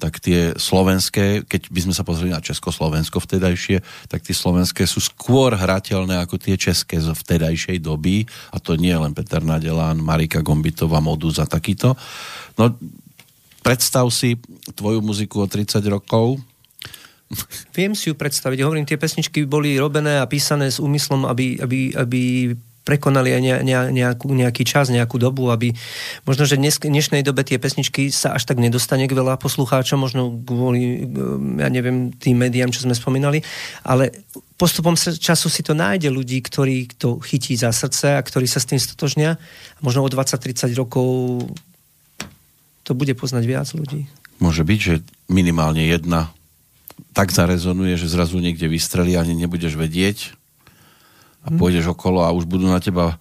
tak 0.00 0.16
tie 0.18 0.56
slovenské, 0.56 1.44
keď 1.44 1.68
by 1.68 1.80
sme 1.84 1.94
sa 1.94 2.00
pozreli 2.00 2.32
na 2.32 2.40
Československo 2.40 3.20
vtedajšie, 3.20 3.84
tak 4.08 4.24
tie 4.24 4.32
slovenské 4.32 4.88
sú 4.88 5.04
skôr 5.04 5.52
hrateľné 5.52 6.16
ako 6.24 6.40
tie 6.40 6.56
české 6.56 6.96
z 6.96 7.12
vtedajšej 7.12 7.84
doby. 7.84 8.24
A 8.50 8.56
to 8.56 8.80
nie 8.80 8.96
len 8.96 9.12
Peter 9.12 9.44
Nadelán, 9.44 10.00
Marika 10.00 10.40
Gombitová, 10.40 11.04
Modus 11.04 11.36
a 11.36 11.44
takýto. 11.44 11.92
No, 12.56 12.72
predstav 13.60 14.08
si 14.08 14.40
tvoju 14.72 15.04
muziku 15.04 15.44
o 15.44 15.46
30 15.46 15.84
rokov, 15.92 16.40
Viem 17.78 17.94
si 17.94 18.10
ju 18.10 18.18
predstaviť. 18.18 18.58
Hovorím, 18.66 18.82
tie 18.82 18.98
pesničky 18.98 19.46
boli 19.46 19.78
robené 19.78 20.18
a 20.18 20.26
písané 20.26 20.66
s 20.66 20.82
úmyslom, 20.82 21.30
aby, 21.30 21.62
aby, 21.62 21.94
aby 21.94 22.22
prekonali 22.84 23.36
aj 23.36 23.42
ne, 23.44 23.54
ne, 23.62 23.76
nejakú, 23.92 24.32
nejaký 24.32 24.64
čas, 24.64 24.88
nejakú 24.88 25.20
dobu, 25.20 25.52
aby 25.52 25.76
možno, 26.24 26.48
že 26.48 26.56
dnes, 26.56 26.80
dnešnej 26.80 27.20
dobe 27.20 27.44
tie 27.44 27.60
pesničky 27.60 28.08
sa 28.08 28.34
až 28.34 28.48
tak 28.48 28.56
nedostane 28.56 29.04
k 29.04 29.12
veľa 29.12 29.36
poslucháčom, 29.36 30.00
možno 30.00 30.32
kvôli, 30.32 31.04
ja 31.60 31.68
neviem, 31.68 32.10
tým 32.16 32.40
médiám, 32.40 32.72
čo 32.72 32.84
sme 32.84 32.96
spomínali, 32.96 33.44
ale 33.84 34.10
postupom 34.56 34.96
času 34.96 35.48
si 35.48 35.60
to 35.64 35.76
nájde 35.76 36.08
ľudí, 36.08 36.40
ktorí 36.40 36.96
to 36.96 37.20
chytí 37.20 37.56
za 37.56 37.72
srdce 37.72 38.16
a 38.16 38.20
ktorí 38.20 38.44
sa 38.44 38.60
s 38.60 38.68
tým 38.68 38.80
stotožnia. 38.80 39.40
Možno 39.80 40.04
o 40.04 40.08
20-30 40.12 40.76
rokov 40.76 41.08
to 42.84 42.92
bude 42.92 43.12
poznať 43.16 43.44
viac 43.44 43.68
ľudí. 43.72 44.08
môže 44.40 44.64
byť, 44.64 44.80
že 44.80 44.94
minimálne 45.28 45.84
jedna 45.84 46.32
tak 47.16 47.32
zarezonuje, 47.32 47.96
že 47.96 48.12
zrazu 48.12 48.40
niekde 48.40 48.68
vystrelí 48.68 49.16
ani 49.16 49.32
nebudeš 49.36 49.76
vedieť 49.76 50.39
a 51.44 51.48
pôjdeš 51.54 51.92
okolo 51.92 52.24
a 52.24 52.34
už 52.34 52.44
budú 52.44 52.68
na 52.68 52.80
teba 52.80 53.16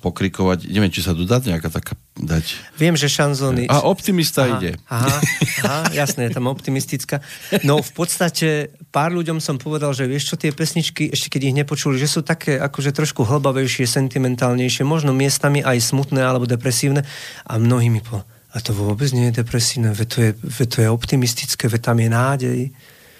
pokrikovať. 0.00 0.66
Neviem, 0.68 0.90
či 0.90 1.04
sa 1.04 1.14
tu 1.14 1.28
dá 1.28 1.38
nejaká 1.38 1.70
taká 1.70 1.94
dať. 2.18 2.56
Viem, 2.80 2.98
že 2.98 3.06
šanzóny... 3.06 3.70
A 3.70 3.84
optimista 3.86 4.44
aha, 4.44 4.52
ide. 4.58 4.70
Aha, 4.90 5.16
aha, 5.64 5.80
jasné, 5.92 6.32
tam 6.34 6.50
optimistická. 6.50 7.22
No 7.62 7.78
v 7.78 7.92
podstate 7.94 8.74
pár 8.90 9.14
ľuďom 9.14 9.38
som 9.38 9.60
povedal, 9.60 9.94
že 9.94 10.08
vieš 10.08 10.34
čo, 10.34 10.36
tie 10.40 10.50
pesničky, 10.50 11.14
ešte 11.14 11.36
keď 11.36 11.40
ich 11.52 11.58
nepočuli, 11.62 11.96
že 12.00 12.10
sú 12.10 12.26
také 12.26 12.58
akože 12.58 12.90
trošku 12.90 13.22
hlbavejšie, 13.22 13.86
sentimentálnejšie, 13.86 14.82
možno 14.82 15.14
miestami 15.14 15.62
aj 15.62 15.78
smutné 15.84 16.20
alebo 16.20 16.48
depresívne 16.48 17.06
a 17.46 17.52
mnohí 17.60 17.92
mi 17.92 18.02
po 18.02 18.24
a 18.54 18.62
to 18.62 18.70
vôbec 18.70 19.10
nie 19.10 19.34
je 19.34 19.42
depresívne, 19.42 19.90
veď 19.90 20.08
to 20.08 20.18
je, 20.22 20.30
veď 20.38 20.68
to 20.70 20.78
je 20.86 20.88
optimistické, 20.88 21.66
veď 21.66 21.90
tam 21.90 21.98
je 21.98 22.08
nádej. 22.08 22.60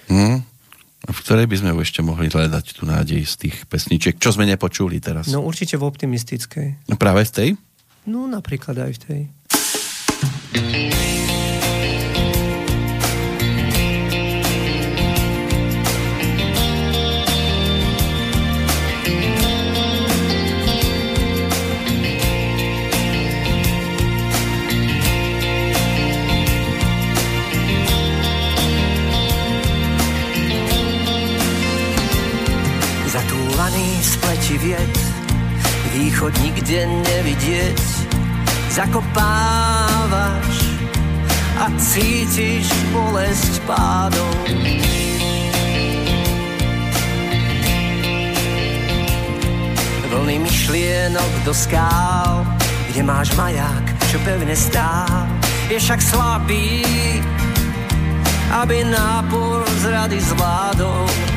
Hm? 0.07 0.39
V 1.05 1.17
ktorej 1.21 1.45
by 1.45 1.55
sme 1.59 1.71
ešte 1.83 2.01
mohli 2.01 2.31
hľadať 2.31 2.65
tú 2.81 2.87
nádej 2.87 3.21
z 3.27 3.35
tých 3.47 3.55
pesničiek, 3.69 4.17
čo 4.17 4.33
sme 4.33 4.49
nepočuli 4.49 4.97
teraz. 5.03 5.29
No 5.29 5.45
určite 5.45 5.77
v 5.77 5.85
optimistickej. 5.85 6.89
Práve 6.97 7.27
v 7.27 7.31
tej? 7.31 7.49
No 8.09 8.25
napríklad 8.25 8.79
aj 8.79 8.91
v 8.95 8.99
tej. 9.03 9.21
Vied, 34.53 34.95
východ 35.97 36.29
nikde 36.45 36.85
nevidieť. 36.85 37.81
Zakopávaš 38.69 40.57
a 41.57 41.65
cítiš 41.81 42.69
bolesť 42.93 43.53
pádov. 43.65 44.35
Vlny 50.13 50.37
myšlienok 50.45 51.33
do 51.41 51.53
skál, 51.55 52.45
kde 52.93 53.01
máš 53.01 53.33
maják, 53.33 53.85
čo 54.13 54.21
pevne 54.21 54.53
stál, 54.53 55.25
je 55.73 55.81
však 55.81 55.97
slabý, 55.97 56.85
aby 58.53 58.85
nápor 58.85 59.65
z 59.81 59.83
rady 59.89 60.19
zvládol. 60.21 61.34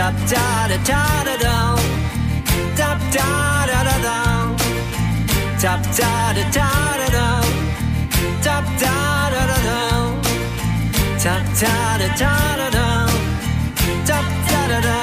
Da 0.00 0.10
da 0.30 0.66
da 0.68 0.78
da 0.78 1.36
da 1.36 1.56
da 2.76 2.90
da 3.12 3.84
da 3.84 3.98
da 4.04 4.16
tap 5.60 5.82
da 5.98 6.32
da 6.32 6.44
da 6.56 6.68
da 6.96 7.08
da 7.16 7.26
tap 8.44 8.64
da 8.80 8.96
da 9.34 9.42
da 9.46 9.58
da 9.66 9.80
tap 11.22 11.44
da 11.60 11.76
da 11.98 12.08
da 12.18 12.38
da 12.56 12.68
da 12.70 12.88
tap 14.06 14.26
da 14.48 14.62
da 14.68 14.80
da 14.80 14.98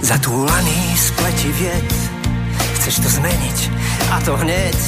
Zatúlaný 0.00 0.96
spleti 0.96 1.50
Chceš 2.96 3.12
to 3.12 3.20
zmeniť. 3.20 3.58
A 4.08 4.16
to 4.24 4.32
hneď 4.40 4.78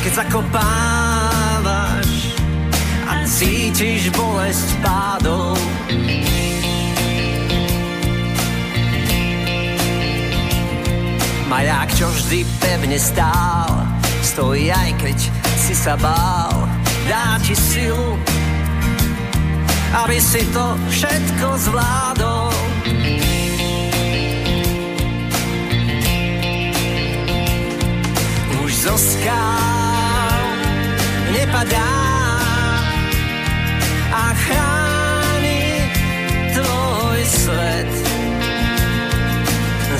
Keď 0.00 0.12
zakopávaš 0.16 2.08
A 3.04 3.20
cítiš 3.28 4.08
bolesť 4.16 4.68
pádov. 4.80 5.52
Maják, 11.52 11.92
čo 11.92 12.08
vždy 12.08 12.48
pevne 12.64 12.96
stál 12.96 13.92
Stojí 14.24 14.72
aj 14.72 14.96
keď 15.04 15.18
si 15.60 15.76
sa 15.76 16.00
bál. 16.00 16.64
Dá 17.04 17.36
ti 17.44 17.52
silu 17.52 18.16
Aby 19.92 20.16
si 20.16 20.40
to 20.48 20.80
všetko 20.88 21.48
zvládol 21.60 22.56
zo 28.84 28.98
skál 29.00 30.44
nepadá 31.32 31.96
a 34.12 34.24
chráni 34.36 35.88
tvoj 36.52 37.20
svet. 37.24 37.92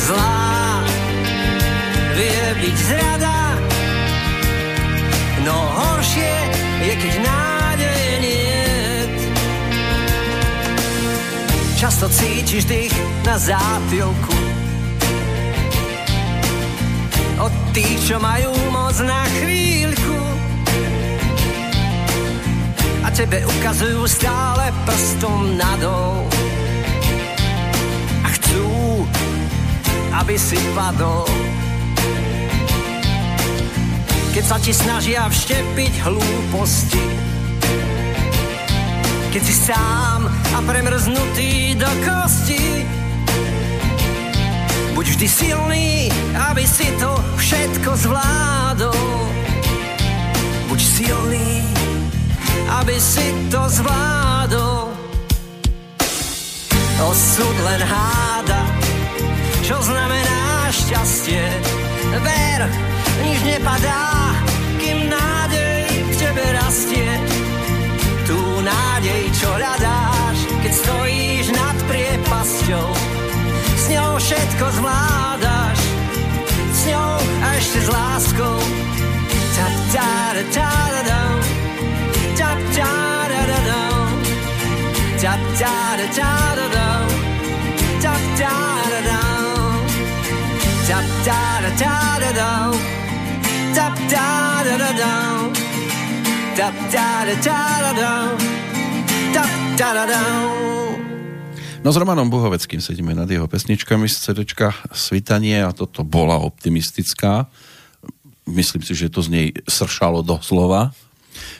Zlá 0.04 0.84
vie 2.12 2.44
byť 2.60 2.76
zrada, 2.76 3.56
no 5.48 5.56
horšie 5.56 6.36
je, 6.84 6.92
keď 7.00 7.14
nádej 7.24 8.04
niet. 8.20 9.16
Často 11.80 12.12
cítiš 12.12 12.68
dých 12.68 12.92
na 13.24 13.40
zátilku 13.40 14.53
tých, 17.74 18.06
čo 18.06 18.22
majú 18.22 18.54
moc 18.70 18.94
na 19.02 19.26
chvíľku. 19.42 20.18
A 23.02 23.10
tebe 23.10 23.42
ukazujú 23.42 24.06
stále 24.06 24.70
prstom 24.86 25.58
nadol. 25.58 26.22
A 28.22 28.28
chcú, 28.38 28.66
aby 30.22 30.38
si 30.38 30.54
padol. 30.78 31.26
Keď 34.30 34.44
sa 34.46 34.58
ti 34.62 34.70
snažia 34.70 35.26
vštepiť 35.26 35.92
hlúposti. 36.06 37.06
Keď 39.34 39.42
si 39.42 39.54
sám 39.66 40.30
a 40.30 40.58
premrznutý 40.62 41.74
do 41.74 41.90
kosti. 42.06 42.86
Buď 44.94 45.06
vždy 45.10 45.26
silný, 45.26 46.06
aby 46.38 46.62
si 46.62 46.86
to 47.02 47.23
všetko 47.44 47.90
zvládol. 48.08 49.04
Buď 50.72 50.80
silný, 50.80 51.60
aby 52.80 52.96
si 52.96 53.26
to 53.52 53.60
zvládol. 53.68 54.88
Osud 57.04 57.56
len 57.68 57.82
háda, 57.84 58.64
čo 59.60 59.76
znamená 59.84 60.72
šťastie. 60.72 61.44
Ver, 62.24 62.60
nič 63.20 63.40
nepadá, 63.44 64.32
kým 64.80 65.12
nádej 65.12 65.84
v 66.00 66.12
tebe 66.16 66.44
rastie. 66.64 67.08
Tú 68.24 68.40
nádej, 68.64 69.22
čo 69.36 69.52
hľadáš, 69.52 70.38
keď 70.64 70.72
stojíš 70.72 71.46
nad 71.52 71.76
priepasťou 71.92 72.88
s 73.84 73.84
ňou 73.92 74.16
všetko 74.16 74.64
ňou 74.80 75.53
a 77.64 77.66
ešte 77.66 77.80
s 77.80 77.88
láskou. 77.88 78.58
Tap, 79.56 79.74
ta, 79.92 80.08
da, 80.36 80.42
ta, 80.52 80.70
da, 80.92 81.02
da. 81.08 81.20
Tap, 82.36 82.60
ta, 82.76 82.92
da, 83.30 83.40
da, 83.50 83.58
da. 83.68 83.80
Tap, 85.22 85.40
ta, 85.58 85.96
da, 85.96 86.06
ta, 86.18 86.30
da, 86.58 86.66
da. 86.76 86.86
Tap, 88.02 88.22
ta, 88.38 88.54
da, 88.92 89.00
da. 89.08 89.20
Tap, 90.88 91.06
ta, 91.24 91.40
da, 91.64 91.70
ta, 91.80 91.94
da, 92.20 92.30
da. 92.40 92.50
Tap, 93.74 93.94
ta, 94.12 94.62
da, 94.64 94.74
da, 94.82 94.90
da. 95.00 95.12
Tap, 96.56 96.74
ta, 96.92 97.24
da, 97.24 97.34
ta, 97.46 97.58
da, 97.84 97.92
da. 98.00 98.12
Tap, 99.34 99.50
ta, 99.78 99.88
da, 99.94 100.04
da. 100.06 100.83
No 101.84 101.92
s 101.92 102.00
Romanom 102.00 102.32
Buhoveckým 102.32 102.80
sedíme 102.80 103.12
nad 103.12 103.28
jeho 103.28 103.44
pesničkami 103.44 104.08
z 104.08 104.16
CDčka 104.16 104.72
Svitanie 104.88 105.60
a 105.60 105.76
toto 105.76 106.00
bola 106.00 106.40
optimistická. 106.40 107.44
Myslím 108.48 108.80
si, 108.80 108.96
že 108.96 109.12
to 109.12 109.20
z 109.20 109.28
nej 109.28 109.46
sršalo 109.68 110.24
do 110.24 110.40
slova. 110.40 110.96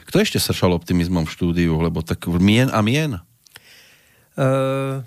Kto 0.08 0.24
ešte 0.24 0.40
sršal 0.40 0.72
optimizmom 0.80 1.28
v 1.28 1.34
štúdiu, 1.36 1.76
lebo 1.76 2.00
tak 2.00 2.24
mien 2.40 2.72
a 2.72 2.80
mien? 2.80 3.20
Uh, 4.32 5.04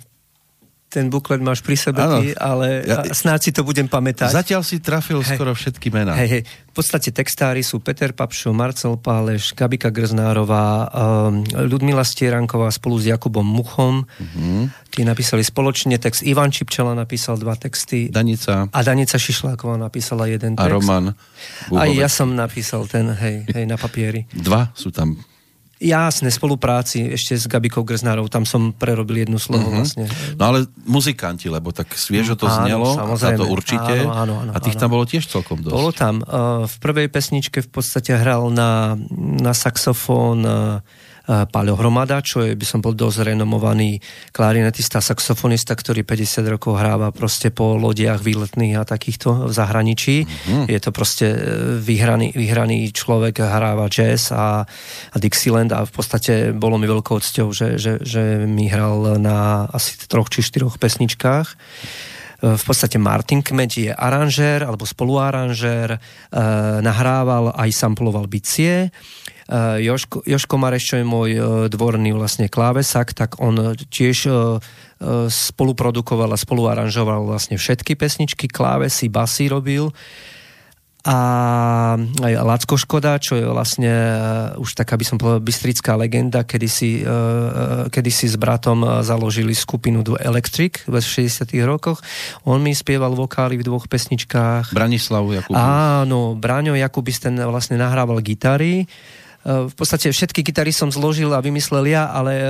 ten 0.97 1.13
buklet 1.13 1.37
máš 1.37 1.61
pri 1.61 1.77
sebe, 1.77 2.01
Áno. 2.01 2.25
ty, 2.25 2.33
ale 2.33 2.81
Ja- 2.81 3.05
snáď 3.13 3.39
si 3.45 3.51
to 3.53 3.61
budem 3.61 3.85
pamätať. 3.85 4.33
Zatiaľ 4.33 4.65
si 4.65 4.81
trafil 4.81 5.21
Hej. 5.21 5.37
skoro 5.37 5.53
všetky 5.53 5.93
mená. 5.93 6.17
Hej, 6.17 6.29
hej. 6.29 6.43
V 6.49 6.73
podstate 6.73 7.13
textári 7.13 7.61
sú 7.61 7.77
Peter 7.77 8.13
Papšo, 8.13 8.49
Marcel 8.49 8.97
Páleš, 8.97 9.53
Gabika 9.53 9.93
Grznárová, 9.93 10.89
um, 10.89 11.41
Ludmila 11.69 12.01
Stieranková 12.01 12.69
spolu 12.69 12.97
s 12.97 13.05
Jakubom 13.05 13.45
Muchom. 13.45 14.05
Mm-hmm. 14.17 14.61
Tí 14.89 15.05
napísali 15.05 15.41
spoločne 15.41 16.01
text. 16.01 16.25
Ivan 16.25 16.49
Čipčela 16.49 16.97
napísal 16.97 17.37
dva 17.37 17.53
texty. 17.53 18.09
Danica 18.09 18.65
a 18.69 18.79
Danica 18.81 19.17
Šišláková 19.17 19.77
napísala 19.77 20.25
jeden 20.25 20.57
a 20.57 20.65
text. 20.65 20.73
Roman 20.73 21.05
Aj 21.13 21.15
Buhovecký. 21.69 21.97
ja 22.01 22.09
som 22.09 22.29
napísal 22.33 22.85
ten, 22.89 23.09
hej, 23.13 23.45
hej, 23.53 23.65
na 23.69 23.77
papieri. 23.77 24.25
Dva 24.33 24.73
sú 24.73 24.89
tam. 24.89 25.17
Jasné, 25.77 26.33
spolupráci 26.33 27.13
ešte 27.13 27.37
s 27.37 27.45
Gabikou 27.45 27.85
Grznárov, 27.85 28.27
tam 28.27 28.43
som 28.43 28.73
prerobil 28.73 29.23
jednu 29.23 29.37
slovo 29.37 29.69
Mhm. 29.69 29.75
vlastne. 29.75 30.05
No 30.33 30.43
ale 30.45 30.65
muzikanti, 30.83 31.47
lebo 31.47 31.69
tak 31.69 31.93
sviežo 31.93 32.33
to 32.33 32.45
Áno, 32.45 32.57
znelo, 32.59 32.87
za 32.91 33.05
samozrejme. 33.05 33.37
to 33.37 33.45
určite. 33.45 33.93
Áno, 34.01 34.11
áno, 34.11 34.33
áno, 34.41 34.51
a 34.51 34.59
tých 34.59 34.73
áno. 34.73 34.81
tam 34.81 34.89
bolo 34.91 35.05
tiež 35.05 35.23
celkom 35.23 35.61
dosť. 35.61 35.73
Bolo 35.73 35.91
tam. 35.93 36.15
Uh, 36.19 36.65
v 36.65 36.75
prvej 36.81 37.07
pesničke 37.07 37.61
v 37.61 37.69
podstate 37.69 38.09
hral 38.11 38.49
na, 38.49 38.97
na 39.37 39.53
saxofón 39.53 40.41
uh, 41.27 41.45
Paľo 41.45 41.75
Hromada, 41.75 42.23
čo 42.23 42.41
je, 42.41 42.55
by 42.55 42.65
som 42.65 42.79
bol 42.79 42.95
dosť 42.95 43.29
renomovaný 43.29 43.99
klarinetista, 44.31 45.03
saxofonista, 45.03 45.75
ktorý 45.75 46.07
50 46.07 46.41
rokov 46.47 46.79
hráva 46.79 47.11
proste 47.11 47.51
po 47.51 47.75
lodiach 47.75 48.23
výletných 48.23 48.79
a 48.79 48.87
takýchto 48.87 49.45
v 49.45 49.53
zahraničí. 49.53 50.15
Mhm. 50.23 50.61
Je 50.71 50.79
to 50.79 50.89
proste 50.95 51.27
uh, 51.27 51.37
vyhraný, 51.77 52.31
vyhraný 52.33 52.89
človek, 52.95 53.43
hráva 53.43 53.91
jazz 53.91 54.31
a, 54.31 54.63
a 55.11 55.15
Dixieland 55.19 55.75
a 55.75 55.83
v 55.83 55.91
podstate 55.91 56.55
bolo 56.55 56.79
mi 56.79 56.87
veľkou 56.87 57.19
cťou, 57.19 57.47
že, 57.51 57.77
že, 57.77 57.99
že 58.01 58.47
mi 58.47 58.71
hral 58.71 59.19
na 59.19 59.67
asi 59.69 59.99
troch 60.07 60.31
či 60.31 60.41
štyroch 60.41 60.79
pesničkách. 60.79 61.47
V 62.37 62.63
podstate 62.63 63.01
Martin 63.01 63.41
Kmeď 63.41 63.71
je 63.73 63.91
aranžér 63.93 64.61
alebo 64.61 64.85
spoluaranžér, 64.85 65.97
e, 65.97 65.99
nahrával 66.85 67.49
aj 67.57 67.69
samploval 67.73 68.29
bicie. 68.29 68.87
E, 68.87 68.89
Joško, 69.81 70.21
Joško 70.21 70.55
Mareš, 70.61 70.93
čo 70.93 70.95
je 71.01 71.05
môj 71.05 71.29
e, 71.33 71.41
dvorný 71.73 72.13
vlastne 72.13 72.45
klávesak, 72.45 73.17
tak 73.17 73.41
on 73.41 73.73
tiež 73.73 74.29
spoluprodukoval 75.29 76.33
a 76.33 76.41
spoluaranžoval 76.41 77.29
vlastne 77.29 77.61
všetky 77.61 77.93
pesničky, 77.93 78.49
klávesy, 78.49 79.13
basy 79.13 79.45
robil 79.45 79.93
a 81.05 81.17
aj 81.99 82.33
Lacko 82.41 82.75
Škoda, 82.75 83.21
čo 83.21 83.37
je 83.37 83.45
vlastne 83.45 83.89
uh, 83.89 84.61
už 84.61 84.73
taká 84.75 84.97
by 84.97 85.05
som 85.05 85.15
povedal 85.21 85.39
bystrická 85.39 85.93
legenda, 85.93 86.43
kedy 86.43 86.67
si, 86.67 87.01
uh, 87.05 87.87
kedy 87.87 88.11
si 88.11 88.25
s 88.27 88.35
bratom 88.35 88.83
založili 89.05 89.53
skupinu 89.53 90.01
The 90.01 90.19
Electric 90.25 90.83
v 90.89 90.95
60 90.97 91.53
rokoch. 91.63 92.03
On 92.43 92.59
mi 92.59 92.73
spieval 92.73 93.13
vokály 93.13 93.61
v 93.61 93.63
dvoch 93.63 93.87
pesničkách. 93.87 94.73
Branislav 94.73 95.23
Jakub. 95.29 95.53
Áno, 95.55 96.35
Braňo 96.35 96.75
Jakubis 96.75 97.21
ten 97.23 97.39
vlastne 97.39 97.79
nahrával 97.79 98.19
gitary, 98.19 98.89
v 99.47 99.73
podstate 99.73 100.11
všetky 100.11 100.43
gitary 100.43 100.75
som 100.75 100.91
zložil 100.91 101.31
a 101.31 101.39
vymyslel 101.39 101.87
ja, 101.87 102.11
ale 102.11 102.33
e, 102.35 102.45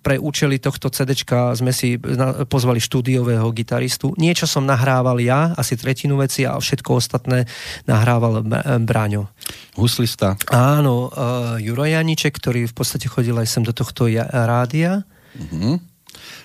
pre 0.00 0.16
účely 0.16 0.56
tohto 0.56 0.88
CDčka 0.88 1.52
sme 1.52 1.76
si 1.76 2.00
pozvali 2.48 2.80
štúdiového 2.80 3.44
gitaristu. 3.52 4.16
Niečo 4.16 4.48
som 4.48 4.64
nahrával 4.64 5.20
ja, 5.20 5.52
asi 5.60 5.76
tretinu 5.76 6.16
veci 6.16 6.48
a 6.48 6.56
všetko 6.56 6.90
ostatné 6.96 7.44
nahrával 7.84 8.40
B- 8.40 8.64
Bráňo. 8.88 9.28
Huslista. 9.76 10.40
Áno, 10.48 11.12
uh, 11.12 11.60
Juro 11.60 11.84
Janiček, 11.84 12.32
ktorý 12.40 12.64
v 12.64 12.74
podstate 12.74 13.12
chodil 13.12 13.36
aj 13.36 13.48
sem 13.48 13.64
do 13.64 13.76
tohto 13.76 14.08
rádia. 14.32 15.04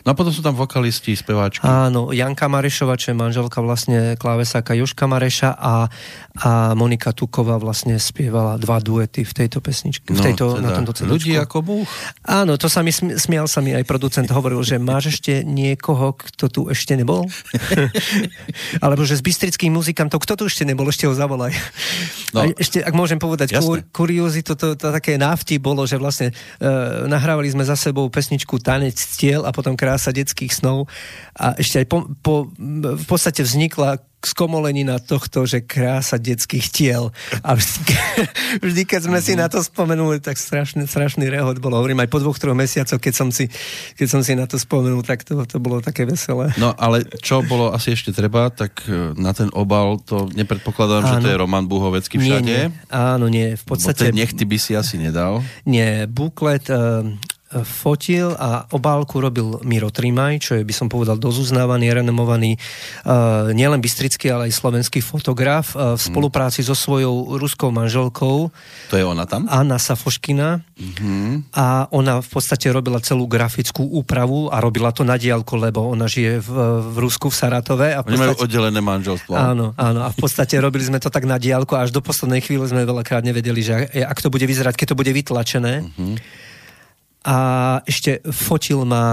No 0.08 0.16
a 0.16 0.16
potom 0.16 0.32
sú 0.32 0.39
tam 0.39 0.55
vokalisti, 0.55 1.12
speváčky. 1.20 1.68
Áno, 1.68 2.16
Janka 2.16 2.47
Marešova, 2.47 2.95
čo 2.95 3.12
je 3.12 3.20
manželka 3.20 3.60
vlastne 3.60 4.16
klávesáka 4.16 4.72
Joška 4.72 5.03
Mareša 5.03 5.51
a, 5.51 5.91
a 6.39 6.72
Monika 6.80 7.12
Tuková 7.12 7.60
vlastne 7.60 7.99
spievala 7.99 8.55
dva 8.55 8.80
duety 8.80 9.28
v 9.28 9.34
tejto 9.36 9.60
pesničke, 9.60 10.16
v 10.16 10.22
tejto, 10.24 10.64
na 10.64 10.72
tomto 10.72 10.95
No, 10.95 10.95
teda 10.95 11.12
ľudí 11.12 11.36
ako 11.36 11.58
Búh. 11.60 11.84
Áno, 12.24 12.55
to 12.55 12.72
sa 12.72 12.88
mi 12.88 12.95
smi- 12.95 13.20
smial 13.20 13.51
sa 13.51 13.60
mi 13.60 13.76
aj 13.76 13.84
producent 13.84 14.32
hovoril, 14.32 14.64
že 14.64 14.80
máš 14.80 15.20
ešte 15.20 15.43
niekoho, 15.43 16.16
kto 16.16 16.47
tu 16.47 16.62
ešte 16.72 16.95
nebol? 16.95 17.28
Alebo 18.84 19.03
že 19.03 19.20
z 19.20 19.24
bystrických 19.28 19.76
muzikantov, 19.76 20.24
kto 20.24 20.39
tu 20.39 20.43
ešte 20.47 20.64
nebol, 20.64 20.88
ešte 20.88 21.03
ho 21.03 21.12
zavolaj. 21.12 21.51
No. 22.32 22.47
No, 22.47 22.47
a 22.47 22.55
ešte, 22.55 22.80
ak 22.80 22.95
môžem 22.95 23.20
povedať, 23.20 23.60
Jasné. 23.60 23.66
kur, 23.66 23.78
kuriozitu, 23.91 24.55
to, 24.55 24.80
to, 24.80 24.88
také 24.93 25.20
návti 25.20 25.60
bolo, 25.60 25.84
že 25.84 25.99
vlastne 25.99 26.32
uh, 26.32 27.03
nahrávali 27.10 27.51
sme 27.51 27.68
za 27.68 27.76
sebou 27.76 28.08
pesničku 28.08 28.62
Tanec 28.64 28.95
stiel 28.95 29.43
a 29.43 29.51
potom 29.51 29.76
Krása 29.97 30.13
detských 30.13 30.53
snov 30.53 30.85
a 31.33 31.57
ešte 31.57 31.81
aj 31.81 31.87
po, 31.89 32.05
po, 32.21 32.35
v 32.93 33.05
podstate 33.09 33.41
vznikla 33.41 33.97
skomolenina 34.21 34.97
tohto, 35.01 35.49
že 35.49 35.65
krása 35.65 36.21
detských 36.21 36.69
tiel. 36.69 37.09
A 37.41 37.57
vždy, 37.57 37.93
vždy 38.65 38.81
keď 38.85 39.01
sme 39.09 39.19
si 39.25 39.33
na 39.33 39.49
to 39.49 39.61
spomenuli, 39.61 40.21
tak 40.21 40.37
strašný, 40.37 40.85
strašný 40.85 41.29
rehot 41.29 41.57
bolo. 41.61 41.81
Hovorím 41.81 42.05
aj 42.05 42.09
po 42.13 42.21
dvoch, 42.21 42.37
troch 42.37 42.53
mesiacoch, 42.53 43.01
keď 43.01 43.13
som 43.13 43.29
si, 43.33 43.49
keď 43.97 44.07
som 44.09 44.21
si 44.21 44.37
na 44.37 44.45
to 44.45 44.61
spomenul, 44.61 45.01
tak 45.01 45.25
to, 45.25 45.37
to 45.49 45.57
bolo 45.57 45.81
také 45.81 46.05
veselé. 46.05 46.53
No 46.61 46.77
ale 46.77 47.09
čo 47.25 47.41
bolo 47.41 47.73
asi 47.73 47.97
ešte 47.97 48.13
treba, 48.13 48.53
tak 48.53 48.85
e, 48.85 49.17
na 49.17 49.33
ten 49.33 49.49
obal 49.53 49.97
to 50.01 50.29
nepredpokladám, 50.33 51.01
že 51.09 51.13
to 51.21 51.25
Áno. 51.25 51.33
je 51.33 51.41
Roman 51.41 51.65
Buhovecký 51.65 52.21
Nie, 52.21 52.25
všade. 52.29 52.45
nie. 52.45 52.63
Áno, 52.93 53.25
nie. 53.29 53.57
V 53.57 53.65
podstate... 53.65 54.13
ten 54.13 54.17
nechty 54.17 54.45
by 54.45 54.57
si 54.61 54.77
asi 54.77 55.01
nedal. 55.01 55.41
Nie, 55.65 56.05
buklet 56.05 56.69
uh, 56.69 57.05
fotil 57.63 58.35
a 58.35 58.67
obálku 58.69 59.17
robil 59.17 59.63
Miro 59.63 59.87
Trimaj, 59.87 60.33
čo 60.43 60.51
je, 60.55 60.67
by 60.67 60.73
som 60.75 60.87
povedal, 60.87 61.15
dosť 61.15 61.47
uznávaný, 61.47 61.95
renomovaný 61.95 62.59
uh, 63.07 63.49
nielen 63.55 63.79
bystrický, 63.79 64.27
ale 64.27 64.51
aj 64.51 64.59
slovenský 64.59 64.99
fotograf 64.99 65.71
uh, 65.71 65.95
v 65.95 66.01
spolupráci 66.01 66.59
so 66.59 66.75
svojou 66.75 67.39
ruskou 67.39 67.71
manželkou 67.71 68.51
To 68.91 68.95
je 68.95 69.05
ona 69.07 69.23
tam? 69.23 69.47
Anna 69.47 69.79
Safoškina 69.79 70.59
a 71.55 71.65
ona 71.89 72.19
v 72.21 72.29
podstate 72.29 72.69
robila 72.69 72.99
celú 72.99 73.25
grafickú 73.25 73.81
úpravu 73.95 74.51
a 74.51 74.59
robila 74.59 74.91
to 74.91 75.01
na 75.01 75.15
diálku, 75.15 75.55
lebo 75.55 75.87
ona 75.87 76.05
žije 76.05 76.43
v, 76.43 76.49
v 76.93 76.95
Rusku, 76.99 77.31
v 77.31 77.35
Saratove. 77.35 77.87
A 77.95 78.03
v 78.05 78.13
Oni 78.13 78.19
majú 78.19 78.35
podstate- 78.35 78.45
oddelené 78.45 78.79
manželstvo. 78.83 79.33
Áno, 79.33 79.73
áno. 79.73 79.99
A 80.05 80.11
v 80.11 80.17
podstate 80.19 80.53
robili 80.59 80.85
sme 80.85 80.99
to 80.99 81.09
tak 81.09 81.25
na 81.25 81.41
diálku 81.41 81.73
až 81.73 81.89
do 81.89 82.03
poslednej 82.03 82.43
chvíle 82.43 82.67
sme 82.69 82.85
veľakrát 82.85 83.25
nevedeli, 83.25 83.63
že 83.63 83.73
ak- 83.89 84.21
to 84.21 84.29
bude 84.29 84.45
vyzerať, 84.45 84.75
keď 84.77 84.87
to 84.93 84.99
bude 84.99 85.09
vytlačené. 85.09 85.87
A 87.28 87.38
ešte 87.84 88.23
fotil 88.32 88.88
ma 88.88 89.03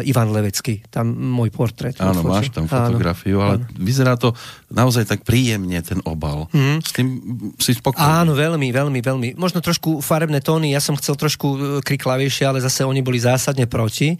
uh, 0.00 0.08
Ivan 0.08 0.32
Levecký, 0.32 0.80
tam 0.88 1.12
môj 1.12 1.52
portrét. 1.52 1.92
Áno, 2.00 2.24
fotil. 2.24 2.32
máš 2.32 2.48
tam 2.48 2.64
fotografiu, 2.64 3.44
ale 3.44 3.60
vyzerá 3.76 4.16
to 4.16 4.32
naozaj 4.72 5.04
tak 5.04 5.28
príjemne, 5.28 5.76
ten 5.84 6.00
obal. 6.08 6.48
S 6.80 6.96
tým 6.96 7.20
si 7.60 7.76
spokojný. 7.76 8.24
Áno, 8.24 8.32
veľmi, 8.32 8.72
veľmi, 8.72 9.00
veľmi. 9.04 9.28
Možno 9.36 9.60
trošku 9.60 10.00
farebné 10.00 10.40
tóny, 10.40 10.72
ja 10.72 10.80
som 10.80 10.96
chcel 10.96 11.20
trošku 11.20 11.46
e, 11.52 11.58
kriklavejšie, 11.84 12.48
ale 12.48 12.64
zase 12.64 12.80
oni 12.80 13.04
boli 13.04 13.20
zásadne 13.20 13.68
proti. 13.68 14.16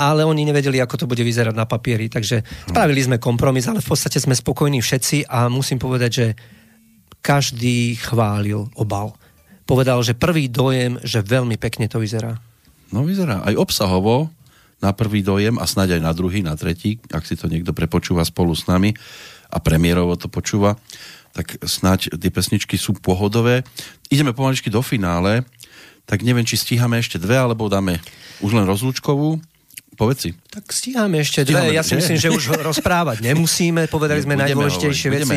Ale 0.00 0.24
oni 0.24 0.48
nevedeli, 0.48 0.80
ako 0.80 1.04
to 1.04 1.10
bude 1.10 1.20
vyzerať 1.20 1.52
na 1.52 1.68
papieri, 1.68 2.08
takže 2.08 2.40
spravili 2.64 3.04
sme 3.04 3.20
kompromis, 3.20 3.68
ale 3.68 3.84
v 3.84 3.88
podstate 3.92 4.16
sme 4.16 4.32
spokojní 4.32 4.80
všetci 4.80 5.28
a 5.28 5.52
musím 5.52 5.76
povedať, 5.76 6.10
že 6.10 6.26
každý 7.20 8.00
chválil 8.00 8.72
obal. 8.80 9.12
Povedal, 9.68 10.00
že 10.00 10.16
prvý 10.16 10.48
dojem, 10.48 11.00
že 11.04 11.24
veľmi 11.24 11.56
pekne 11.60 11.88
to 11.88 12.00
vyzerá. 12.00 12.36
No 12.92 13.06
vyzerá 13.06 13.44
aj 13.46 13.54
obsahovo 13.56 14.32
na 14.84 14.92
prvý 14.92 15.24
dojem 15.24 15.56
a 15.56 15.64
snáď 15.64 15.96
aj 15.96 16.02
na 16.04 16.12
druhý, 16.12 16.44
na 16.44 16.58
tretí, 16.58 17.00
ak 17.08 17.24
si 17.24 17.38
to 17.38 17.48
niekto 17.48 17.72
prepočúva 17.72 18.20
spolu 18.26 18.52
s 18.52 18.68
nami 18.68 18.92
a 19.48 19.56
premiérovo 19.62 20.18
to 20.18 20.28
počúva, 20.28 20.76
tak 21.32 21.56
snáď 21.64 22.14
tie 22.14 22.30
pesničky 22.30 22.76
sú 22.76 22.94
pohodové. 23.00 23.64
Ideme 24.12 24.36
pomaličky 24.36 24.68
do 24.68 24.84
finále, 24.84 25.42
tak 26.04 26.20
neviem, 26.20 26.44
či 26.44 26.60
stíhame 26.60 27.00
ešte 27.00 27.16
dve, 27.16 27.40
alebo 27.40 27.72
dáme 27.72 27.98
už 28.44 28.54
len 28.54 28.68
rozlúčkovú. 28.68 29.40
Povedz 29.94 30.28
si. 30.28 30.30
Tak 30.50 30.68
stíhame 30.70 31.22
ešte 31.22 31.46
Stíhame, 31.46 31.70
dve. 31.70 31.78
Ja 31.78 31.82
si 31.86 31.94
myslím, 31.94 32.18
že 32.18 32.28
už 32.34 32.60
rozprávať 32.60 33.22
nemusíme. 33.22 33.86
Povedali 33.86 34.20
sme 34.20 34.34
najdôležitejšie 34.34 35.08
veci. 35.14 35.36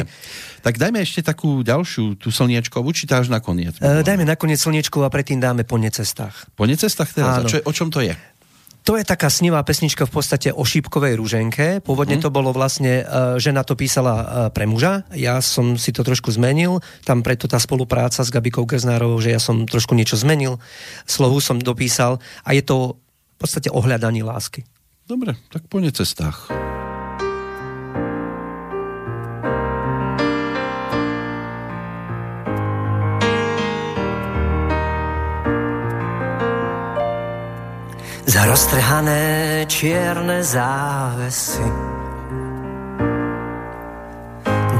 Tak 0.65 0.81
dajme 0.81 0.99
ešte 0.99 1.21
takú 1.21 1.61
ďalšiu, 1.61 2.17
tú 2.17 2.33
slniečkovú, 2.33 2.89
či 2.91 3.05
až 3.07 3.29
nakoniec. 3.29 3.77
E, 3.77 4.01
dajme 4.03 4.25
nakoniec 4.25 4.57
slniečku 4.59 4.99
a 5.05 5.07
predtým 5.07 5.37
dáme 5.39 5.63
po 5.63 5.77
necestách. 5.77 6.49
Po 6.57 6.65
necestách 6.65 7.13
teraz. 7.13 7.29
A 7.29 7.39
Áno. 7.45 7.49
čo, 7.49 7.61
je- 7.61 7.65
o 7.65 7.71
čom 7.71 7.87
to 7.93 8.01
je? 8.01 8.17
To 8.87 8.95
je 8.95 9.03
taká 9.03 9.27
snivá 9.27 9.59
pesnička 9.67 10.07
v 10.07 10.15
podstate 10.15 10.47
o 10.47 10.63
šípkovej 10.63 11.19
rúženke. 11.19 11.83
Pôvodne 11.83 12.23
to 12.23 12.31
bolo 12.31 12.55
vlastne, 12.55 13.03
e, 13.03 13.35
žena 13.35 13.67
to 13.67 13.75
písala 13.75 14.15
e, 14.15 14.25
pre 14.55 14.63
muža. 14.63 15.03
Ja 15.11 15.43
som 15.43 15.75
si 15.75 15.91
to 15.91 16.07
trošku 16.07 16.31
zmenil. 16.31 16.79
Tam 17.03 17.19
preto 17.19 17.51
tá 17.51 17.59
spolupráca 17.59 18.23
s 18.23 18.31
Gabikou 18.31 18.63
Grznárovou, 18.63 19.19
že 19.19 19.35
ja 19.35 19.43
som 19.43 19.67
trošku 19.67 19.91
niečo 19.91 20.15
zmenil. 20.15 20.55
Slohu 21.03 21.43
som 21.43 21.59
dopísal 21.59 22.23
a 22.47 22.55
je 22.55 22.63
to 22.63 22.95
v 23.37 23.45
podstate 23.45 23.69
o 23.69 23.77
hľadaní 23.77 24.25
lásky. 24.25 24.65
Dobre, 25.05 25.37
tak 25.53 25.69
po 25.69 25.77
necestách. 25.77 26.49
Za 38.27 38.41
roztrhané 38.43 39.63
čierne 39.69 40.43
závesy 40.43 41.63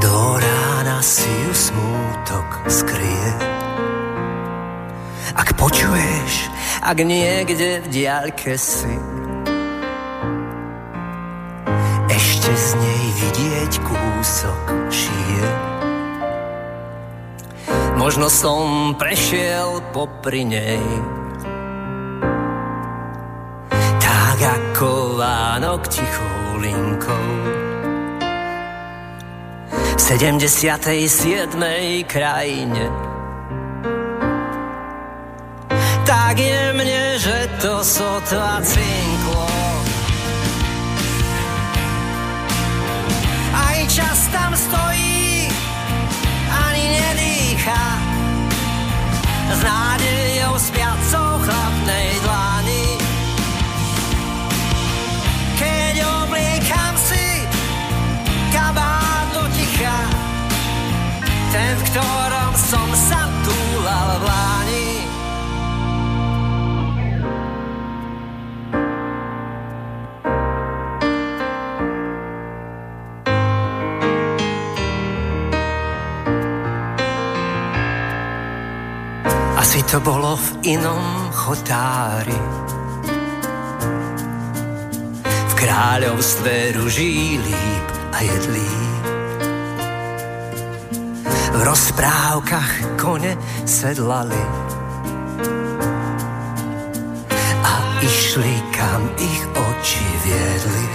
Do 0.02 0.18
rána 0.36 0.98
si 1.00 1.30
ju 1.30 1.52
smútok 1.54 2.68
skrie 2.68 3.30
Ak 5.34 5.52
počuješ, 5.58 6.48
ak 6.80 6.98
niekde 7.02 7.84
v 7.84 7.86
diaľke 7.90 8.56
si 8.56 8.94
Ešte 12.08 12.50
z 12.54 12.68
nej 12.80 13.04
vidieť 13.18 13.72
kúsok 13.84 14.64
šie 14.88 15.44
Možno 17.98 18.30
som 18.30 18.94
prešiel 18.94 19.82
popri 19.92 20.46
nej 20.46 21.18
tak 24.38 24.54
ako 24.54 25.18
Vánok 25.18 25.90
tichou 25.90 26.62
linkou. 26.62 27.28
V 29.96 30.00
77. 30.00 31.58
krajine 32.06 33.07
tak 36.08 36.40
jemne, 36.40 37.20
že 37.20 37.44
to 37.60 37.84
sotva 37.84 38.64
cinklo. 38.64 39.44
Aj 43.52 43.78
čas 43.92 44.32
tam 44.32 44.56
stojí, 44.56 45.52
ani 46.48 46.84
nedýcha, 46.96 47.84
s 49.52 49.60
nádejou 49.60 50.56
spiacou 50.56 51.44
chlapnej 51.44 52.08
dlani. 52.24 52.88
Keď 55.60 55.94
obliekam 56.24 56.94
si 56.96 57.44
kabát 58.48 59.28
do 59.36 59.44
ticha, 59.52 60.00
ten, 61.52 61.76
v 61.76 61.82
ktorom 61.92 62.52
som 62.56 62.88
sa 62.96 63.37
to 79.88 80.04
bolo 80.04 80.36
v 80.36 80.76
inom 80.76 81.32
chotári. 81.32 82.36
V 85.24 85.52
kráľovstve 85.56 86.76
ruží 86.76 87.40
líp 87.40 87.86
a 88.12 88.18
jedlí. 88.20 88.74
V 91.56 91.60
rozprávkach 91.64 93.00
kone 93.00 93.32
sedlali 93.64 94.44
a 97.64 97.72
išli, 98.04 98.54
kam 98.76 99.08
ich 99.16 99.42
oči 99.56 100.04
viedli. 100.20 100.88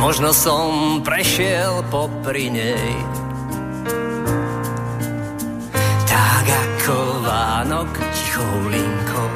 Možno 0.00 0.32
som 0.32 1.04
prešiel 1.04 1.84
popri 1.92 2.48
nej, 2.48 3.21
tak 6.22 6.46
ako 6.46 6.98
Vánok 7.26 7.90
tichou 8.14 8.54
linkou. 8.70 9.30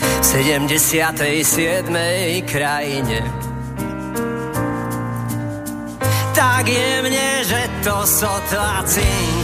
V 0.00 0.24
77. 0.24 1.92
krajine 2.48 3.20
tak 6.38 6.70
jemne, 6.70 7.42
že 7.42 7.60
to 7.82 8.06
sotva 8.06 8.86
cinklo. 8.86 9.37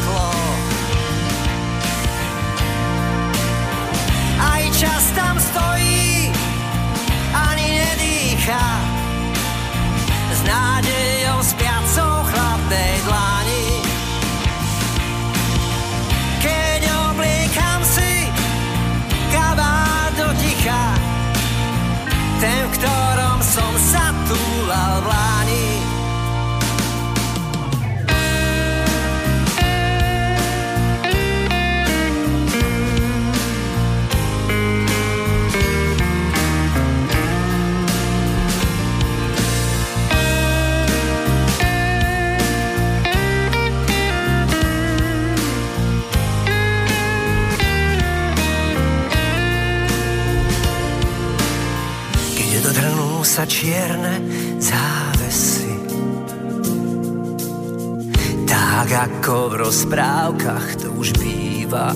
Ako 58.94 59.50
v 59.50 59.54
rozprávkach 59.66 60.86
to 60.86 60.94
už 60.94 61.18
býva. 61.18 61.90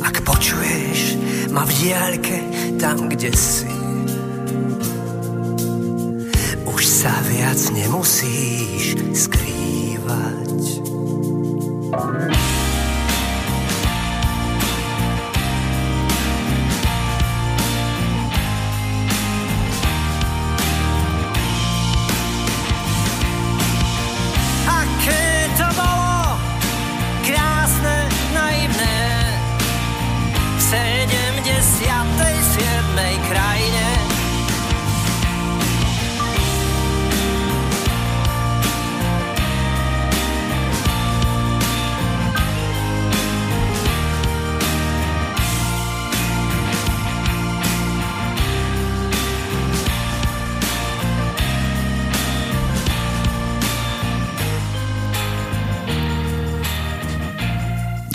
Ak 0.00 0.24
počuješ 0.24 1.20
ma 1.52 1.68
v 1.68 1.72
diaľke 1.84 2.38
tam, 2.80 3.12
kde 3.12 3.30
si, 3.36 3.68
už 6.64 6.82
sa 6.88 7.12
viac 7.28 7.60
nemusíš 7.76 8.96
skrývať. 9.12 10.60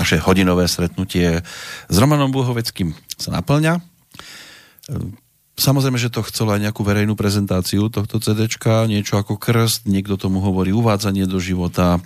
Naše 0.07 0.23
hodinové 0.23 0.71
stretnutie 0.71 1.43
s 1.91 1.95
Romanom 1.99 2.31
Búhoveckým 2.31 2.95
sa 3.19 3.27
naplňa. 3.35 3.83
Samozrejme, 5.59 5.99
že 5.99 6.07
to 6.07 6.23
chcelo 6.23 6.55
aj 6.55 6.63
nejakú 6.63 6.79
verejnú 6.79 7.11
prezentáciu 7.19 7.91
tohto 7.91 8.15
CDčka, 8.15 8.87
niečo 8.87 9.19
ako 9.19 9.35
krst, 9.35 9.83
niekto 9.83 10.15
tomu 10.15 10.39
hovorí 10.39 10.71
uvádzanie 10.71 11.27
do 11.27 11.43
života. 11.43 11.99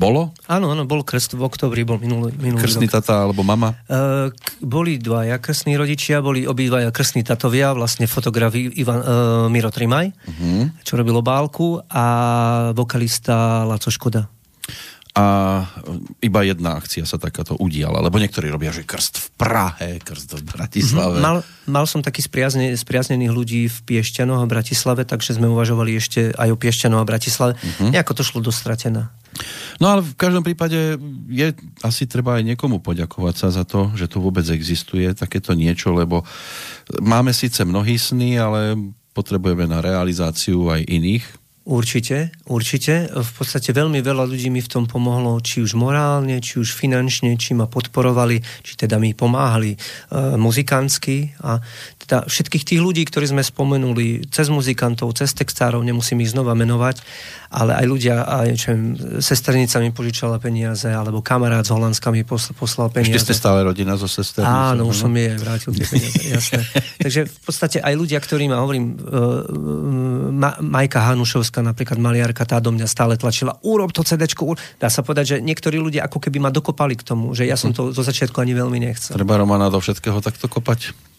Bolo? 0.00 0.32
Áno, 0.48 0.72
áno, 0.72 0.88
bol 0.88 1.04
krst 1.04 1.36
v 1.36 1.44
oktobri, 1.44 1.84
bol 1.84 2.00
minulý, 2.00 2.32
minulý 2.32 2.64
Krstný 2.64 2.88
rok. 2.88 3.04
tata 3.04 3.28
alebo 3.28 3.44
mama? 3.44 3.76
Uh, 3.92 4.32
k- 4.32 4.56
boli 4.64 4.96
dvaja 4.96 5.36
krstní 5.36 5.76
rodičia, 5.76 6.24
boli 6.24 6.48
obidvaja 6.48 6.88
krstní 6.96 7.28
tatovia, 7.28 7.76
vlastne 7.76 8.08
fotograf 8.08 8.56
Ivan, 8.56 9.04
uh, 9.04 9.04
Miro 9.52 9.68
Trimaj, 9.68 10.16
uh-huh. 10.16 10.80
čo 10.80 10.96
robil 10.96 11.12
obálku, 11.12 11.76
a 11.92 12.04
vokalista 12.72 13.68
Laco 13.68 13.92
Škoda. 13.92 14.32
A 15.14 15.62
iba 16.18 16.42
jedna 16.42 16.74
akcia 16.74 17.06
sa 17.06 17.22
takáto 17.22 17.54
udiala, 17.62 18.02
lebo 18.02 18.18
niektorí 18.18 18.50
robia, 18.50 18.74
že 18.74 18.82
krst 18.82 19.14
v 19.14 19.26
Prahe, 19.38 20.02
krst 20.02 20.42
v 20.42 20.42
Bratislave. 20.42 21.22
Mal, 21.22 21.46
mal 21.70 21.86
som 21.86 22.02
taký 22.02 22.18
spriazne, 22.18 22.74
spriaznených 22.74 23.30
ľudí 23.30 23.70
v 23.70 23.78
Piešťanoch 23.94 24.42
a 24.42 24.50
Bratislave, 24.50 25.06
takže 25.06 25.38
sme 25.38 25.46
uvažovali 25.46 25.94
ešte 25.94 26.34
aj 26.34 26.50
o 26.50 26.58
Piešťanoch 26.58 26.98
a 26.98 27.06
Bratislave. 27.06 27.54
Uh-huh. 27.54 27.94
Nejako 27.94 28.12
to 28.18 28.26
šlo 28.26 28.42
dostratená. 28.42 29.14
No 29.78 29.94
ale 29.94 30.02
v 30.02 30.18
každom 30.18 30.42
prípade 30.42 30.98
je 31.30 31.46
asi 31.86 32.10
treba 32.10 32.42
aj 32.42 32.50
niekomu 32.50 32.82
poďakovať 32.82 33.34
sa 33.38 33.48
za 33.54 33.62
to, 33.62 33.94
že 33.94 34.10
tu 34.10 34.18
vôbec 34.18 34.42
existuje 34.50 35.06
takéto 35.14 35.54
niečo, 35.54 35.94
lebo 35.94 36.26
máme 36.98 37.30
síce 37.30 37.62
mnohý 37.62 38.02
sny, 38.02 38.34
ale 38.34 38.74
potrebujeme 39.14 39.70
na 39.70 39.78
realizáciu 39.78 40.74
aj 40.74 40.90
iných. 40.90 41.43
Určite, 41.64 42.28
určite. 42.44 43.08
V 43.08 43.30
podstate 43.40 43.72
veľmi 43.72 44.04
veľa 44.04 44.28
ľudí 44.28 44.52
mi 44.52 44.60
v 44.60 44.68
tom 44.68 44.84
pomohlo, 44.84 45.40
či 45.40 45.64
už 45.64 45.80
morálne, 45.80 46.36
či 46.44 46.60
už 46.60 46.76
finančne, 46.76 47.40
či 47.40 47.56
ma 47.56 47.64
podporovali, 47.64 48.36
či 48.60 48.76
teda 48.76 49.00
mi 49.00 49.16
pomáhali 49.16 49.72
e, 49.72 49.78
muzikantsky. 50.36 51.32
A 51.40 51.64
teda 52.04 52.28
všetkých 52.28 52.68
tých 52.68 52.80
ľudí, 52.84 53.08
ktorí 53.08 53.32
sme 53.32 53.40
spomenuli, 53.40 54.28
cez 54.28 54.52
muzikantov, 54.52 55.16
cez 55.16 55.32
textárov, 55.32 55.80
nemusím 55.80 56.20
ich 56.20 56.36
znova 56.36 56.52
menovať, 56.52 57.00
ale 57.54 57.78
aj 57.78 57.86
ľudia, 57.86 58.26
aj 58.26 58.48
čo 58.58 58.66
viem, 58.74 58.98
sesternica 59.22 59.78
mi 59.78 59.94
požičala 59.94 60.42
peniaze, 60.42 60.90
alebo 60.90 61.22
kamarát 61.22 61.62
z 61.62 61.70
Holandska 61.70 62.10
mi 62.10 62.26
posl- 62.26 62.50
poslal 62.58 62.90
peniaze. 62.90 63.14
Ešte 63.14 63.30
ste 63.30 63.34
stále 63.38 63.62
rodina 63.62 63.94
zo 63.94 64.10
sesternicou. 64.10 64.74
Áno, 64.74 64.90
už 64.90 65.06
som 65.06 65.12
jej 65.14 65.38
vrátil 65.38 65.70
tie 65.70 65.86
peniaze, 65.86 66.18
jasné. 66.34 66.66
Takže 66.98 67.20
v 67.30 67.40
podstate 67.46 67.78
aj 67.78 67.94
ľudia, 67.94 68.18
ktorí 68.18 68.50
ma 68.50 68.58
hovorím, 68.58 68.98
uh, 68.98 70.34
Ma- 70.34 70.58
Majka 70.58 71.06
Hanušovská, 71.14 71.62
napríklad 71.62 72.02
maliarka, 72.02 72.42
tá 72.42 72.58
do 72.58 72.74
mňa 72.74 72.90
stále 72.90 73.14
tlačila, 73.14 73.54
urob 73.62 73.94
to 73.94 74.02
ur-" 74.42 74.58
dá 74.82 74.90
sa 74.90 75.06
povedať, 75.06 75.24
že 75.24 75.36
niektorí 75.38 75.78
ľudia 75.78 76.10
ako 76.10 76.18
keby 76.18 76.42
ma 76.42 76.50
dokopali 76.50 76.98
k 76.98 77.06
tomu, 77.06 77.30
že 77.38 77.46
ja 77.46 77.54
som 77.54 77.70
to 77.70 77.94
zo 77.94 78.02
začiatku 78.02 78.34
ani 78.42 78.58
veľmi 78.58 78.82
nechcel. 78.82 79.14
Treba 79.14 79.38
Romana 79.38 79.70
do 79.70 79.78
všetkého 79.78 80.18
takto 80.18 80.50
kopať? 80.50 81.13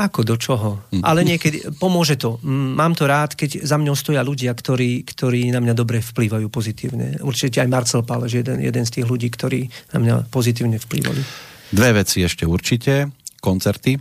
Ako 0.00 0.24
do 0.24 0.40
čoho? 0.40 0.88
Ale 1.04 1.20
niekedy 1.28 1.76
pomôže 1.76 2.16
to. 2.16 2.40
Mm, 2.40 2.72
Mám 2.72 2.96
to 2.96 3.04
rád, 3.04 3.36
keď 3.36 3.60
za 3.60 3.76
mňou 3.76 3.92
stoja 3.92 4.24
ľudia, 4.24 4.56
ktorí, 4.56 5.04
ktorí 5.04 5.52
na 5.52 5.60
mňa 5.60 5.74
dobre 5.76 6.00
vplývajú 6.00 6.48
pozitívne. 6.48 7.20
Určite 7.20 7.60
aj 7.60 7.68
Marcel 7.68 8.00
Pálež, 8.00 8.40
jeden, 8.40 8.64
jeden 8.64 8.84
z 8.88 8.90
tých 8.96 9.06
ľudí, 9.06 9.28
ktorí 9.28 9.68
na 9.92 9.98
mňa 10.00 10.14
pozitívne 10.32 10.80
vplývali. 10.80 11.20
Dve 11.68 11.90
veci 12.00 12.24
ešte 12.24 12.48
určite. 12.48 13.12
Koncerty 13.44 14.00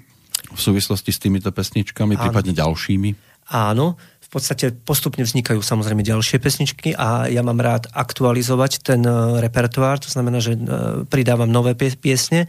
v 0.49 0.59
súvislosti 0.59 1.11
s 1.11 1.19
týmito 1.19 1.51
pesničkami, 1.51 2.15
Áno. 2.15 2.21
prípadne 2.23 2.53
ďalšími. 2.55 3.09
Áno, 3.49 3.97
v 4.29 4.37
podstate 4.37 4.69
postupne 4.85 5.25
vznikajú 5.25 5.57
samozrejme 5.57 6.05
ďalšie 6.05 6.37
pesničky 6.37 6.93
a 6.93 7.25
ja 7.33 7.41
mám 7.41 7.57
rád 7.57 7.89
aktualizovať 7.89 8.85
ten 8.85 9.01
e, 9.01 9.41
repertoár, 9.41 9.97
to 9.97 10.05
znamená, 10.05 10.37
že 10.37 10.53
e, 10.53 10.61
pridávam 11.09 11.49
nové 11.49 11.73
pie- 11.73 11.97
piesne. 11.97 12.45
E, 12.45 12.47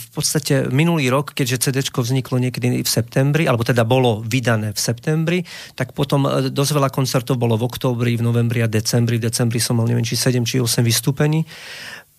v 0.00 0.08
podstate 0.16 0.72
minulý 0.72 1.12
rok, 1.12 1.36
keďže 1.36 1.68
CD 1.68 1.84
vzniklo 1.84 2.40
niekedy 2.40 2.80
v 2.80 2.88
septembri, 2.88 3.44
alebo 3.44 3.60
teda 3.60 3.84
bolo 3.84 4.24
vydané 4.24 4.72
v 4.72 4.80
septembri, 4.80 5.38
tak 5.76 5.92
potom 5.92 6.24
dosť 6.48 6.72
veľa 6.72 6.88
koncertov 6.88 7.36
bolo 7.36 7.60
v 7.60 7.68
októbri, 7.68 8.16
v 8.16 8.24
novembri 8.24 8.64
a 8.64 8.68
decembri. 8.72 9.20
V 9.20 9.28
decembri 9.28 9.60
som 9.60 9.76
mal 9.76 9.84
neviem, 9.84 10.08
či 10.08 10.16
7 10.16 10.48
či 10.48 10.64
8 10.64 10.80
vystúpení. 10.80 11.44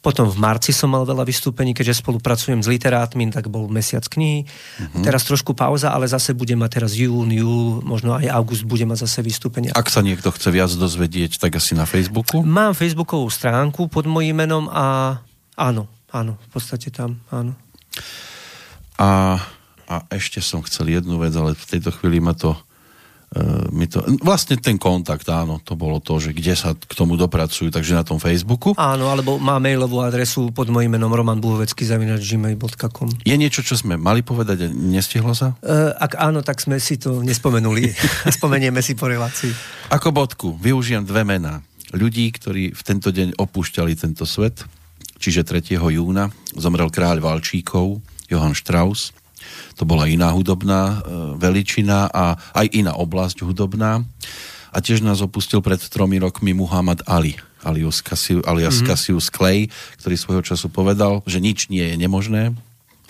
Potom 0.01 0.25
v 0.25 0.41
marci 0.41 0.73
som 0.73 0.89
mal 0.89 1.05
veľa 1.05 1.21
vystúpení, 1.21 1.77
keďže 1.77 2.01
spolupracujem 2.01 2.65
s 2.65 2.67
literátmi, 2.67 3.29
tak 3.29 3.53
bol 3.53 3.69
mesiac 3.69 4.01
knihy. 4.01 4.49
Uh-huh. 4.49 5.05
Teraz 5.05 5.21
trošku 5.29 5.53
pauza, 5.53 5.93
ale 5.93 6.09
zase 6.09 6.33
bude 6.33 6.57
mať 6.57 6.81
teraz 6.81 6.97
jún, 6.97 7.29
júl, 7.29 7.85
možno 7.85 8.17
aj 8.17 8.25
august 8.33 8.65
bude 8.65 8.81
mať 8.89 9.05
zase 9.05 9.21
vystúpenia. 9.21 9.77
Ak 9.77 9.93
sa 9.93 10.01
niekto 10.01 10.33
chce 10.33 10.49
viac 10.49 10.73
dozvedieť, 10.73 11.37
tak 11.37 11.53
asi 11.53 11.77
na 11.77 11.85
Facebooku. 11.85 12.41
Mám 12.41 12.73
facebookovú 12.73 13.29
stránku 13.29 13.85
pod 13.93 14.09
mojím 14.09 14.41
menom 14.41 14.65
a 14.73 15.21
áno, 15.53 15.85
áno, 16.09 16.33
v 16.33 16.47
podstate 16.49 16.89
tam, 16.89 17.21
áno. 17.29 17.53
A, 18.97 19.37
a 19.85 19.95
ešte 20.09 20.41
som 20.41 20.65
chcel 20.65 20.97
jednu 20.97 21.21
vec, 21.21 21.37
ale 21.37 21.53
v 21.53 21.65
tejto 21.77 21.93
chvíli 21.93 22.17
ma 22.17 22.33
to 22.33 22.57
mi 23.71 23.87
to, 23.87 24.03
vlastne 24.19 24.59
ten 24.59 24.75
kontakt, 24.75 25.23
áno, 25.31 25.63
to 25.63 25.79
bolo 25.79 26.03
to, 26.03 26.19
že 26.19 26.35
kde 26.35 26.51
sa 26.51 26.75
k 26.75 26.91
tomu 26.91 27.15
dopracujú, 27.15 27.71
takže 27.71 27.95
na 27.95 28.03
tom 28.03 28.19
Facebooku. 28.19 28.75
Áno, 28.75 29.07
alebo 29.07 29.39
má 29.39 29.55
mailovú 29.55 30.03
adresu 30.03 30.51
pod 30.51 30.67
mojím 30.67 30.99
menom 30.99 31.15
romanbuhovecký.gmail.com 31.15 33.07
Je 33.23 33.35
niečo, 33.39 33.63
čo 33.63 33.79
sme 33.79 33.95
mali 33.95 34.19
povedať 34.19 34.67
a 34.67 34.71
nestihlo 34.71 35.31
sa? 35.31 35.55
e, 35.63 35.95
Ak 35.95 36.19
áno, 36.19 36.43
tak 36.43 36.59
sme 36.59 36.75
si 36.83 36.99
to 36.99 37.23
nespomenuli. 37.23 37.95
Spomenieme 38.37 38.83
si 38.83 38.99
po 38.99 39.07
relácii. 39.07 39.55
Ako 39.95 40.11
bodku 40.11 40.59
využijem 40.59 41.07
dve 41.07 41.23
mená. 41.23 41.63
Ľudí, 41.95 42.27
ktorí 42.35 42.75
v 42.75 42.81
tento 42.83 43.15
deň 43.15 43.39
opúšťali 43.39 43.95
tento 43.95 44.27
svet, 44.27 44.63
čiže 45.19 45.47
3. 45.47 45.75
júna 45.75 46.31
zomrel 46.55 46.91
kráľ 46.91 47.23
Valčíkov, 47.23 47.99
Johann 48.27 48.55
Strauss. 48.55 49.15
To 49.81 49.89
bola 49.89 50.05
iná 50.05 50.29
hudobná 50.29 50.81
e, 50.85 50.95
veličina 51.41 52.05
a 52.13 52.37
aj 52.53 52.69
iná 52.69 52.93
oblasť 52.93 53.41
hudobná. 53.41 54.05
A 54.69 54.77
tiež 54.77 55.01
nás 55.01 55.25
opustil 55.25 55.65
pred 55.65 55.81
tromi 55.81 56.21
rokmi 56.21 56.53
Muhammad 56.53 57.01
Ali, 57.09 57.41
alias 57.65 58.05
Cassius, 58.05 58.45
alias 58.45 58.77
mm-hmm. 58.77 58.87
Cassius 58.87 59.27
Clay, 59.33 59.73
ktorý 59.97 60.15
svojho 60.15 60.43
času 60.45 60.69
povedal, 60.69 61.25
že 61.25 61.41
nič 61.41 61.73
nie 61.73 61.81
je 61.81 61.97
nemožné, 61.97 62.53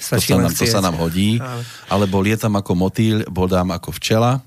Stačí 0.01 0.33
to, 0.33 0.41
sa 0.41 0.41
nám, 0.41 0.53
to 0.57 0.65
sa 0.65 0.81
nám 0.81 0.95
hodí. 0.97 1.37
Áno. 1.37 1.61
Alebo 1.85 2.25
lietam 2.25 2.57
ako 2.57 2.73
motýl, 2.73 3.21
bodám 3.29 3.69
ako 3.69 3.93
včela. 4.01 4.41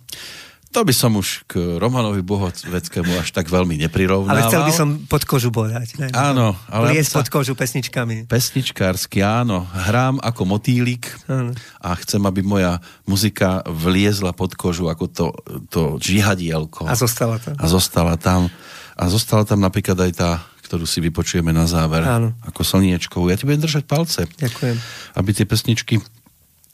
To 0.74 0.82
by 0.82 0.90
som 0.90 1.14
už 1.14 1.46
k 1.46 1.78
Romanovi 1.78 2.18
Bohoveckému 2.18 3.22
až 3.22 3.30
tak 3.30 3.46
veľmi 3.46 3.78
neprirovnával. 3.78 4.34
Ale 4.34 4.50
chcel 4.50 4.62
by 4.66 4.72
som 4.74 4.88
pod 5.06 5.22
kožu 5.22 5.54
bodať. 5.54 6.02
Ne? 6.02 6.10
Áno, 6.10 6.58
ale 6.66 6.98
Liesť 6.98 7.14
sa- 7.14 7.18
pod 7.22 7.30
kožu 7.30 7.54
pesničkami. 7.54 8.26
Pesničkársky, 8.26 9.22
áno. 9.22 9.70
Hrám 9.70 10.18
ako 10.18 10.42
motýlik 10.50 11.14
Áno. 11.30 11.54
a 11.78 11.94
chcem, 12.02 12.18
aby 12.26 12.42
moja 12.42 12.82
muzika 13.06 13.62
vliezla 13.64 14.34
pod 14.34 14.58
kožu 14.58 14.90
ako 14.90 15.04
to, 15.06 15.26
to 15.70 15.82
žihadielko. 16.02 16.90
A 16.90 16.98
zostala 16.98 17.38
tam. 17.38 17.54
A 17.54 17.64
zostala 17.70 18.14
tam. 18.18 18.50
A 18.98 19.04
zostala 19.06 19.46
tam 19.46 19.62
napríklad 19.62 19.94
aj 19.94 20.12
tá, 20.18 20.30
ktorú 20.66 20.90
si 20.90 20.98
vypočujeme 20.98 21.54
na 21.54 21.70
záver. 21.70 22.02
Áno. 22.02 22.34
Ako 22.42 22.66
slniečkovú. 22.66 23.30
Ja 23.30 23.38
ti 23.38 23.46
budem 23.46 23.62
držať 23.62 23.86
palce. 23.86 24.26
Ďakujem. 24.26 24.74
Aby 25.14 25.30
tie 25.30 25.46
pesničky 25.46 26.02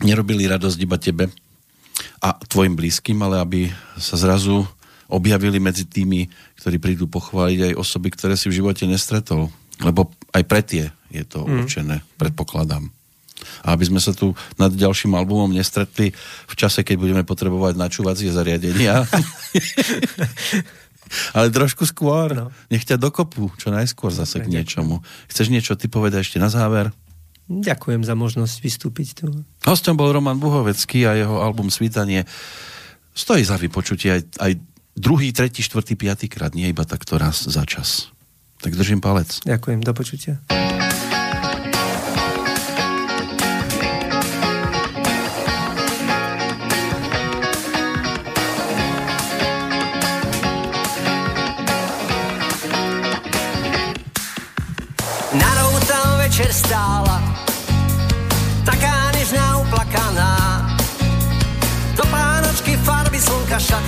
nerobili 0.00 0.48
radosť 0.48 0.78
iba 0.80 0.96
tebe 0.96 1.28
a 2.20 2.36
tvojim 2.46 2.76
blízkym, 2.76 3.18
ale 3.22 3.40
aby 3.40 3.60
sa 3.96 4.16
zrazu 4.16 4.64
objavili 5.10 5.58
medzi 5.58 5.84
tými, 5.84 6.30
ktorí 6.62 6.78
prídu 6.78 7.10
pochváliť 7.10 7.72
aj 7.72 7.78
osoby, 7.78 8.14
ktoré 8.14 8.38
si 8.38 8.46
v 8.46 8.62
živote 8.62 8.86
nestretol. 8.86 9.50
Lebo 9.82 10.12
aj 10.30 10.42
pre 10.46 10.62
tie 10.62 10.94
je 11.10 11.24
to 11.26 11.42
mm. 11.42 11.66
určené, 11.66 11.96
predpokladám. 12.14 12.88
A 13.64 13.72
aby 13.72 13.88
sme 13.88 14.00
sa 14.00 14.12
tu 14.12 14.36
nad 14.60 14.70
ďalším 14.70 15.16
albumom 15.16 15.50
nestretli 15.50 16.12
v 16.46 16.54
čase, 16.54 16.84
keď 16.84 16.96
budeme 17.00 17.24
potrebovať 17.24 17.74
načúvacie 17.76 18.30
zariadenia. 18.30 19.02
Ale 21.34 21.50
trošku 21.50 21.82
skôr. 21.88 22.30
No. 22.36 22.54
Nech 22.70 22.86
ťa 22.86 23.00
dokopu 23.00 23.50
čo 23.58 23.74
najskôr 23.74 24.14
zase 24.14 24.38
k 24.38 24.46
niečomu. 24.46 25.02
Chceš 25.26 25.50
niečo 25.50 25.74
ty 25.74 25.90
povedať 25.90 26.22
ešte 26.22 26.38
na 26.38 26.46
záver? 26.46 26.94
Ďakujem 27.50 28.06
za 28.06 28.14
možnosť 28.14 28.62
vystúpiť 28.62 29.08
tu. 29.18 29.42
Hostom 29.66 29.98
bol 29.98 30.14
Roman 30.14 30.38
Buhovecký 30.38 31.02
a 31.02 31.18
jeho 31.18 31.42
album 31.42 31.66
Svítanie 31.66 32.22
stojí 33.10 33.42
za 33.42 33.58
vypočutie 33.58 34.14
aj, 34.14 34.22
aj 34.38 34.52
druhý, 34.94 35.34
tretí, 35.34 35.66
štvrtý, 35.66 35.98
piatý 35.98 36.30
krát, 36.30 36.54
nie 36.54 36.70
iba 36.70 36.86
takto 36.86 37.18
raz 37.18 37.42
za 37.42 37.66
čas. 37.66 38.14
Tak 38.62 38.78
držím 38.78 39.02
palec. 39.02 39.42
Ďakujem, 39.42 39.82
do 39.82 39.90
počutia. 39.90 40.38
Na 55.34 55.50
rohu 55.58 55.78
tam 55.82 56.08
večer 56.22 56.50
stála 56.54 57.29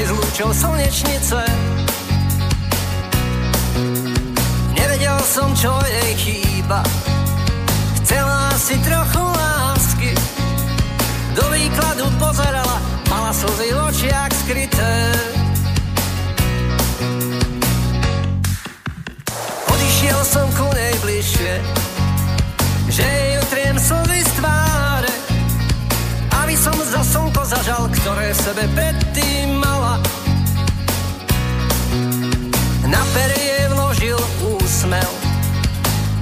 s 0.00 0.10
lúčou 0.10 0.48
slnečnice. 0.56 1.44
Nevedel 4.72 5.18
som, 5.28 5.52
čo 5.52 5.76
jej 5.84 6.12
chýba. 6.16 6.80
Chcela 8.00 8.56
si 8.56 8.80
trochu 8.80 9.20
lásky. 9.20 10.12
Do 11.36 11.44
výkladu 11.52 12.08
pozerala 12.16 12.92
Mala 13.12 13.28
slzy 13.28 13.68
v 13.68 13.78
očiach 13.92 14.32
skryté. 14.32 14.92
Odišiel 19.68 20.20
som 20.24 20.48
ku 20.56 20.64
nej 20.72 20.96
bližšie, 21.04 21.52
že 22.88 23.04
jej 23.04 23.32
utriem 23.36 23.76
slzy 23.76 24.24
z 24.24 24.32
tváre, 24.40 25.12
aby 26.40 26.56
som 26.56 26.72
za 26.72 27.04
slnko 27.04 27.44
zažal, 27.44 27.84
ktoré 28.02 28.34
sebe 28.34 28.66
predtým 28.74 29.62
mala. 29.62 30.02
Na 32.90 32.98
perie 33.14 33.70
vložil 33.70 34.18
úsmev, 34.42 35.06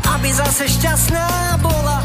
aby 0.05 0.29
zase 0.29 0.69
šťastná 0.69 1.57
bola. 1.65 2.05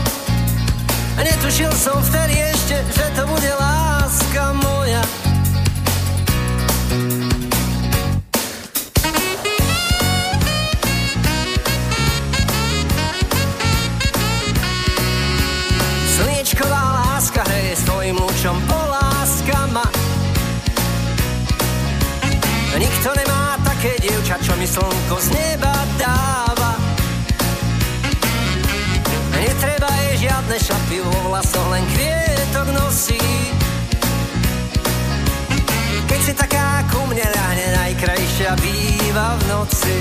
Netušil 1.19 1.76
som 1.76 1.99
vtedy 2.07 2.39
ešte, 2.55 2.88
že 2.88 3.05
to 3.19 3.28
bude 3.28 3.51
láska 3.59 4.55
moja. 4.63 5.03
Také 23.86 24.01
dievča, 24.01 24.41
čo 24.41 24.57
mi 24.57 24.65
slnko 24.65 25.15
z 25.21 25.27
neba 25.29 25.69
dáva. 26.01 26.73
Netreba 29.38 29.89
jej 30.09 30.25
žiadne 30.25 30.57
šaty 30.57 30.97
vo 31.05 31.13
vlasoch, 31.29 31.69
len 31.69 31.86
kvietok 31.93 32.67
nosí. 32.73 33.21
Keď 36.09 36.19
si 36.25 36.33
taká 36.33 36.81
ku 36.89 37.05
mne 37.05 37.29
ľahne, 37.29 37.65
najkrajšia 37.77 38.57
býva 38.57 39.38
v 39.38 39.41
noci. 39.53 39.95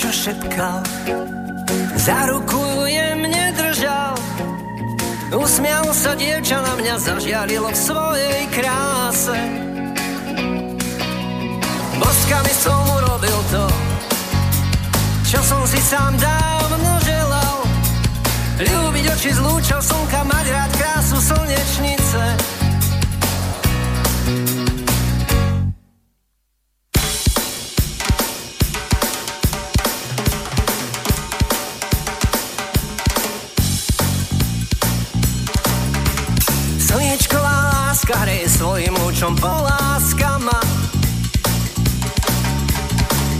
Niečo 0.00 0.32
šepkal, 0.32 0.80
za 1.92 2.24
ruku 2.32 2.88
jemne 2.88 3.52
držal. 3.52 4.16
Usmial 5.36 5.84
sa 5.92 6.16
dievča 6.16 6.56
na 6.56 6.72
mňa, 6.80 6.94
zažiarilo 6.96 7.68
v 7.68 7.76
svojej 7.76 8.42
kráse. 8.48 9.36
Boskami 12.00 12.54
som 12.64 12.80
urobil 12.80 13.38
to, 13.52 13.66
čo 15.28 15.40
som 15.44 15.68
si 15.68 15.76
sám 15.84 16.16
dávno 16.16 16.92
želal. 17.04 17.56
Ľúbiť 18.56 19.04
oči 19.04 19.30
z 19.36 19.40
lúčov 19.44 19.84
slnka, 19.84 20.24
mať 20.24 20.46
rád 20.48 20.72
krásu 20.80 21.20
slnečnice. 21.20 22.59
Svojim 39.20 39.36
lúčom, 39.36 39.36
poláska 39.36 40.40
ma. 40.40 40.60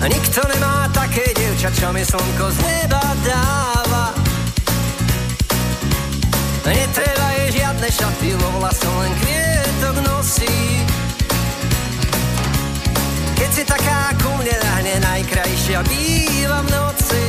Nikto 0.04 0.40
nemá 0.52 0.92
také 0.92 1.32
dievča, 1.32 1.72
čo 1.72 1.88
mi 1.96 2.04
slnko 2.04 2.46
z 2.52 2.58
neba 2.68 3.00
dáva. 3.24 4.12
Netreba 6.68 7.26
jej 7.40 7.64
žiadne 7.64 7.88
šaty, 7.88 8.28
vo 8.36 8.48
vlasom 8.60 8.92
len 9.00 9.12
kvietok 9.24 9.96
nosí. 10.04 10.84
Keď 13.40 13.48
si 13.48 13.62
taká 13.64 14.12
ku 14.20 14.36
mne 14.36 14.52
ľahne, 14.52 14.94
najkrajšia 15.00 15.80
býva 15.88 16.60
v 16.60 16.68
noci. 16.76 17.24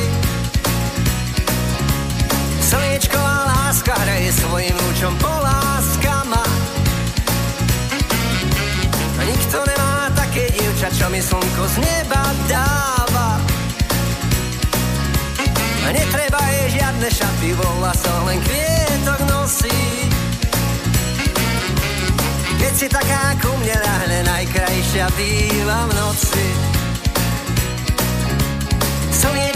Slniečková 2.60 3.48
láska 3.48 3.96
hraje 3.96 4.28
svojim 4.36 4.76
lúčom 4.76 5.16
po 5.16 5.32
láskama. 5.40 5.81
Nikto 9.52 9.68
nemá 9.68 10.08
také 10.16 10.48
dievča, 10.48 10.88
čo 10.96 11.12
mi 11.12 11.20
slnko 11.20 11.64
z 11.68 11.84
neba 11.84 12.24
dáva. 12.48 13.36
A 15.84 15.88
netreba 15.92 16.40
jej 16.48 16.80
žiadne 16.80 17.08
šaty 17.12 17.52
vo 17.60 17.68
vlasoch, 17.76 18.32
len 18.32 18.40
kvietok 18.40 19.20
nosí. 19.28 20.08
Keď 22.64 22.72
si 22.72 22.88
taká 22.88 23.36
ku 23.44 23.52
mne 23.60 23.76
ľahne, 23.76 24.18
najkrajšia 24.24 25.12
býva 25.20 25.84
v 25.84 25.92
noci. 26.00 26.46
Slniečko 29.12 29.51